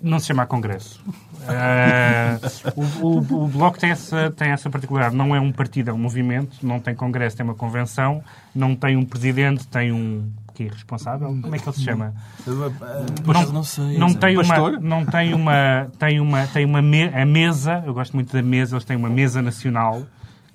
Não 0.00 0.18
se 0.18 0.26
chama 0.26 0.46
Congresso. 0.46 1.00
Uh, 1.42 2.72
o, 2.74 3.06
o, 3.06 3.44
o, 3.44 3.48
Bloco 3.48 3.78
tem 3.78 3.90
essa, 3.90 4.30
tem 4.30 4.48
essa 4.50 4.68
particularidade. 4.68 5.14
Não 5.14 5.34
é 5.34 5.40
um 5.40 5.52
partido, 5.52 5.90
é 5.90 5.92
um 5.92 5.98
movimento. 5.98 6.56
Não 6.62 6.80
tem 6.80 6.94
Congresso, 6.94 7.36
tem 7.36 7.44
uma 7.44 7.54
convenção. 7.54 8.22
Não 8.52 8.74
tem 8.74 8.96
um 8.96 9.04
presidente, 9.04 9.66
tem 9.68 9.92
um 9.92 10.32
que 10.54 10.64
é 10.64 10.68
responsável. 10.68 11.28
Como 11.28 11.54
é 11.54 11.58
que 11.58 11.68
ele 11.68 11.76
se 11.76 11.84
chama? 11.84 12.14
não, 12.46 13.52
não 13.52 13.62
sei. 13.62 13.96
Não 13.96 14.12
tem 14.12 14.36
uma, 14.36 14.70
não 14.80 15.06
tem 15.06 15.34
uma, 15.34 15.90
tem 15.98 16.20
uma, 16.20 16.46
tem 16.48 16.64
uma 16.64 16.82
me, 16.82 17.04
a 17.04 17.24
mesa. 17.24 17.82
Eu 17.86 17.94
gosto 17.94 18.14
muito 18.14 18.32
da 18.32 18.42
mesa. 18.42 18.74
Eles 18.74 18.84
têm 18.84 18.96
uma 18.96 19.10
mesa 19.10 19.40
nacional 19.40 20.02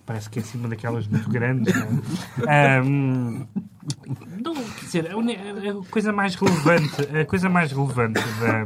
parece 0.08 0.30
que 0.30 0.40
é 0.40 0.42
acima 0.42 0.70
daquelas 0.70 1.06
muito 1.06 1.30
grandes. 1.30 1.76
Não, 1.76 2.50
é? 2.52 2.82
um, 2.82 3.46
não 4.42 4.56
quer 4.56 4.86
dizer, 4.86 5.08
a 5.12 5.92
coisa 5.92 6.14
mais 6.14 6.34
relevante, 6.36 7.18
a 7.22 7.26
coisa 7.26 7.50
mais 7.50 7.72
relevante 7.72 8.22
da, 8.40 8.66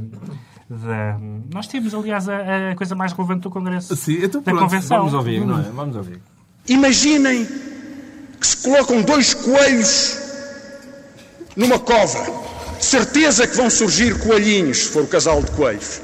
da... 0.69 1.19
Nós 1.51 1.67
temos, 1.67 1.93
aliás, 1.95 2.29
a, 2.29 2.71
a, 2.71 2.75
coisa 2.75 2.95
mais 2.95 3.11
relevante 3.11 3.41
do 3.41 3.49
Congresso 3.49 3.95
Sim, 3.95 4.19
então, 4.23 4.41
da 4.41 4.53
Convenção. 4.53 4.99
Vamos 4.99 5.13
ouvir, 5.15 5.43
não 5.43 5.59
é? 5.59 5.63
Vamos 5.63 5.95
ouvir. 5.95 6.21
Imaginem 6.69 7.45
que 8.39 8.47
se 8.47 8.57
colocam 8.57 9.01
dois 9.01 9.33
coelhos 9.33 10.17
numa 11.57 11.79
cova. 11.79 12.51
Certeza 12.79 13.47
que 13.47 13.57
vão 13.57 13.69
surgir 13.69 14.19
coelhinhos, 14.19 14.77
se 14.77 14.89
for 14.89 15.03
o 15.03 15.07
casal 15.07 15.41
de 15.41 15.51
coelhos. 15.51 16.01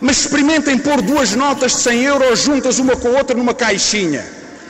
Mas 0.00 0.20
experimentem 0.20 0.78
pôr 0.78 1.02
duas 1.02 1.34
notas 1.34 1.72
de 1.72 1.78
100 1.78 2.02
euros 2.04 2.40
juntas 2.40 2.78
uma 2.78 2.96
com 2.96 3.08
a 3.08 3.18
outra 3.18 3.36
numa 3.36 3.54
caixinha. 3.54 4.24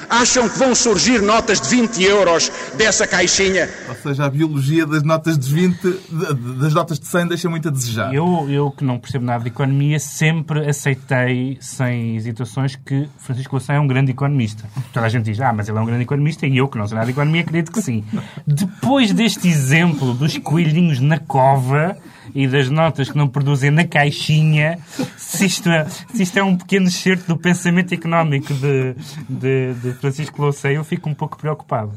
Acham 0.08 0.48
que 0.48 0.58
vão 0.58 0.74
surgir 0.74 1.20
notas 1.20 1.60
de 1.60 1.68
20 1.68 2.02
euros 2.02 2.50
dessa 2.76 3.06
caixinha? 3.06 3.68
Ou 3.88 3.94
seja, 3.94 4.24
a 4.24 4.30
biologia 4.30 4.86
das 4.86 5.02
notas 5.02 5.38
de 5.38 5.52
20, 5.52 6.00
das 6.58 6.72
notas 6.72 6.98
de 6.98 7.06
100 7.06 7.26
deixa 7.26 7.50
muito 7.50 7.68
a 7.68 7.70
desejar. 7.70 8.14
Eu, 8.14 8.48
eu 8.48 8.70
que 8.70 8.84
não 8.84 8.98
percebo 8.98 9.24
nada 9.24 9.42
de 9.42 9.50
economia, 9.50 9.98
sempre 9.98 10.68
aceitei, 10.68 11.58
sem 11.60 12.16
hesitações, 12.16 12.74
que 12.76 13.08
Francisco 13.18 13.56
Louçã 13.56 13.74
é 13.74 13.80
um 13.80 13.86
grande 13.86 14.10
economista. 14.10 14.64
Toda 14.92 15.06
a 15.06 15.08
gente 15.08 15.24
diz, 15.24 15.40
ah, 15.40 15.52
mas 15.52 15.68
ele 15.68 15.78
é 15.78 15.80
um 15.80 15.86
grande 15.86 16.02
economista, 16.02 16.46
e 16.46 16.56
eu, 16.56 16.68
que 16.68 16.78
não 16.78 16.86
sei 16.86 16.94
nada 16.94 17.06
de 17.06 17.12
economia, 17.12 17.42
acredito 17.42 17.70
que 17.70 17.82
sim. 17.82 18.02
Depois 18.46 19.12
deste 19.12 19.46
exemplo 19.46 20.14
dos 20.14 20.38
coelhinhos 20.38 21.00
na 21.00 21.18
cova, 21.18 21.96
e 22.34 22.46
das 22.46 22.68
notas 22.68 23.10
que 23.10 23.16
não 23.16 23.28
produzem 23.28 23.70
na 23.70 23.84
caixinha, 23.84 24.78
se 25.16 25.46
isto 25.46 25.68
é, 25.68 25.86
se 25.86 26.22
isto 26.22 26.38
é 26.38 26.42
um 26.42 26.56
pequeno 26.56 26.88
excerto 26.88 27.26
do 27.26 27.36
pensamento 27.36 27.92
económico 27.92 28.52
de, 28.54 28.94
de, 29.28 29.74
de 29.74 29.92
Francisco 29.98 30.40
Louçã, 30.40 30.68
eu 30.68 30.84
fico 30.84 31.08
um 31.08 31.14
pouco 31.14 31.36
preocupado. 31.36 31.92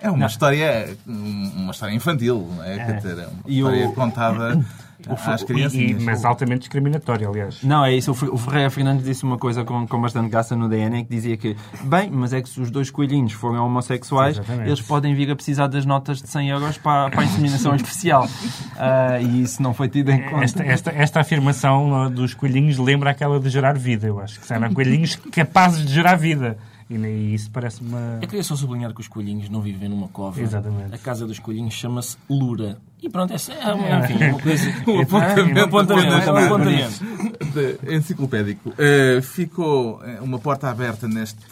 É 0.00 0.10
uma 0.10 0.18
não. 0.18 0.26
história 0.26 0.96
uma 1.06 1.70
história 1.70 1.94
infantil, 1.94 2.48
não 2.54 2.62
é? 2.62 2.74
é. 2.74 2.84
Quer 2.84 2.96
dizer, 2.96 3.18
é 3.18 3.26
uma 3.26 3.50
história 3.50 3.88
o... 3.88 3.92
contada 3.92 4.64
às 5.08 5.42
crianças. 5.42 6.02
mas 6.02 6.24
altamente 6.24 6.60
discriminatório, 6.60 7.28
aliás. 7.28 7.62
Não, 7.62 7.84
é 7.84 7.94
isso. 7.94 8.10
O 8.10 8.38
Ferreira 8.38 8.70
Fernandes 8.70 9.04
disse 9.04 9.24
uma 9.24 9.38
coisa 9.38 9.64
com, 9.64 9.86
com 9.86 10.00
bastante 10.00 10.28
graça 10.28 10.54
no 10.54 10.68
DN, 10.68 11.02
que 11.04 11.10
dizia 11.10 11.36
que, 11.36 11.56
bem, 11.82 12.10
mas 12.10 12.32
é 12.32 12.42
que 12.42 12.48
se 12.48 12.60
os 12.60 12.70
dois 12.70 12.90
coelhinhos 12.90 13.32
forem 13.32 13.58
homossexuais, 13.58 14.36
Exatamente. 14.36 14.68
eles 14.68 14.82
podem 14.82 15.14
vir 15.14 15.30
a 15.30 15.36
precisar 15.36 15.66
das 15.66 15.86
notas 15.86 16.20
de 16.20 16.28
100 16.28 16.50
euros 16.50 16.78
para, 16.78 17.10
para 17.10 17.22
a 17.22 17.24
inseminação 17.24 17.72
artificial. 17.74 18.26
Uh, 18.26 19.22
e 19.22 19.42
isso 19.42 19.62
não 19.62 19.72
foi 19.72 19.88
tido 19.88 20.10
em 20.10 20.22
conta. 20.22 20.44
Esta, 20.44 20.62
esta, 20.62 20.90
esta 20.90 21.20
afirmação 21.20 22.10
dos 22.10 22.34
coelhinhos 22.34 22.76
lembra 22.78 23.10
aquela 23.10 23.40
de 23.40 23.48
gerar 23.48 23.78
vida, 23.78 24.06
eu 24.06 24.20
acho. 24.20 24.40
Que 24.40 24.52
eram 24.52 24.72
coelhinhos 24.72 25.16
capazes 25.32 25.86
de 25.86 25.92
gerar 25.92 26.16
vida. 26.16 26.58
E 26.88 27.34
isso 27.34 27.50
parece 27.50 27.80
uma. 27.80 28.18
Eu 28.22 28.28
queria 28.28 28.44
só 28.44 28.54
sublinhar 28.54 28.94
que 28.94 29.00
os 29.00 29.08
coelhinhos 29.08 29.48
não 29.48 29.60
vivem 29.60 29.88
numa 29.88 30.06
cova. 30.08 30.40
Exatamente. 30.40 30.94
A 30.94 30.98
casa 30.98 31.26
dos 31.26 31.38
coelhinhos 31.40 31.74
chama-se 31.74 32.16
Lura. 32.30 32.78
E 33.02 33.10
pronto, 33.10 33.32
essa 33.32 33.52
é, 33.52 33.56
é, 33.56 33.98
enfim, 33.98 34.24
uma 34.24 34.40
coisa. 34.40 34.70
um 34.86 35.00
apontamento, 35.00 35.58
um 35.58 35.64
apontamento, 35.64 36.30
um 36.30 36.36
apontamento. 36.36 37.92
enciclopédico. 37.92 38.70
Uh, 38.70 39.20
ficou 39.20 40.00
eh, 40.04 40.20
uma 40.20 40.38
porta 40.38 40.70
aberta 40.70 41.08
neste 41.08 41.44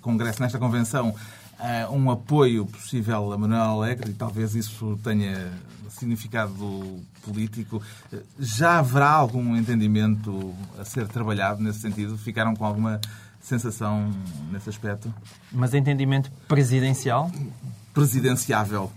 congresso, 0.00 0.40
nesta 0.40 0.58
convenção, 0.58 1.10
uh, 1.10 1.94
um 1.94 2.10
apoio 2.10 2.64
possível 2.64 3.32
a 3.32 3.38
Manuel 3.38 3.62
Alegre 3.62 4.10
e 4.10 4.14
talvez 4.14 4.54
isso 4.54 4.98
tenha 5.04 5.52
significado 5.90 7.00
político. 7.22 7.82
Já 8.38 8.78
haverá 8.78 9.10
algum 9.10 9.54
entendimento 9.56 10.54
a 10.78 10.84
ser 10.84 11.06
trabalhado 11.06 11.62
nesse 11.62 11.80
sentido? 11.80 12.16
Ficaram 12.16 12.54
com 12.56 12.64
alguma 12.64 12.98
sensação 13.40 14.10
nesse 14.50 14.68
aspecto? 14.68 15.12
Mas 15.50 15.74
entendimento 15.74 16.30
presidencial? 16.46 17.30
Presidenciável. 17.92 18.90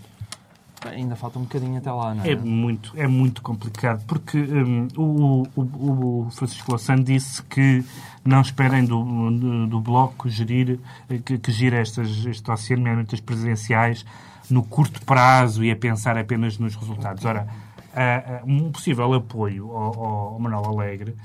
Ainda 0.86 1.16
falta 1.16 1.40
um 1.40 1.44
bocadinho 1.44 1.78
até 1.78 1.90
lá, 1.90 2.14
não 2.14 2.26
é? 2.26 2.32
É 2.32 2.36
muito, 2.36 2.94
é 2.98 3.08
muito 3.08 3.42
complicado, 3.42 4.04
porque 4.06 4.38
um, 4.38 4.88
o, 4.98 5.44
o, 5.56 6.26
o, 6.26 6.32
Francisco 6.32 6.72
Louçã 6.72 6.96
disse 6.96 7.42
que 7.44 7.86
não 8.26 8.42
esperem 8.42 8.84
do, 8.84 9.32
do, 9.32 9.68
do 9.68 9.80
Bloco 9.80 10.28
gerir, 10.28 10.80
que, 11.26 11.38
que 11.38 11.52
gira 11.54 11.78
estas, 11.78 12.26
este 12.26 12.52
oceano, 12.52 12.82
nomeadamente 12.82 13.16
as 13.16 13.22
presidenciais, 13.22 14.06
no 14.50 14.62
curto 14.62 15.02
prazo 15.06 15.64
e 15.64 15.72
a 15.72 15.76
pensar 15.76 16.18
apenas 16.18 16.58
nos 16.58 16.76
resultados. 16.76 17.24
Ora, 17.24 17.48
uh, 17.94 18.46
um 18.46 18.70
possível 18.72 19.14
apoio 19.14 19.72
ao, 19.72 20.34
ao 20.34 20.40
Manuel 20.40 20.66
Alegre 20.66 21.12
uh, 21.12 21.16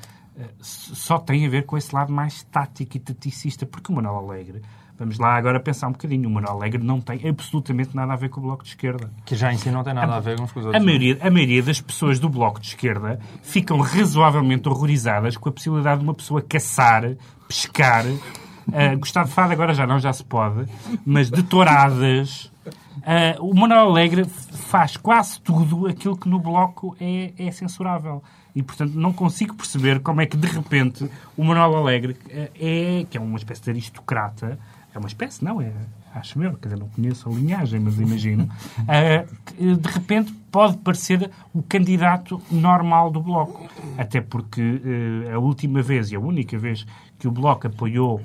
só 0.61 1.19
tem 1.19 1.47
a 1.47 1.49
ver 1.49 1.65
com 1.65 1.77
esse 1.77 1.95
lado 1.95 2.13
mais 2.13 2.43
tático 2.45 2.97
e 2.97 3.01
taticista, 3.01 3.67
porque 3.67 3.93
o 3.93 3.95
Manuel 3.95 4.19
Alegre 4.19 4.63
Vamos 4.99 5.17
lá 5.17 5.37
agora 5.37 5.61
pensar 5.61 5.87
um 5.87 5.93
bocadinho. 5.93 6.29
O 6.29 6.33
Manuel 6.33 6.55
Alegre 6.55 6.83
não 6.83 7.01
tem 7.01 7.27
absolutamente 7.29 7.95
nada 7.95 8.15
a 8.15 8.17
ver 8.17 8.29
com 8.31 8.41
o 8.41 8.43
Bloco 8.43 8.65
de 8.65 8.71
Esquerda. 8.71 9.09
Que 9.25 9.37
já 9.37 9.53
em 9.53 9.57
si 9.57 9.71
não 9.71 9.85
tem 9.85 9.95
nada 9.95 10.15
a, 10.15 10.17
a 10.17 10.21
ver 10.21 10.37
com 10.37 10.43
os 10.43 10.57
outros. 10.57 10.75
A 10.75 10.81
maioria, 10.81 11.17
a 11.21 11.31
maioria 11.31 11.63
das 11.63 11.81
pessoas 11.81 12.19
do 12.19 12.29
Bloco 12.29 12.61
de 12.61 12.67
Esquerda 12.67 13.21
ficam 13.41 13.79
razoavelmente 13.79 14.69
horrorizadas 14.69 15.37
com 15.37 15.49
a 15.49 15.53
possibilidade 15.53 16.01
de 16.01 16.05
uma 16.05 16.15
pessoa 16.15 16.43
caçar, 16.43 17.15
pescar, 17.47 18.05
uh, 18.07 18.99
gostar 18.99 19.23
de 19.23 19.31
fado 19.31 19.53
agora 19.53 19.73
já 19.73 19.87
não, 19.87 20.01
já 20.01 20.13
se 20.13 20.25
pode, 20.25 20.69
mas 21.07 21.31
de 21.31 21.45
touradas. 21.45 22.51
Uh, 22.97 23.41
o 23.41 23.55
Manuel 23.55 23.91
Alegre 23.91 24.25
faz 24.25 24.97
quase 24.97 25.41
tudo 25.41 25.87
aquilo 25.87 26.17
que 26.17 26.29
no 26.29 26.41
Bloco 26.41 26.97
é, 27.01 27.33
é 27.39 27.53
censurável. 27.53 28.21
E, 28.59 28.63
portanto, 28.65 28.95
não 28.95 29.13
consigo 29.13 29.55
perceber 29.55 30.01
como 30.01 30.21
é 30.21 30.27
que, 30.27 30.37
de 30.37 30.49
repente, 30.49 31.09
o 31.37 31.45
Manuel 31.45 31.77
Alegre, 31.77 32.17
eh, 32.29 32.51
é, 32.59 33.07
que 33.09 33.17
é 33.17 33.21
uma 33.21 33.39
espécie 33.39 33.63
de 33.63 33.71
aristocrata, 33.71 34.59
é 34.93 34.99
uma 34.99 35.07
espécie, 35.07 35.45
não, 35.45 35.63
é, 35.63 35.71
acho 36.13 36.43
eu, 36.43 36.55
quer 36.55 36.71
dizer, 36.71 36.81
não 36.81 36.89
conheço 36.89 37.29
a 37.29 37.33
linhagem, 37.33 37.79
mas 37.79 38.01
imagino, 38.01 38.51
uh, 38.83 39.77
de 39.77 39.89
repente 39.89 40.33
pode 40.51 40.77
parecer 40.79 41.31
o 41.55 41.63
candidato 41.63 42.43
normal 42.51 43.13
do 43.13 43.21
Bloco. 43.21 43.69
Até 43.97 44.21
porque 44.21 44.83
a 45.33 45.39
última 45.39 45.81
vez 45.81 46.11
e 46.11 46.17
a 46.17 46.21
única 46.21 46.59
vez 46.59 46.85
que 47.17 47.29
o 47.29 47.31
Bloco 47.31 47.69
apoiou 47.69 48.21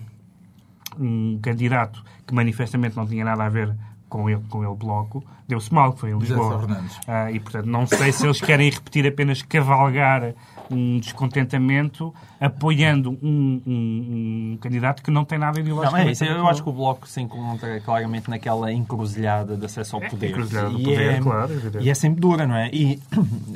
um 0.99 1.37
candidato 1.43 2.03
que 2.25 2.33
manifestamente 2.33 2.97
não 2.97 3.05
tinha 3.05 3.23
nada 3.23 3.43
a 3.43 3.49
ver 3.49 3.75
com 4.13 4.30
ele, 4.30 4.43
com 4.47 4.63
ele 4.63 4.76
Bloco, 4.76 5.23
deu-se 5.47 5.73
mal, 5.73 5.91
que 5.91 6.02
foi 6.02 6.12
em 6.12 6.19
Lisboa. 6.19 6.63
Uh, 6.67 7.30
e, 7.34 7.39
portanto, 7.39 7.65
não 7.65 7.88
sei 7.88 8.12
se 8.12 8.28
eles 8.28 8.39
querem 8.39 8.69
repetir 8.69 9.08
apenas 9.08 9.41
cavalgar 9.41 10.36
um 10.73 10.99
descontentamento 10.99 12.13
apoiando 12.39 13.12
um, 13.21 13.62
um, 13.65 14.51
um, 14.53 14.57
candidato 14.59 15.01
que 15.01 15.09
não 15.09 15.23
tem 15.23 15.38
nada 15.38 15.59
ideológico. 15.59 15.95
Não, 15.95 16.03
é 16.03 16.12
isso. 16.12 16.25
Eu 16.25 16.47
acho 16.47 16.62
que 16.62 16.69
o 16.69 16.73
Bloco 16.73 17.07
se 17.07 17.21
encontra 17.21 17.79
claramente 17.79 18.29
naquela 18.29 18.71
encruzilhada 18.71 19.55
de 19.55 19.65
acesso 19.65 19.95
ao 19.95 20.03
é, 20.03 20.09
poder. 20.09 20.31
Encruzilhada 20.31 20.69
do 20.69 20.79
poder, 20.79 21.13
é, 21.13 21.21
claro. 21.21 21.51
E 21.79 21.89
é 21.89 21.93
sempre 21.93 22.19
dura, 22.19 22.45
não 22.45 22.55
é? 22.55 22.69
E 22.73 22.99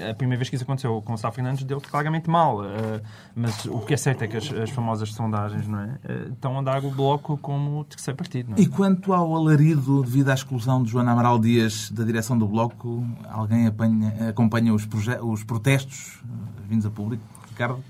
a 0.10 0.14
primeira 0.14 0.38
vez 0.40 0.50
que 0.50 0.56
isso 0.56 0.64
aconteceu 0.64 1.02
com 1.02 1.14
o 1.14 1.18
Sá 1.18 1.32
Fernandes 1.32 1.66
deu 1.66 1.82
claramente 1.82 2.30
mal. 2.30 2.60
Uh, 2.60 3.02
mas 3.36 3.66
o 3.66 3.80
que 3.80 3.94
é 3.94 3.98
certo 3.98 4.24
é 4.24 4.28
que 4.28 4.38
as, 4.38 4.52
as 4.54 4.70
famosas 4.70 5.14
sondagens 5.14 5.68
não 5.68 5.80
é? 5.80 5.86
Uh, 5.86 6.34
estão 6.34 6.58
a 6.58 6.62
dar 6.62 6.84
o 6.86 6.92
Bloco 6.92 7.38
como 7.38 7.84
terceiro 7.84 8.18
partido. 8.18 8.54
É? 8.58 8.62
E 8.62 8.68
quanto 8.68 9.14
ao 9.14 9.36
alarido 9.36 10.02
devido 10.04 10.30
à 10.30 10.34
exclusão 10.34 10.82
de 10.82 10.92
Joana 10.92 11.12
Amaral 11.12 11.40
Dias 11.40 11.92
da 11.92 12.04
direção 12.04 12.38
do 12.38 12.48
Bloco, 12.48 13.06
alguém 13.30 13.68
apanha, 13.68 14.30
acompanha 14.30 14.74
os, 14.74 14.88
os 15.22 15.44
protestos 15.44 16.22
vindos 16.68 16.86
a 16.86 16.90
público? 16.90 17.24
Ricardo? 17.50 17.84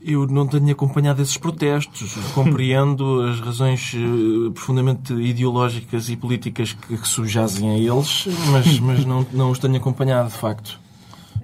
Eu 0.00 0.26
não 0.26 0.46
tenho 0.46 0.70
acompanhado 0.70 1.22
esses 1.22 1.38
protestos. 1.38 2.14
Compreendo 2.34 3.22
as 3.22 3.40
razões 3.40 3.94
uh, 3.94 4.52
profundamente 4.52 5.14
ideológicas 5.14 6.10
e 6.10 6.16
políticas 6.16 6.74
que, 6.74 6.98
que 6.98 7.08
subjazem 7.08 7.70
a 7.70 7.78
eles, 7.78 8.26
mas, 8.52 8.78
mas 8.80 9.04
não, 9.06 9.26
não 9.32 9.50
os 9.50 9.58
tenho 9.58 9.76
acompanhado, 9.76 10.28
de 10.28 10.36
facto. 10.36 10.78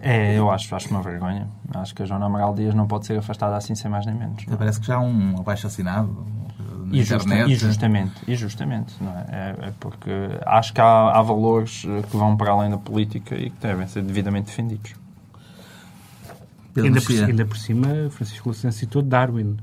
É, 0.02 0.38
eu 0.38 0.50
acho, 0.50 0.74
acho 0.74 0.88
uma 0.90 1.02
vergonha. 1.02 1.48
Acho 1.74 1.94
que 1.94 2.02
a 2.02 2.06
Joana 2.06 2.26
Amaral 2.26 2.54
Dias 2.54 2.74
não 2.74 2.86
pode 2.86 3.06
ser 3.06 3.18
afastada 3.18 3.56
assim 3.56 3.74
sem 3.74 3.90
mais 3.90 4.06
nem 4.06 4.14
menos. 4.14 4.44
Não? 4.46 4.56
Parece 4.56 4.80
que 4.80 4.86
já 4.86 4.96
há 4.96 5.00
um 5.00 5.38
abaixo 5.38 5.66
assinado 5.66 6.26
na 6.86 6.96
e, 6.96 7.02
justa, 7.02 7.14
internet. 7.16 7.50
e 7.50 7.54
justamente, 7.54 8.12
e 8.26 8.34
justamente 8.34 8.94
não 9.00 9.12
é? 9.12 9.26
É, 9.30 9.68
é 9.68 9.72
porque 9.78 10.10
acho 10.44 10.72
que 10.72 10.80
há, 10.80 11.10
há 11.12 11.22
valores 11.22 11.86
eh, 11.86 12.02
que 12.02 12.16
vão 12.16 12.36
para 12.36 12.50
além 12.50 12.70
da 12.70 12.78
política 12.78 13.34
e 13.36 13.50
que 13.50 13.60
devem 13.60 13.86
ser 13.86 14.02
devidamente 14.02 14.46
defendidos. 14.46 14.94
Ainda 16.76 17.00
por, 17.00 17.12
ainda 17.12 17.44
por, 17.44 17.56
cima, 17.56 17.88
Francisco 18.10 18.48
Louçã 18.48 18.70
citou 18.70 19.02
Darwin. 19.02 19.56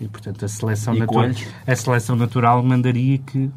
E, 0.00 0.06
portanto, 0.06 0.44
a 0.44 0.48
seleção, 0.48 0.94
natural, 0.94 1.30
a 1.66 1.76
seleção 1.76 2.16
natural 2.16 2.62
mandaria 2.62 3.18
que... 3.18 3.50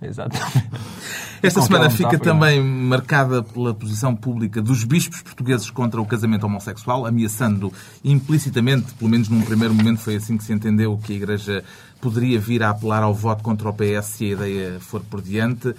Exatamente. 0.00 0.68
Esta 1.42 1.62
semana 1.62 1.88
fica 1.88 2.18
também 2.18 2.62
marcada 2.62 3.42
pela 3.42 3.72
posição 3.74 4.14
pública 4.14 4.60
dos 4.60 4.84
bispos 4.84 5.22
portugueses 5.22 5.70
contra 5.70 6.00
o 6.00 6.06
casamento 6.06 6.44
homossexual, 6.44 7.06
ameaçando 7.06 7.72
implicitamente, 8.04 8.92
pelo 8.94 9.10
menos 9.10 9.28
num 9.28 9.42
primeiro 9.42 9.74
momento 9.74 10.00
foi 10.00 10.16
assim 10.16 10.36
que 10.36 10.44
se 10.44 10.52
entendeu, 10.52 10.98
que 11.02 11.12
a 11.12 11.16
Igreja 11.16 11.64
poderia 12.00 12.38
vir 12.38 12.62
a 12.62 12.70
apelar 12.70 13.02
ao 13.02 13.14
voto 13.14 13.42
contra 13.42 13.68
o 13.68 13.72
PS 13.72 14.06
se 14.06 14.24
a 14.24 14.28
ideia 14.28 14.80
for 14.80 15.00
por 15.02 15.22
diante. 15.22 15.74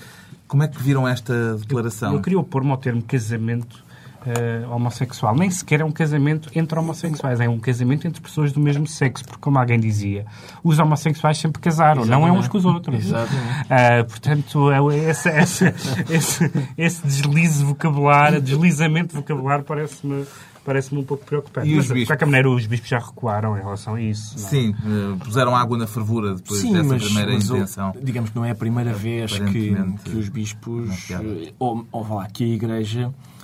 Como 0.48 0.64
é 0.64 0.68
que 0.68 0.82
viram 0.82 1.08
esta 1.08 1.56
declaração? 1.56 2.12
Eu, 2.12 2.16
eu 2.16 2.22
queria 2.22 2.40
opor-me 2.40 2.72
ao 2.72 2.78
termo 2.78 3.02
casamento 3.02 3.84
uh, 4.28 4.72
homossexual. 4.72 5.36
Nem 5.36 5.50
sequer 5.50 5.82
é 5.82 5.86
um 5.86 5.92
casamento 5.92 6.50
entre 6.54 6.78
homossexuais, 6.78 7.40
é 7.40 7.48
um 7.48 7.60
casamento 7.60 8.08
entre 8.08 8.22
pessoas 8.22 8.52
do 8.52 8.60
mesmo 8.60 8.88
sexo, 8.88 9.24
porque, 9.26 9.40
como 9.40 9.58
alguém 9.58 9.80
dizia, 9.80 10.26
os 10.64 10.80
homossexuais 10.80 11.38
sempre 11.38 11.62
casaram, 11.62 12.04
Exatamente. 12.04 12.28
não 12.30 12.36
é 12.36 12.40
uns 12.40 12.48
com 12.48 12.58
os 12.58 12.66
outros. 12.66 13.06
Exatamente. 13.06 13.64
Uh, 13.64 14.06
portanto, 14.06 14.72
é 14.72 14.98
esse, 15.10 15.30
esse, 15.30 15.66
esse, 16.10 16.52
esse 16.78 17.08
deslize 17.08 17.64
vocabulário, 17.64 18.42
deslizamento 18.42 19.16
vocabulário, 19.16 19.64
parece-me 19.64 20.26
parece-me 20.68 21.00
um 21.00 21.04
pouco 21.06 21.24
preocupante. 21.24 21.66
E 21.66 21.76
mas, 21.76 21.86
bispos? 21.86 22.02
de 22.02 22.06
qualquer 22.08 22.26
maneira, 22.26 22.50
os 22.50 22.66
bispos 22.66 22.90
já 22.90 23.00
recuaram 23.00 23.58
em 23.58 23.62
relação 23.62 23.96
a 23.96 24.02
isso. 24.02 24.38
Não? 24.38 24.46
É? 24.46 24.50
Sim, 24.50 24.76
eh, 24.76 25.24
puseram 25.24 25.56
água 25.56 25.78
na 25.78 25.88
fervura 25.88 26.36
depois 26.36 26.60
Sim, 26.60 26.74
dessa 26.74 26.90
mas, 26.90 27.06
primeira 27.06 27.32
mas 27.32 27.50
intenção. 27.50 27.92
O, 27.92 28.04
digamos 28.04 28.32
que 28.32 28.36
não 28.36 28.44
é 28.44 28.52
a 28.52 28.56
primeira 28.56 28.92
vez 28.92 29.40
que, 29.40 29.74
que 30.04 30.18
os 30.18 30.28
bispos, 30.28 31.10
ou, 31.58 31.88
ou 31.90 32.16
lá, 32.16 32.28
que 32.28 32.44
a 32.44 32.48
Igreja 32.48 33.14
eh, 33.14 33.37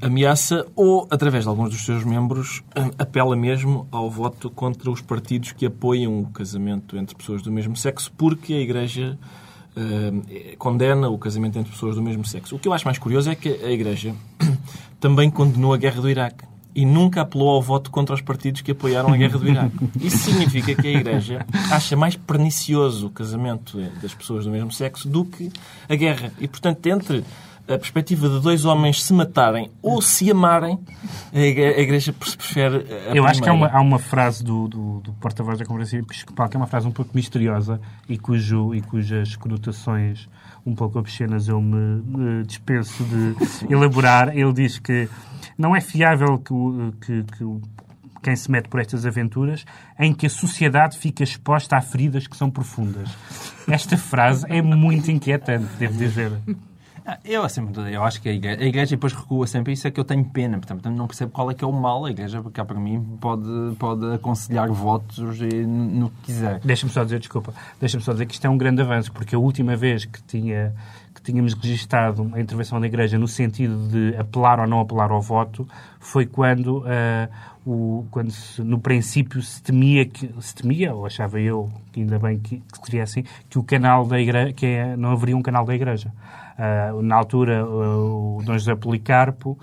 ameaça 0.00 0.66
ou, 0.74 1.06
através 1.10 1.44
de 1.44 1.48
alguns 1.48 1.70
dos 1.70 1.84
seus 1.84 2.04
membros, 2.04 2.62
eh, 2.74 2.90
apela 2.98 3.36
mesmo 3.36 3.86
ao 3.90 4.10
voto 4.10 4.50
contra 4.50 4.90
os 4.90 5.00
partidos 5.00 5.52
que 5.52 5.66
apoiam 5.66 6.20
o 6.20 6.26
casamento 6.26 6.96
entre 6.96 7.14
pessoas 7.14 7.42
do 7.42 7.52
mesmo 7.52 7.76
sexo, 7.76 8.12
porque 8.16 8.54
a 8.54 8.60
Igreja 8.60 9.18
eh, 9.76 10.54
condena 10.58 11.08
o 11.08 11.18
casamento 11.18 11.58
entre 11.58 11.70
pessoas 11.70 11.94
do 11.94 12.02
mesmo 12.02 12.24
sexo. 12.24 12.56
O 12.56 12.58
que 12.58 12.66
eu 12.66 12.72
acho 12.72 12.84
mais 12.84 12.98
curioso 12.98 13.30
é 13.30 13.34
que 13.34 13.48
a 13.48 13.70
Igreja 13.70 14.14
também 14.98 15.30
condenou 15.30 15.74
a 15.74 15.76
guerra 15.76 16.00
do 16.00 16.08
Iraque 16.08 16.44
e 16.74 16.84
nunca 16.84 17.22
apelou 17.22 17.48
ao 17.48 17.62
voto 17.62 17.90
contra 17.90 18.14
os 18.14 18.20
partidos 18.20 18.60
que 18.60 18.72
apoiaram 18.72 19.12
a 19.12 19.16
guerra 19.16 19.38
do 19.38 19.48
Iraque. 19.48 19.88
Isso 19.98 20.18
significa 20.18 20.74
que 20.74 20.86
a 20.86 20.90
Igreja 20.90 21.46
acha 21.70 21.96
mais 21.96 22.16
pernicioso 22.16 23.06
o 23.06 23.10
casamento 23.10 23.78
das 24.02 24.14
pessoas 24.14 24.44
do 24.44 24.50
mesmo 24.50 24.70
sexo 24.70 25.08
do 25.08 25.24
que 25.24 25.50
a 25.88 25.94
guerra. 25.94 26.30
E, 26.38 26.46
portanto, 26.46 26.86
entre 26.86 27.24
a 27.68 27.78
perspectiva 27.78 28.28
de 28.28 28.40
dois 28.40 28.64
homens 28.64 29.02
se 29.02 29.12
matarem 29.12 29.70
ou 29.82 30.00
se 30.00 30.30
amarem, 30.30 30.78
a 31.32 31.40
Igreja 31.40 32.12
prefere 32.12 32.76
a 32.76 32.78
Eu 32.78 32.84
primeira. 32.84 33.30
acho 33.30 33.42
que 33.42 33.48
há 33.48 33.52
uma, 33.52 33.68
há 33.68 33.80
uma 33.80 33.98
frase 33.98 34.44
do, 34.44 34.68
do, 34.68 35.00
do 35.00 35.12
porta-voz 35.14 35.58
da 35.58 35.64
Conferência 35.64 35.98
Episcopal 35.98 36.48
que 36.48 36.56
é 36.56 36.60
uma 36.60 36.66
frase 36.66 36.86
um 36.86 36.92
pouco 36.92 37.10
misteriosa 37.14 37.80
e, 38.08 38.16
cujo, 38.16 38.74
e 38.74 38.80
cujas 38.80 39.36
conotações 39.36 40.28
um 40.64 40.74
pouco 40.74 40.98
obscenas 40.98 41.48
eu 41.48 41.60
me, 41.60 42.02
me 42.02 42.44
dispenso 42.44 43.04
de 43.04 43.36
elaborar. 43.72 44.36
Ele 44.36 44.52
diz 44.52 44.78
que 44.78 45.08
não 45.56 45.74
é 45.74 45.80
fiável 45.80 46.38
que, 46.38 46.52
que, 47.06 47.22
que 47.22 47.44
quem 48.22 48.34
se 48.34 48.50
mete 48.50 48.68
por 48.68 48.80
estas 48.80 49.06
aventuras, 49.06 49.64
em 50.00 50.12
que 50.12 50.26
a 50.26 50.30
sociedade 50.30 50.98
fica 50.98 51.22
exposta 51.22 51.76
a 51.76 51.80
feridas 51.80 52.26
que 52.26 52.36
são 52.36 52.50
profundas. 52.50 53.08
Esta 53.68 53.96
frase 53.96 54.44
é 54.48 54.60
muito 54.60 55.10
inquietante, 55.12 55.68
devo 55.78 55.96
dizer. 55.96 56.32
Ah, 57.08 57.20
eu, 57.24 57.44
assim, 57.44 57.64
eu 57.92 58.02
acho 58.02 58.20
que 58.20 58.28
a 58.28 58.32
igreja, 58.32 58.60
a 58.60 58.66
igreja 58.66 58.96
depois 58.96 59.12
recua 59.12 59.46
sempre, 59.46 59.72
isso 59.72 59.86
é 59.86 59.92
que 59.92 60.00
eu 60.00 60.04
tenho 60.04 60.24
pena, 60.24 60.58
portanto, 60.58 60.90
não 60.90 61.06
percebo 61.06 61.30
qual 61.30 61.48
é 61.52 61.54
que 61.54 61.62
é 61.62 61.66
o 61.66 61.72
mal. 61.72 62.04
A 62.04 62.10
igreja, 62.10 62.42
porque 62.42 62.62
para 62.64 62.80
mim, 62.80 63.00
pode, 63.20 63.48
pode 63.78 64.12
aconselhar 64.12 64.68
votos 64.72 65.18
no 65.18 66.10
que 66.10 66.22
quiser. 66.24 66.58
Deixa-me 66.64 66.92
só 66.92 67.04
dizer, 67.04 67.20
desculpa, 67.20 67.54
deixa-me 67.78 68.02
só 68.02 68.10
dizer 68.12 68.26
que 68.26 68.34
isto 68.34 68.44
é 68.44 68.50
um 68.50 68.58
grande 68.58 68.82
avanço, 68.82 69.12
porque 69.12 69.36
a 69.36 69.38
última 69.38 69.76
vez 69.76 70.04
que 70.04 70.20
tinha 70.24 70.74
que 71.14 71.22
tínhamos 71.22 71.54
registado 71.54 72.30
a 72.34 72.40
intervenção 72.40 72.78
da 72.78 72.86
Igreja 72.86 73.18
no 73.18 73.26
sentido 73.26 73.88
de 73.88 74.14
apelar 74.16 74.60
ou 74.60 74.66
não 74.66 74.80
apelar 74.80 75.10
ao 75.10 75.22
voto 75.22 75.66
foi 75.98 76.26
quando, 76.26 76.80
uh, 76.80 77.28
o, 77.64 78.06
quando 78.10 78.30
se, 78.30 78.62
no 78.62 78.78
princípio 78.78 79.40
se 79.40 79.62
temia, 79.62 80.04
que, 80.04 80.30
se 80.40 80.54
temia, 80.54 80.94
ou 80.94 81.06
achava 81.06 81.40
eu, 81.40 81.72
que 81.90 82.00
ainda 82.00 82.18
bem 82.18 82.38
que, 82.38 82.58
que 82.58 82.84
seria 82.84 83.02
assim, 83.02 83.24
que 83.48 83.58
o 83.58 83.62
canal 83.62 84.04
da 84.06 84.20
Igreja, 84.20 84.52
que 84.52 84.66
é, 84.66 84.96
não 84.96 85.12
haveria 85.12 85.36
um 85.36 85.42
canal 85.42 85.64
da 85.64 85.74
Igreja. 85.74 86.12
Uh, 86.58 87.02
na 87.02 87.16
altura, 87.16 87.66
uh, 87.66 88.38
o 88.38 88.42
Dom 88.42 88.54
José 88.54 88.74
Policarpo 88.74 89.58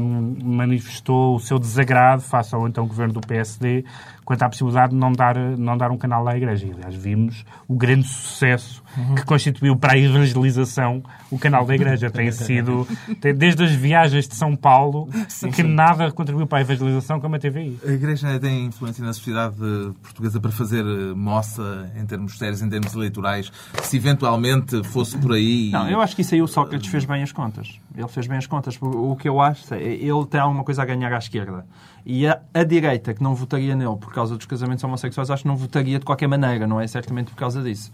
um, 0.00 0.36
manifestou 0.42 1.36
o 1.36 1.38
seu 1.38 1.56
desagrado 1.56 2.20
face 2.20 2.52
ao 2.52 2.66
então 2.66 2.84
governo 2.86 3.14
do 3.14 3.20
PSD 3.20 3.84
quanto 4.26 4.42
à 4.42 4.48
possibilidade 4.48 4.90
de 4.90 4.98
não 4.98 5.12
dar, 5.12 5.36
não 5.56 5.78
dar 5.78 5.92
um 5.92 5.96
canal 5.96 6.26
à 6.28 6.36
Igreja. 6.36 6.66
E, 6.66 6.72
aliás, 6.72 6.94
vimos 6.96 7.44
o 7.68 7.76
grande 7.76 8.08
sucesso 8.08 8.82
uhum. 8.98 9.14
que 9.14 9.24
constituiu 9.24 9.76
para 9.76 9.94
a 9.94 9.98
evangelização 9.98 11.00
o 11.30 11.38
canal 11.38 11.64
da 11.64 11.76
Igreja. 11.76 12.10
Tem 12.10 12.32
sido, 12.32 12.86
tem, 13.20 13.32
desde 13.32 13.62
as 13.62 13.70
viagens 13.70 14.26
de 14.26 14.34
São 14.34 14.56
Paulo, 14.56 15.08
sim, 15.28 15.48
que 15.50 15.62
sim. 15.62 15.72
nada 15.72 16.10
contribuiu 16.10 16.44
para 16.44 16.58
a 16.58 16.60
evangelização 16.62 17.20
como 17.20 17.36
a 17.36 17.38
TVI. 17.38 17.78
A 17.86 17.92
Igreja 17.92 18.38
tem 18.40 18.66
influência 18.66 19.04
na 19.04 19.12
sociedade 19.12 19.54
portuguesa 20.02 20.40
para 20.40 20.50
fazer 20.50 20.84
eh, 20.84 21.14
moça 21.14 21.88
em 21.96 22.04
termos 22.04 22.36
sérios, 22.36 22.60
em 22.60 22.68
termos 22.68 22.94
eleitorais, 22.94 23.52
se 23.84 23.96
eventualmente 23.96 24.82
fosse 24.82 25.16
por 25.18 25.34
aí... 25.34 25.70
Não, 25.70 25.88
eu 25.88 26.00
acho 26.00 26.16
que 26.16 26.22
isso 26.22 26.34
aí 26.34 26.42
o 26.42 26.48
Sócrates 26.48 26.90
fez 26.90 27.04
bem 27.04 27.22
as 27.22 27.30
contas. 27.30 27.80
Ele 27.96 28.08
fez 28.08 28.26
bem 28.26 28.36
as 28.36 28.46
contas. 28.46 28.78
O 28.80 29.16
que 29.16 29.28
eu 29.28 29.40
acho 29.40 29.74
é 29.74 29.82
ele 29.82 30.26
tem 30.26 30.40
alguma 30.40 30.62
coisa 30.62 30.82
a 30.82 30.84
ganhar 30.84 31.12
à 31.12 31.18
esquerda. 31.18 31.64
E 32.04 32.26
a, 32.26 32.40
a, 32.52 32.62
direita, 32.62 33.14
que 33.14 33.22
não 33.22 33.34
votaria 33.34 33.74
nele 33.74 33.96
por 33.96 34.12
causa 34.12 34.36
dos 34.36 34.46
casamentos 34.46 34.84
homossexuais, 34.84 35.30
acho 35.30 35.42
que 35.42 35.48
não 35.48 35.56
votaria 35.56 35.98
de 35.98 36.04
qualquer 36.04 36.28
maneira, 36.28 36.66
não 36.66 36.80
é 36.80 36.86
certamente 36.86 37.30
por 37.30 37.36
causa 37.36 37.62
disso. 37.62 37.92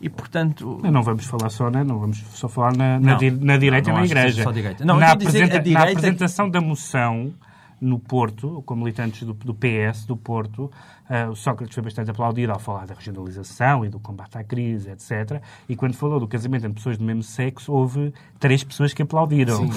E, 0.00 0.08
portanto... 0.08 0.80
Não 0.82 1.02
vamos 1.02 1.26
falar 1.26 1.50
só, 1.50 1.68
né? 1.70 1.84
não 1.84 1.98
vamos 1.98 2.24
só 2.32 2.48
falar 2.48 2.74
na, 2.74 2.98
na, 2.98 3.14
di, 3.14 3.30
na 3.30 3.58
direita 3.58 3.90
não, 3.90 3.98
não 3.98 4.04
e 4.04 4.08
na 4.08 4.20
igreja. 4.20 4.42
Só 4.44 4.50
direita. 4.50 4.84
Não, 4.84 4.98
na, 4.98 5.12
apresenta, 5.12 5.60
direita... 5.60 5.70
na 5.70 5.82
apresentação 5.82 6.48
da 6.48 6.60
moção 6.60 7.32
no 7.80 7.98
Porto, 7.98 8.62
com 8.64 8.76
militantes 8.76 9.22
do, 9.24 9.32
do 9.32 9.54
PS 9.54 10.04
do 10.06 10.16
Porto, 10.16 10.70
uh, 11.10 11.30
o 11.30 11.36
Sócrates 11.36 11.74
foi 11.74 11.82
bastante 11.82 12.10
aplaudido 12.10 12.52
ao 12.52 12.58
falar 12.58 12.86
da 12.86 12.94
regionalização 12.94 13.84
e 13.84 13.88
do 13.88 13.98
combate 13.98 14.38
à 14.38 14.44
crise, 14.44 14.90
etc. 14.90 15.42
E 15.68 15.74
quando 15.74 15.94
falou 15.94 16.20
do 16.20 16.28
casamento 16.28 16.64
entre 16.64 16.76
pessoas 16.76 16.96
do 16.96 17.04
mesmo 17.04 17.22
sexo, 17.22 17.72
houve 17.72 18.14
três 18.38 18.62
pessoas 18.62 18.94
que 18.94 19.02
aplaudiram. 19.02 19.64
Uh, 19.64 19.70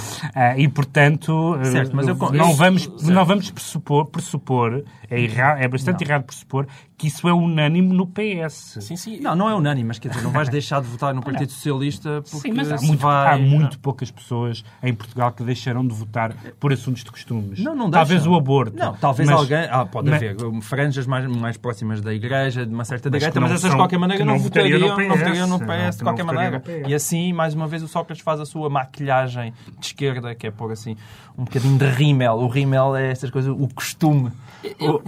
e, 0.58 0.68
portanto, 0.68 1.58
certo, 1.64 1.96
mas 1.96 2.08
eu, 2.08 2.16
não, 2.16 2.52
eu, 2.52 2.56
vamos, 2.56 2.84
certo. 2.84 3.12
não 3.12 3.26
vamos 3.26 3.50
pressupor, 3.52 4.06
pressupor 4.06 4.84
é, 5.10 5.20
errado, 5.20 5.60
é 5.60 5.68
bastante 5.68 6.04
não. 6.04 6.12
errado 6.12 6.24
pressupor 6.24 6.68
que 7.04 7.08
isso 7.08 7.28
é 7.28 7.34
unânime 7.34 7.94
no 7.94 8.08
PS. 8.08 8.78
Sim, 8.80 8.96
sim. 8.96 9.20
Não, 9.20 9.36
não 9.36 9.50
é 9.50 9.56
unânime, 9.56 9.90
mas 9.90 10.00
quer 10.00 10.08
dizer, 10.08 10.22
não 10.22 10.32
vais 10.32 10.48
deixar 10.48 10.82
de 10.82 10.88
votar 10.88 11.14
no 11.14 11.22
Partido 11.22 11.52
Socialista 11.52 12.22
porque 12.22 12.48
sim, 12.48 12.54
mas 12.54 12.72
há, 12.72 12.78
muito, 12.78 13.00
vai... 13.00 13.34
há 13.34 13.38
muito 13.38 13.78
poucas 13.80 14.10
pessoas 14.10 14.64
em 14.82 14.94
Portugal 14.94 15.34
que 15.34 15.44
deixaram 15.44 15.86
de 15.86 15.94
votar 15.94 16.34
por 16.60 16.72
assuntos 16.72 17.04
de 17.04 17.12
costumes. 17.12 17.60
Não, 17.60 17.76
não 17.76 17.92
Talvez 17.92 18.26
o 18.26 18.36
aborto. 18.36 18.78
Não, 18.78 18.94
talvez 18.94 19.28
mas, 19.30 19.38
alguém... 19.38 19.68
Ah, 19.70 19.86
pode 19.86 20.10
mas, 20.10 20.24
haver 20.24 20.38
franjas 20.62 21.06
mais, 21.06 21.23
mais 21.28 21.58
próximas 21.58 22.02
da 22.02 22.14
Igreja, 22.14 22.66
de 22.66 22.74
uma 22.74 22.86
certa 22.86 23.10
direita, 23.10 23.40
mas, 23.40 23.52
essas 23.52 23.72
de 23.72 23.76
qualquer 23.76 23.98
maneira 23.98 24.24
não, 24.24 24.40
votariam, 24.40 24.80
no 24.80 24.96
PS, 24.96 25.08
não 25.08 25.18
votariam 25.18 25.48
no 25.48 25.60
PS 25.60 25.98
de 25.98 26.04
qualquer 26.04 26.24
maneira. 26.24 26.64
E 26.88 26.94
assim, 26.94 27.34
mais 27.34 27.54
uma 27.54 27.68
vez, 27.68 27.84
o 27.84 27.88
Sócrates 27.88 28.24
faz 28.24 28.40
a 28.40 28.46
sua 28.46 28.70
maquilhagem 28.70 29.54
de 29.80 29.86
esquerda, 29.86 30.36
que 30.36 30.48
é 30.48 30.52
pôr 30.52 30.72
assim 30.72 30.96
um 31.38 31.46
bocadinho 31.46 31.78
de 31.78 31.88
rímel. 31.88 32.34
O 32.36 32.48
rímel 32.48 32.96
é 32.96 33.12
essas 33.12 33.30
coisas, 33.30 33.52
o 33.52 33.68
costume. 33.74 34.32
Eu, 34.80 35.04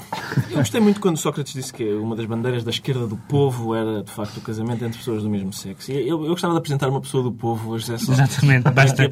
eu 0.50 0.58
gostei 0.58 0.82
muito 0.82 1.00
quando 1.00 1.18
Sócrates 1.18 1.54
disse 1.54 1.72
que 1.72 1.94
uma 1.94 2.16
das 2.16 2.26
bandeiras 2.26 2.64
da 2.64 2.72
esquerda 2.72 3.08
do 3.08 3.16
povo 3.16 3.76
era, 3.76 4.04
de 4.04 4.12
facto, 4.12 4.38
o 4.38 4.42
casamento 4.42 4.84
entre 4.84 4.98
pessoas 4.98 5.24
do 5.24 5.30
mesmo 5.30 5.54
sexo. 5.54 5.92
Eu, 5.92 6.24
eu 6.24 6.30
gostava 6.30 6.54
de 6.54 6.60
apresentar 6.60 6.90
uma 6.90 7.00
pessoa 7.00 7.24
do 7.24 7.32
povo 7.32 7.76
a 7.76 7.78
José 7.78 7.98
Sócrates. 7.98 8.38
Exatamente. 8.38 8.64
Basta, 8.72 9.12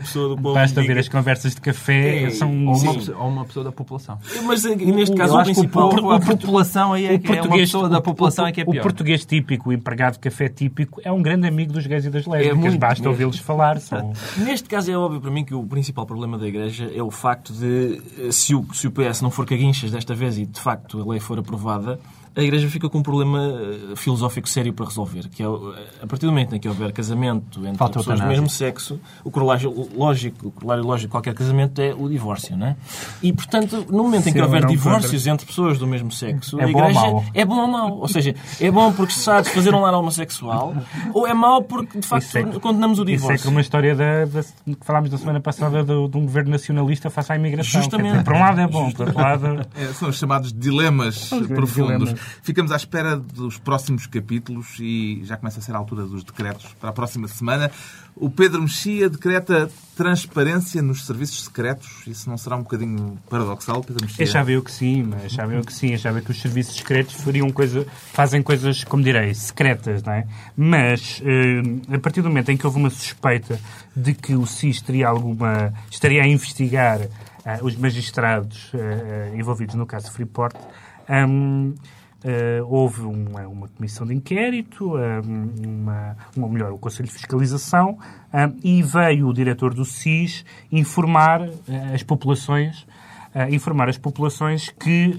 basta 0.53 0.81
ver 0.81 0.97
as 0.97 1.07
conversas 1.07 1.55
de 1.55 1.61
café. 1.61 2.23
É, 2.23 2.29
são... 2.31 2.49
ou, 2.65 2.75
uma, 2.75 3.19
ou 3.19 3.29
uma 3.29 3.45
pessoa 3.45 3.63
da 3.63 3.71
população. 3.71 4.17
Mas 4.43 4.63
neste 4.63 5.15
caso, 5.15 5.35
o, 5.35 5.39
o 5.39 5.43
principal... 5.43 5.93
O, 5.93 6.11
a 6.11 6.19
população 6.19 6.92
aí 6.93 7.05
é, 7.05 7.17
que 7.17 7.31
é 7.31 7.41
uma 7.41 7.55
pessoa 7.55 7.89
da 7.89 8.01
população 8.01 8.45
é 8.47 8.51
que 8.51 8.61
é 8.61 8.65
pior. 8.65 8.79
O 8.79 8.83
português 8.83 9.25
típico, 9.25 9.69
o 9.69 9.73
empregado 9.73 10.13
de 10.13 10.19
café 10.19 10.49
típico, 10.49 11.01
é 11.03 11.11
um 11.11 11.21
grande 11.21 11.47
amigo 11.47 11.73
dos 11.73 11.85
gays 11.85 12.05
e 12.05 12.09
das 12.09 12.25
lésbicas. 12.25 12.73
É 12.73 12.77
basta 12.77 13.09
ouvi-los 13.09 13.39
falar. 13.39 13.79
São... 13.79 14.13
Neste 14.37 14.69
caso 14.69 14.91
é 14.91 14.97
óbvio 14.97 15.21
para 15.21 15.31
mim 15.31 15.43
que 15.43 15.53
o 15.53 15.63
principal 15.63 16.05
problema 16.05 16.37
da 16.37 16.47
Igreja 16.47 16.91
é 16.93 17.01
o 17.01 17.11
facto 17.11 17.53
de, 17.53 18.31
se 18.31 18.55
o, 18.55 18.65
se 18.73 18.87
o 18.87 18.91
PS 18.91 19.21
não 19.21 19.31
for 19.31 19.45
caguinchas 19.45 19.91
desta 19.91 20.13
vez 20.13 20.37
e, 20.37 20.45
de 20.45 20.59
facto, 20.59 21.01
a 21.01 21.09
lei 21.09 21.19
for 21.19 21.39
aprovada, 21.39 21.99
a 22.35 22.41
Igreja 22.41 22.67
fica 22.67 22.89
com 22.89 22.97
um 22.97 23.03
problema 23.03 23.39
eh, 23.39 23.95
filosófico 23.95 24.49
sério 24.49 24.73
para 24.73 24.85
resolver, 24.85 25.27
que 25.29 25.43
é, 25.43 25.45
a 25.45 26.07
partir 26.07 26.25
do 26.25 26.31
momento 26.31 26.55
em 26.55 26.59
que 26.59 26.67
houver 26.67 26.91
casamento 26.91 27.59
entre 27.59 27.77
Falta 27.77 27.99
pessoas 27.99 28.19
do 28.19 28.25
mesmo 28.25 28.49
sexo, 28.49 28.99
o 29.23 29.29
corolário 29.29 29.71
lógico, 29.95 30.47
o 30.47 30.51
corolário 30.51 30.83
lógico 30.83 31.07
de 31.07 31.11
qualquer 31.11 31.33
casamento 31.35 31.79
é 31.79 31.93
o 31.93 32.09
divórcio, 32.09 32.57
não 32.57 32.67
é? 32.67 32.75
E, 33.21 33.31
portanto, 33.31 33.85
no 33.89 34.03
momento 34.03 34.23
Sim, 34.23 34.31
em 34.31 34.33
que 34.33 34.41
houver 34.41 34.65
divórcios 34.65 35.21
contra. 35.21 35.31
entre 35.31 35.45
pessoas 35.45 35.77
do 35.77 35.85
mesmo 35.85 36.11
sexo, 36.11 36.59
é 36.59 36.65
a 36.65 36.69
Igreja 36.69 36.99
é 37.33 37.45
bom 37.45 37.59
ou 37.59 37.67
mau? 37.67 37.97
Ou 37.99 38.07
seja, 38.07 38.35
é 38.59 38.71
bom 38.71 38.91
porque 38.91 39.13
se 39.13 39.19
sabe 39.19 39.49
fazer 39.49 39.73
um 39.73 39.81
lar 39.81 39.93
homossexual, 39.93 40.73
ou 41.13 41.27
é 41.27 41.33
mau 41.33 41.61
porque, 41.61 41.99
de 41.99 42.07
facto, 42.07 42.35
é, 42.35 42.43
condenamos 42.59 42.97
o 42.97 43.05
divórcio. 43.05 43.35
Isso 43.35 43.43
é 43.43 43.45
como 43.45 43.59
a 43.59 43.61
história 43.61 43.95
da, 43.95 44.25
da, 44.25 44.43
que 44.43 44.77
falámos 44.81 45.11
na 45.11 45.17
semana 45.17 45.39
passada 45.39 45.83
do, 45.83 46.07
de 46.07 46.17
um 46.17 46.21
governo 46.21 46.49
nacionalista 46.51 47.09
face 47.11 47.31
à 47.31 47.35
imigração. 47.35 47.81
Justamente. 47.81 48.11
Dizer, 48.11 48.23
por 48.23 48.33
um 48.33 48.39
lado 48.39 48.59
é 48.59 48.67
bom, 48.67 48.91
por 48.91 49.07
outro 49.07 49.21
lado... 49.21 49.67
É, 49.75 49.85
são 49.93 50.09
os 50.09 50.17
chamados 50.17 50.51
dilemas 50.51 51.29
profundos. 51.29 52.09
Dilemas. 52.09 52.22
Ficamos 52.41 52.71
à 52.71 52.75
espera 52.75 53.17
dos 53.17 53.57
próximos 53.57 54.07
capítulos 54.07 54.77
e 54.79 55.21
já 55.23 55.37
começa 55.37 55.59
a 55.59 55.61
ser 55.61 55.73
a 55.73 55.77
altura 55.77 56.05
dos 56.05 56.23
decretos 56.23 56.67
para 56.79 56.89
a 56.89 56.93
próxima 56.93 57.27
semana. 57.27 57.71
O 58.15 58.29
Pedro 58.29 58.61
Mexia 58.61 59.09
decreta 59.09 59.69
transparência 59.95 60.81
nos 60.81 61.05
serviços 61.05 61.45
secretos. 61.45 62.05
Isso 62.05 62.29
não 62.29 62.37
será 62.37 62.55
um 62.55 62.61
bocadinho 62.61 63.17
paradoxal, 63.29 63.83
Pedro 63.83 64.05
Mexia? 64.05 64.23
Achava 64.23 64.51
eu 64.51 64.61
que 64.61 64.71
sim, 64.71 65.03
mas 65.03 65.25
achava 65.25 65.53
eu 65.53 65.61
que 65.61 65.73
sim. 65.73 65.93
Achava 65.93 66.21
que 66.21 66.29
os 66.29 66.39
serviços 66.39 66.75
secretos 66.75 67.15
fariam 67.15 67.49
coisa, 67.51 67.85
fazem 68.11 68.43
coisas, 68.43 68.83
como 68.83 69.03
direi, 69.03 69.33
secretas, 69.33 70.03
não 70.03 70.13
é? 70.13 70.27
Mas, 70.55 71.21
eh, 71.25 71.95
a 71.95 71.99
partir 71.99 72.21
do 72.21 72.29
momento 72.29 72.49
em 72.49 72.57
que 72.57 72.65
houve 72.65 72.77
uma 72.77 72.89
suspeita 72.89 73.59
de 73.95 74.13
que 74.13 74.35
o 74.35 74.45
SIS 74.45 74.81
teria 74.81 75.07
alguma, 75.07 75.73
estaria 75.89 76.21
a 76.21 76.27
investigar 76.27 77.01
eh, 77.45 77.59
os 77.61 77.75
magistrados 77.75 78.71
eh, 78.73 79.33
envolvidos 79.35 79.75
no 79.75 79.85
caso 79.85 80.11
Freeport, 80.11 80.55
um, 81.09 81.73
Uh, 82.23 82.65
houve 82.69 83.01
uma, 83.01 83.45
uma, 83.47 83.67
comissão 83.67 84.07
de 84.07 84.13
inquérito, 84.13 84.93
uma, 84.95 86.15
uma, 86.37 86.47
melhor, 86.47 86.71
o 86.71 86.77
Conselho 86.77 87.07
de 87.07 87.13
Fiscalização, 87.13 87.97
e 88.63 88.81
veio 88.81 89.27
o 89.27 89.33
diretor 89.33 89.73
do 89.73 89.83
SIS 89.83 90.45
informar 90.71 91.41
uh, 91.41 91.51
as 91.93 92.01
populações, 92.01 92.83
uh, 93.35 93.53
informar 93.53 93.89
as 93.89 93.97
populações 93.97 94.69
que 94.69 95.13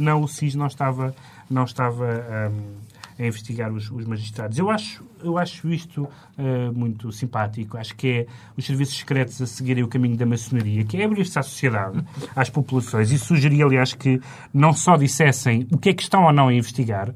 não, 0.00 0.22
o 0.22 0.28
SIS 0.28 0.54
não 0.54 0.66
estava, 0.66 1.14
não 1.48 1.64
estava 1.64 2.50
um, 2.52 2.89
a 3.20 3.26
investigar 3.26 3.70
os, 3.72 3.90
os 3.90 4.06
magistrados. 4.06 4.58
Eu 4.58 4.70
acho, 4.70 5.04
eu 5.22 5.36
acho 5.36 5.68
isto 5.68 6.04
uh, 6.04 6.72
muito 6.74 7.12
simpático. 7.12 7.76
Acho 7.76 7.94
que 7.94 8.08
é 8.08 8.26
os 8.56 8.64
serviços 8.64 8.96
secretos 8.96 9.40
a 9.42 9.46
seguirem 9.46 9.84
o 9.84 9.88
caminho 9.88 10.16
da 10.16 10.24
maçonaria, 10.24 10.84
que 10.84 10.96
é 10.96 11.04
abrir-se 11.04 11.38
à 11.38 11.42
sociedade, 11.42 12.02
às 12.34 12.48
populações. 12.48 13.12
E 13.12 13.18
sugeri, 13.18 13.62
aliás, 13.62 13.92
que 13.92 14.20
não 14.52 14.72
só 14.72 14.96
dissessem 14.96 15.66
o 15.70 15.76
que 15.76 15.90
é 15.90 15.94
que 15.94 16.02
estão 16.02 16.24
ou 16.24 16.32
não 16.32 16.48
a 16.48 16.54
investigar, 16.54 17.12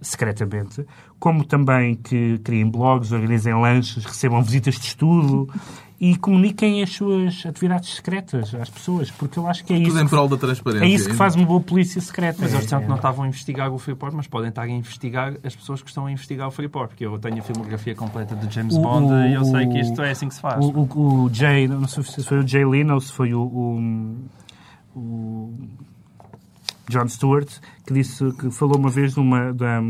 secretamente, 0.00 0.84
como 1.18 1.44
também 1.44 1.94
que 1.94 2.38
criem 2.38 2.68
blogs, 2.68 3.12
organizem 3.12 3.54
lanches, 3.54 4.04
recebam 4.04 4.42
visitas 4.42 4.74
de 4.74 4.86
estudo 4.86 5.48
e 6.00 6.16
comuniquem 6.16 6.82
as 6.82 6.90
suas 6.90 7.46
atividades 7.46 7.94
secretas 7.94 8.54
às 8.54 8.68
pessoas, 8.68 9.10
porque 9.12 9.38
eu 9.38 9.46
acho 9.46 9.64
que 9.64 9.72
é 9.72 9.76
Tudo 9.76 9.88
isso. 9.88 9.98
em 10.00 10.08
prol 10.08 10.28
da 10.28 10.36
transparência. 10.36 10.84
É 10.84 10.88
isso 10.88 11.08
que 11.08 11.14
faz 11.14 11.36
uma 11.36 11.46
boa 11.46 11.60
polícia 11.60 12.00
secreta. 12.00 12.38
Mas 12.40 12.52
eles 12.52 12.72
é, 12.72 12.80
que 12.80 12.86
não 12.86 12.96
estavam 12.96 13.24
a 13.24 13.28
investigar 13.28 13.72
o 13.72 13.78
Freeport, 13.78 14.12
mas 14.14 14.26
podem 14.26 14.48
estar 14.48 14.62
a 14.62 14.68
investigar 14.68 15.34
as 15.44 15.54
pessoas 15.54 15.82
que 15.82 15.88
estão 15.88 16.06
a 16.06 16.12
investigar 16.12 16.48
o 16.48 16.50
Freeport, 16.50 16.88
porque 16.88 17.06
eu 17.06 17.18
tenho 17.18 17.38
a 17.38 17.42
filmografia 17.42 17.94
completa 17.94 18.34
de 18.34 18.52
James 18.52 18.74
o, 18.74 18.80
Bond 18.80 19.12
o, 19.12 19.26
e 19.26 19.34
eu 19.34 19.44
sei 19.44 19.66
que 19.68 19.80
isto 19.80 20.02
é 20.02 20.10
assim 20.10 20.28
que 20.28 20.34
se 20.34 20.40
faz. 20.40 20.64
O, 20.64 20.70
o, 20.70 21.24
o 21.24 21.30
Jay, 21.32 21.68
não 21.68 21.86
sei 21.86 22.02
se 22.02 22.22
foi 22.24 22.40
o 22.40 22.46
Jay 22.46 22.64
Leno 22.64 22.94
ou 22.94 23.00
se 23.00 23.12
foi 23.12 23.32
o, 23.32 23.42
o, 23.42 24.16
o 24.96 25.54
John 26.88 27.08
Stewart, 27.08 27.48
que 27.86 27.94
disse 27.94 28.30
que 28.32 28.50
falou 28.50 28.76
uma 28.76 28.90
vez 28.90 29.14
numa 29.14 29.52
da, 29.52 29.80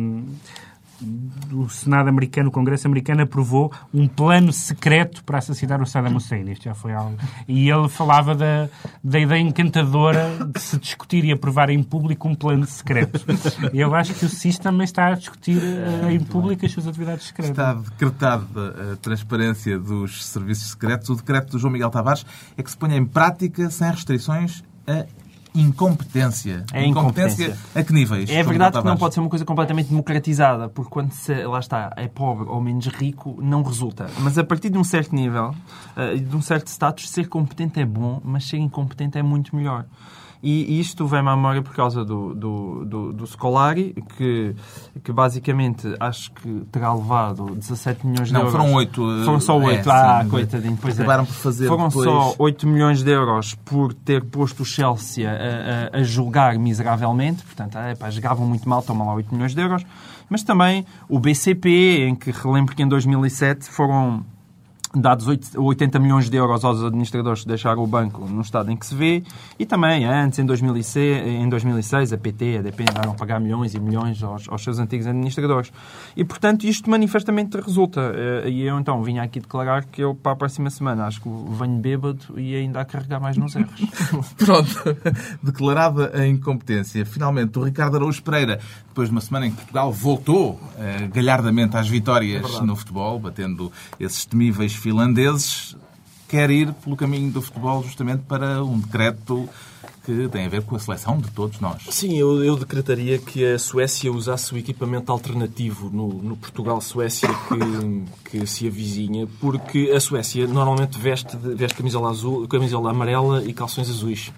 do 1.04 1.68
Senado 1.68 2.08
americano, 2.08 2.48
o 2.48 2.52
Congresso 2.52 2.86
americano 2.86 3.22
aprovou 3.22 3.72
um 3.92 4.08
plano 4.08 4.52
secreto 4.52 5.22
para 5.24 5.38
assassinar 5.38 5.80
o 5.80 5.86
Saddam 5.86 6.16
Hussein. 6.16 6.50
Isto 6.50 6.64
já 6.64 6.74
foi 6.74 6.92
algo. 6.92 7.16
E 7.46 7.68
ele 7.68 7.88
falava 7.88 8.34
da, 8.34 8.68
da 9.02 9.18
ideia 9.18 9.40
encantadora 9.40 10.30
de 10.46 10.60
se 10.60 10.78
discutir 10.78 11.24
e 11.24 11.32
aprovar 11.32 11.70
em 11.70 11.82
público 11.82 12.28
um 12.28 12.34
plano 12.34 12.66
secreto. 12.66 13.24
Eu 13.72 13.94
acho 13.94 14.14
que 14.14 14.24
o 14.24 14.28
SIS 14.28 14.58
também 14.58 14.84
está 14.84 15.08
a 15.08 15.14
discutir 15.14 15.58
uh, 15.58 16.10
em 16.10 16.20
público 16.20 16.64
as 16.64 16.72
suas 16.72 16.86
atividades 16.86 17.26
secretas. 17.26 17.50
Está 17.50 17.74
decretada 17.74 18.92
a 18.92 18.96
transparência 18.96 19.78
dos 19.78 20.24
serviços 20.24 20.70
secretos. 20.70 21.08
O 21.10 21.16
decreto 21.16 21.52
do 21.52 21.58
João 21.58 21.72
Miguel 21.72 21.90
Tavares 21.90 22.24
é 22.56 22.62
que 22.62 22.70
se 22.70 22.76
ponha 22.76 22.96
em 22.96 23.04
prática 23.04 23.70
sem 23.70 23.90
restrições 23.90 24.62
a 24.86 25.06
incompetência. 25.54 26.64
É 26.72 26.84
incompetência. 26.84 27.44
incompetência 27.44 27.80
a 27.80 27.84
que 27.84 27.92
níveis? 27.92 28.28
É 28.28 28.42
verdade 28.42 28.78
que 28.78 28.84
não 28.84 28.96
pode 28.96 29.14
ser 29.14 29.20
uma 29.20 29.30
coisa 29.30 29.44
completamente 29.44 29.88
democratizada, 29.88 30.68
porque 30.68 30.90
quando 30.90 31.12
se, 31.12 31.32
lá 31.44 31.60
está, 31.60 31.92
é 31.96 32.08
pobre 32.08 32.48
ou 32.48 32.60
menos 32.60 32.86
rico, 32.88 33.38
não 33.40 33.62
resulta. 33.62 34.06
Mas 34.18 34.36
a 34.36 34.44
partir 34.44 34.70
de 34.70 34.78
um 34.78 34.84
certo 34.84 35.14
nível, 35.14 35.54
eh, 35.96 36.16
de 36.16 36.36
um 36.36 36.42
certo 36.42 36.66
status, 36.66 37.08
ser 37.08 37.28
competente 37.28 37.78
é 37.78 37.86
bom, 37.86 38.20
mas 38.24 38.48
ser 38.48 38.56
incompetente 38.56 39.16
é 39.16 39.22
muito 39.22 39.54
melhor. 39.54 39.86
E 40.46 40.78
isto 40.78 41.06
vem-me 41.06 41.30
à 41.30 41.36
memória 41.36 41.62
por 41.62 41.74
causa 41.74 42.04
do, 42.04 42.34
do, 42.34 42.84
do, 42.84 43.12
do 43.14 43.26
Scolari, 43.26 43.94
que, 44.14 44.54
que 45.02 45.10
basicamente 45.10 45.96
acho 45.98 46.30
que 46.32 46.66
terá 46.70 46.92
levado 46.92 47.54
17 47.54 48.06
milhões 48.06 48.28
de 48.28 48.34
Não, 48.34 48.40
euros. 48.40 48.52
Não, 48.52 48.60
foram 48.60 48.74
8. 48.74 49.24
Foram 49.24 49.40
só 49.40 49.58
8. 49.58 49.88
É, 49.88 49.92
ah, 49.92 50.20
sim, 50.22 50.28
coitadinho. 50.28 50.78
Pois 50.78 50.98
é. 50.98 51.02
acabaram 51.02 51.22
é. 51.22 51.26
por 51.26 51.32
fazer 51.32 51.66
Foram 51.66 51.88
depois... 51.88 52.06
só 52.06 52.34
8 52.38 52.66
milhões 52.66 53.02
de 53.02 53.10
euros 53.10 53.54
por 53.64 53.94
ter 53.94 54.22
posto 54.22 54.64
o 54.64 54.66
Chelsea 54.66 55.26
a, 55.26 55.96
a, 55.96 56.00
a 56.00 56.02
julgar 56.02 56.58
miseravelmente. 56.58 57.42
Portanto, 57.42 57.78
é, 57.78 57.94
pá, 57.94 58.10
jogavam 58.10 58.46
muito 58.46 58.68
mal, 58.68 58.82
toma 58.82 59.02
lá 59.02 59.14
8 59.14 59.34
milhões 59.34 59.54
de 59.54 59.62
euros. 59.62 59.82
Mas 60.28 60.42
também 60.42 60.84
o 61.08 61.18
BCP, 61.18 62.06
em 62.06 62.14
que 62.14 62.30
relembro 62.30 62.76
que 62.76 62.82
em 62.82 62.88
2007 62.88 63.68
foram 63.70 64.24
dados 64.94 65.26
80 65.56 65.98
milhões 65.98 66.30
de 66.30 66.36
euros 66.36 66.64
aos 66.64 66.82
administradores 66.82 67.42
que 67.42 67.48
deixaram 67.48 67.82
o 67.82 67.86
banco 67.86 68.24
no 68.26 68.40
estado 68.40 68.70
em 68.70 68.76
que 68.76 68.86
se 68.86 68.94
vê 68.94 69.22
e 69.58 69.66
também 69.66 70.04
antes, 70.04 70.38
em 70.38 70.46
2006, 70.46 71.26
em 71.26 71.48
2006 71.48 72.12
a 72.12 72.18
PT, 72.18 72.58
a 72.58 72.62
DP 72.62 72.84
andaram 72.90 73.12
a 73.12 73.14
pagar 73.14 73.40
milhões 73.40 73.74
e 73.74 73.80
milhões 73.80 74.22
aos, 74.22 74.48
aos, 74.48 74.62
seus 74.62 74.78
antigos 74.78 75.06
administradores. 75.06 75.72
E, 76.16 76.24
portanto, 76.24 76.64
isto 76.64 76.88
manifestamente 76.88 77.56
resulta. 77.60 78.12
Eh, 78.14 78.50
e 78.50 78.62
eu, 78.62 78.78
então, 78.78 79.02
vinha 79.02 79.22
aqui 79.22 79.40
declarar 79.40 79.84
que 79.84 80.02
eu, 80.02 80.14
para 80.14 80.32
a 80.32 80.36
próxima 80.36 80.70
semana, 80.70 81.06
acho 81.06 81.20
que 81.20 81.28
venho 81.28 81.78
bêbado 81.78 82.38
e 82.38 82.54
ainda 82.54 82.80
a 82.80 82.84
carregar 82.84 83.20
mais 83.20 83.36
nos 83.36 83.54
erros. 83.54 83.80
Pronto. 84.38 84.96
Declarada 85.42 86.12
a 86.14 86.26
incompetência. 86.26 87.04
Finalmente, 87.04 87.58
o 87.58 87.62
Ricardo 87.62 87.96
Araújo 87.96 88.22
Pereira, 88.22 88.60
depois 88.94 89.08
de 89.08 89.12
uma 89.12 89.20
semana 89.20 89.48
em 89.48 89.50
que 89.50 89.56
Portugal 89.56 89.92
voltou 89.92 90.52
uh, 90.52 91.08
galhardamente 91.12 91.76
às 91.76 91.88
vitórias 91.88 92.54
é 92.54 92.62
no 92.62 92.76
futebol, 92.76 93.18
batendo 93.18 93.72
esses 93.98 94.24
temíveis 94.24 94.72
finlandeses, 94.72 95.76
quer 96.28 96.48
ir 96.48 96.72
pelo 96.74 96.94
caminho 96.94 97.32
do 97.32 97.42
futebol 97.42 97.82
justamente 97.82 98.22
para 98.22 98.62
um 98.62 98.78
decreto 98.78 99.48
que 100.04 100.28
tem 100.28 100.46
a 100.46 100.48
ver 100.48 100.62
com 100.62 100.76
a 100.76 100.78
seleção 100.78 101.18
de 101.18 101.28
todos 101.30 101.58
nós. 101.58 101.82
Sim, 101.90 102.16
eu, 102.16 102.44
eu 102.44 102.54
decretaria 102.56 103.18
que 103.18 103.44
a 103.44 103.58
Suécia 103.58 104.12
usasse 104.12 104.54
o 104.54 104.58
equipamento 104.58 105.10
alternativo 105.10 105.90
no, 105.90 106.08
no 106.22 106.36
Portugal-Suécia 106.36 107.28
que, 107.28 108.38
que 108.38 108.46
se 108.46 108.68
avizinha, 108.68 109.26
porque 109.40 109.90
a 109.92 109.98
Suécia 109.98 110.46
normalmente 110.46 110.98
veste, 110.98 111.36
veste 111.36 111.76
camisola 111.76 112.10
azul, 112.10 112.46
camisola 112.46 112.90
amarela 112.90 113.42
e 113.44 113.52
calções 113.52 113.90
azuis. 113.90 114.30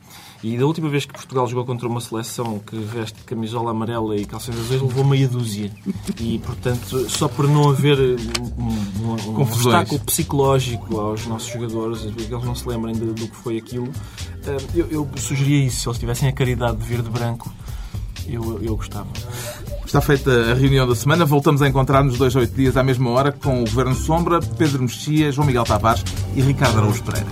E 0.46 0.56
da 0.56 0.64
última 0.64 0.88
vez 0.88 1.04
que 1.04 1.12
Portugal 1.12 1.44
jogou 1.48 1.64
contra 1.64 1.88
uma 1.88 2.00
seleção 2.00 2.60
que 2.60 2.76
veste 2.76 3.18
camisola 3.24 3.72
amarela 3.72 4.16
e 4.16 4.24
calções 4.24 4.56
azuis, 4.56 4.80
levou 4.80 5.04
meia 5.04 5.26
dúzia. 5.26 5.72
E, 6.20 6.38
portanto, 6.38 7.10
só 7.10 7.26
por 7.26 7.48
não 7.48 7.68
haver 7.68 7.98
um, 7.98 8.62
um, 8.62 9.30
um 9.32 9.42
obstáculo 9.42 9.98
psicológico 10.02 11.00
aos 11.00 11.26
nossos 11.26 11.52
jogadores, 11.52 12.02
que 12.02 12.32
eles 12.32 12.44
não 12.44 12.54
se 12.54 12.68
lembrem 12.68 12.94
de, 12.94 13.06
do 13.06 13.26
que 13.26 13.34
foi 13.34 13.58
aquilo, 13.58 13.88
eh, 14.46 14.56
eu, 14.72 14.86
eu 14.88 15.10
sugeria 15.16 15.64
isso. 15.64 15.80
Se 15.80 15.88
eles 15.88 15.98
tivessem 15.98 16.28
a 16.28 16.32
caridade 16.32 16.76
de 16.76 16.84
vir 16.84 17.02
de 17.02 17.10
branco, 17.10 17.52
eu, 18.28 18.62
eu 18.62 18.76
gostava. 18.76 19.08
Está 19.84 20.00
feita 20.00 20.52
a 20.52 20.54
reunião 20.54 20.86
da 20.86 20.94
semana. 20.94 21.24
Voltamos 21.24 21.60
a 21.60 21.66
encontrar-nos 21.66 22.16
dois 22.18 22.36
a 22.36 22.38
oito 22.38 22.54
dias 22.54 22.76
à 22.76 22.84
mesma 22.84 23.10
hora 23.10 23.32
com 23.32 23.62
o 23.62 23.64
Governo 23.64 23.96
Sombra, 23.96 24.38
Pedro 24.38 24.82
Mexia, 24.82 25.32
João 25.32 25.44
Miguel 25.44 25.64
Tavares 25.64 26.04
e 26.36 26.40
Ricardo 26.40 26.78
Araújo 26.78 27.02
Pereira. 27.02 27.30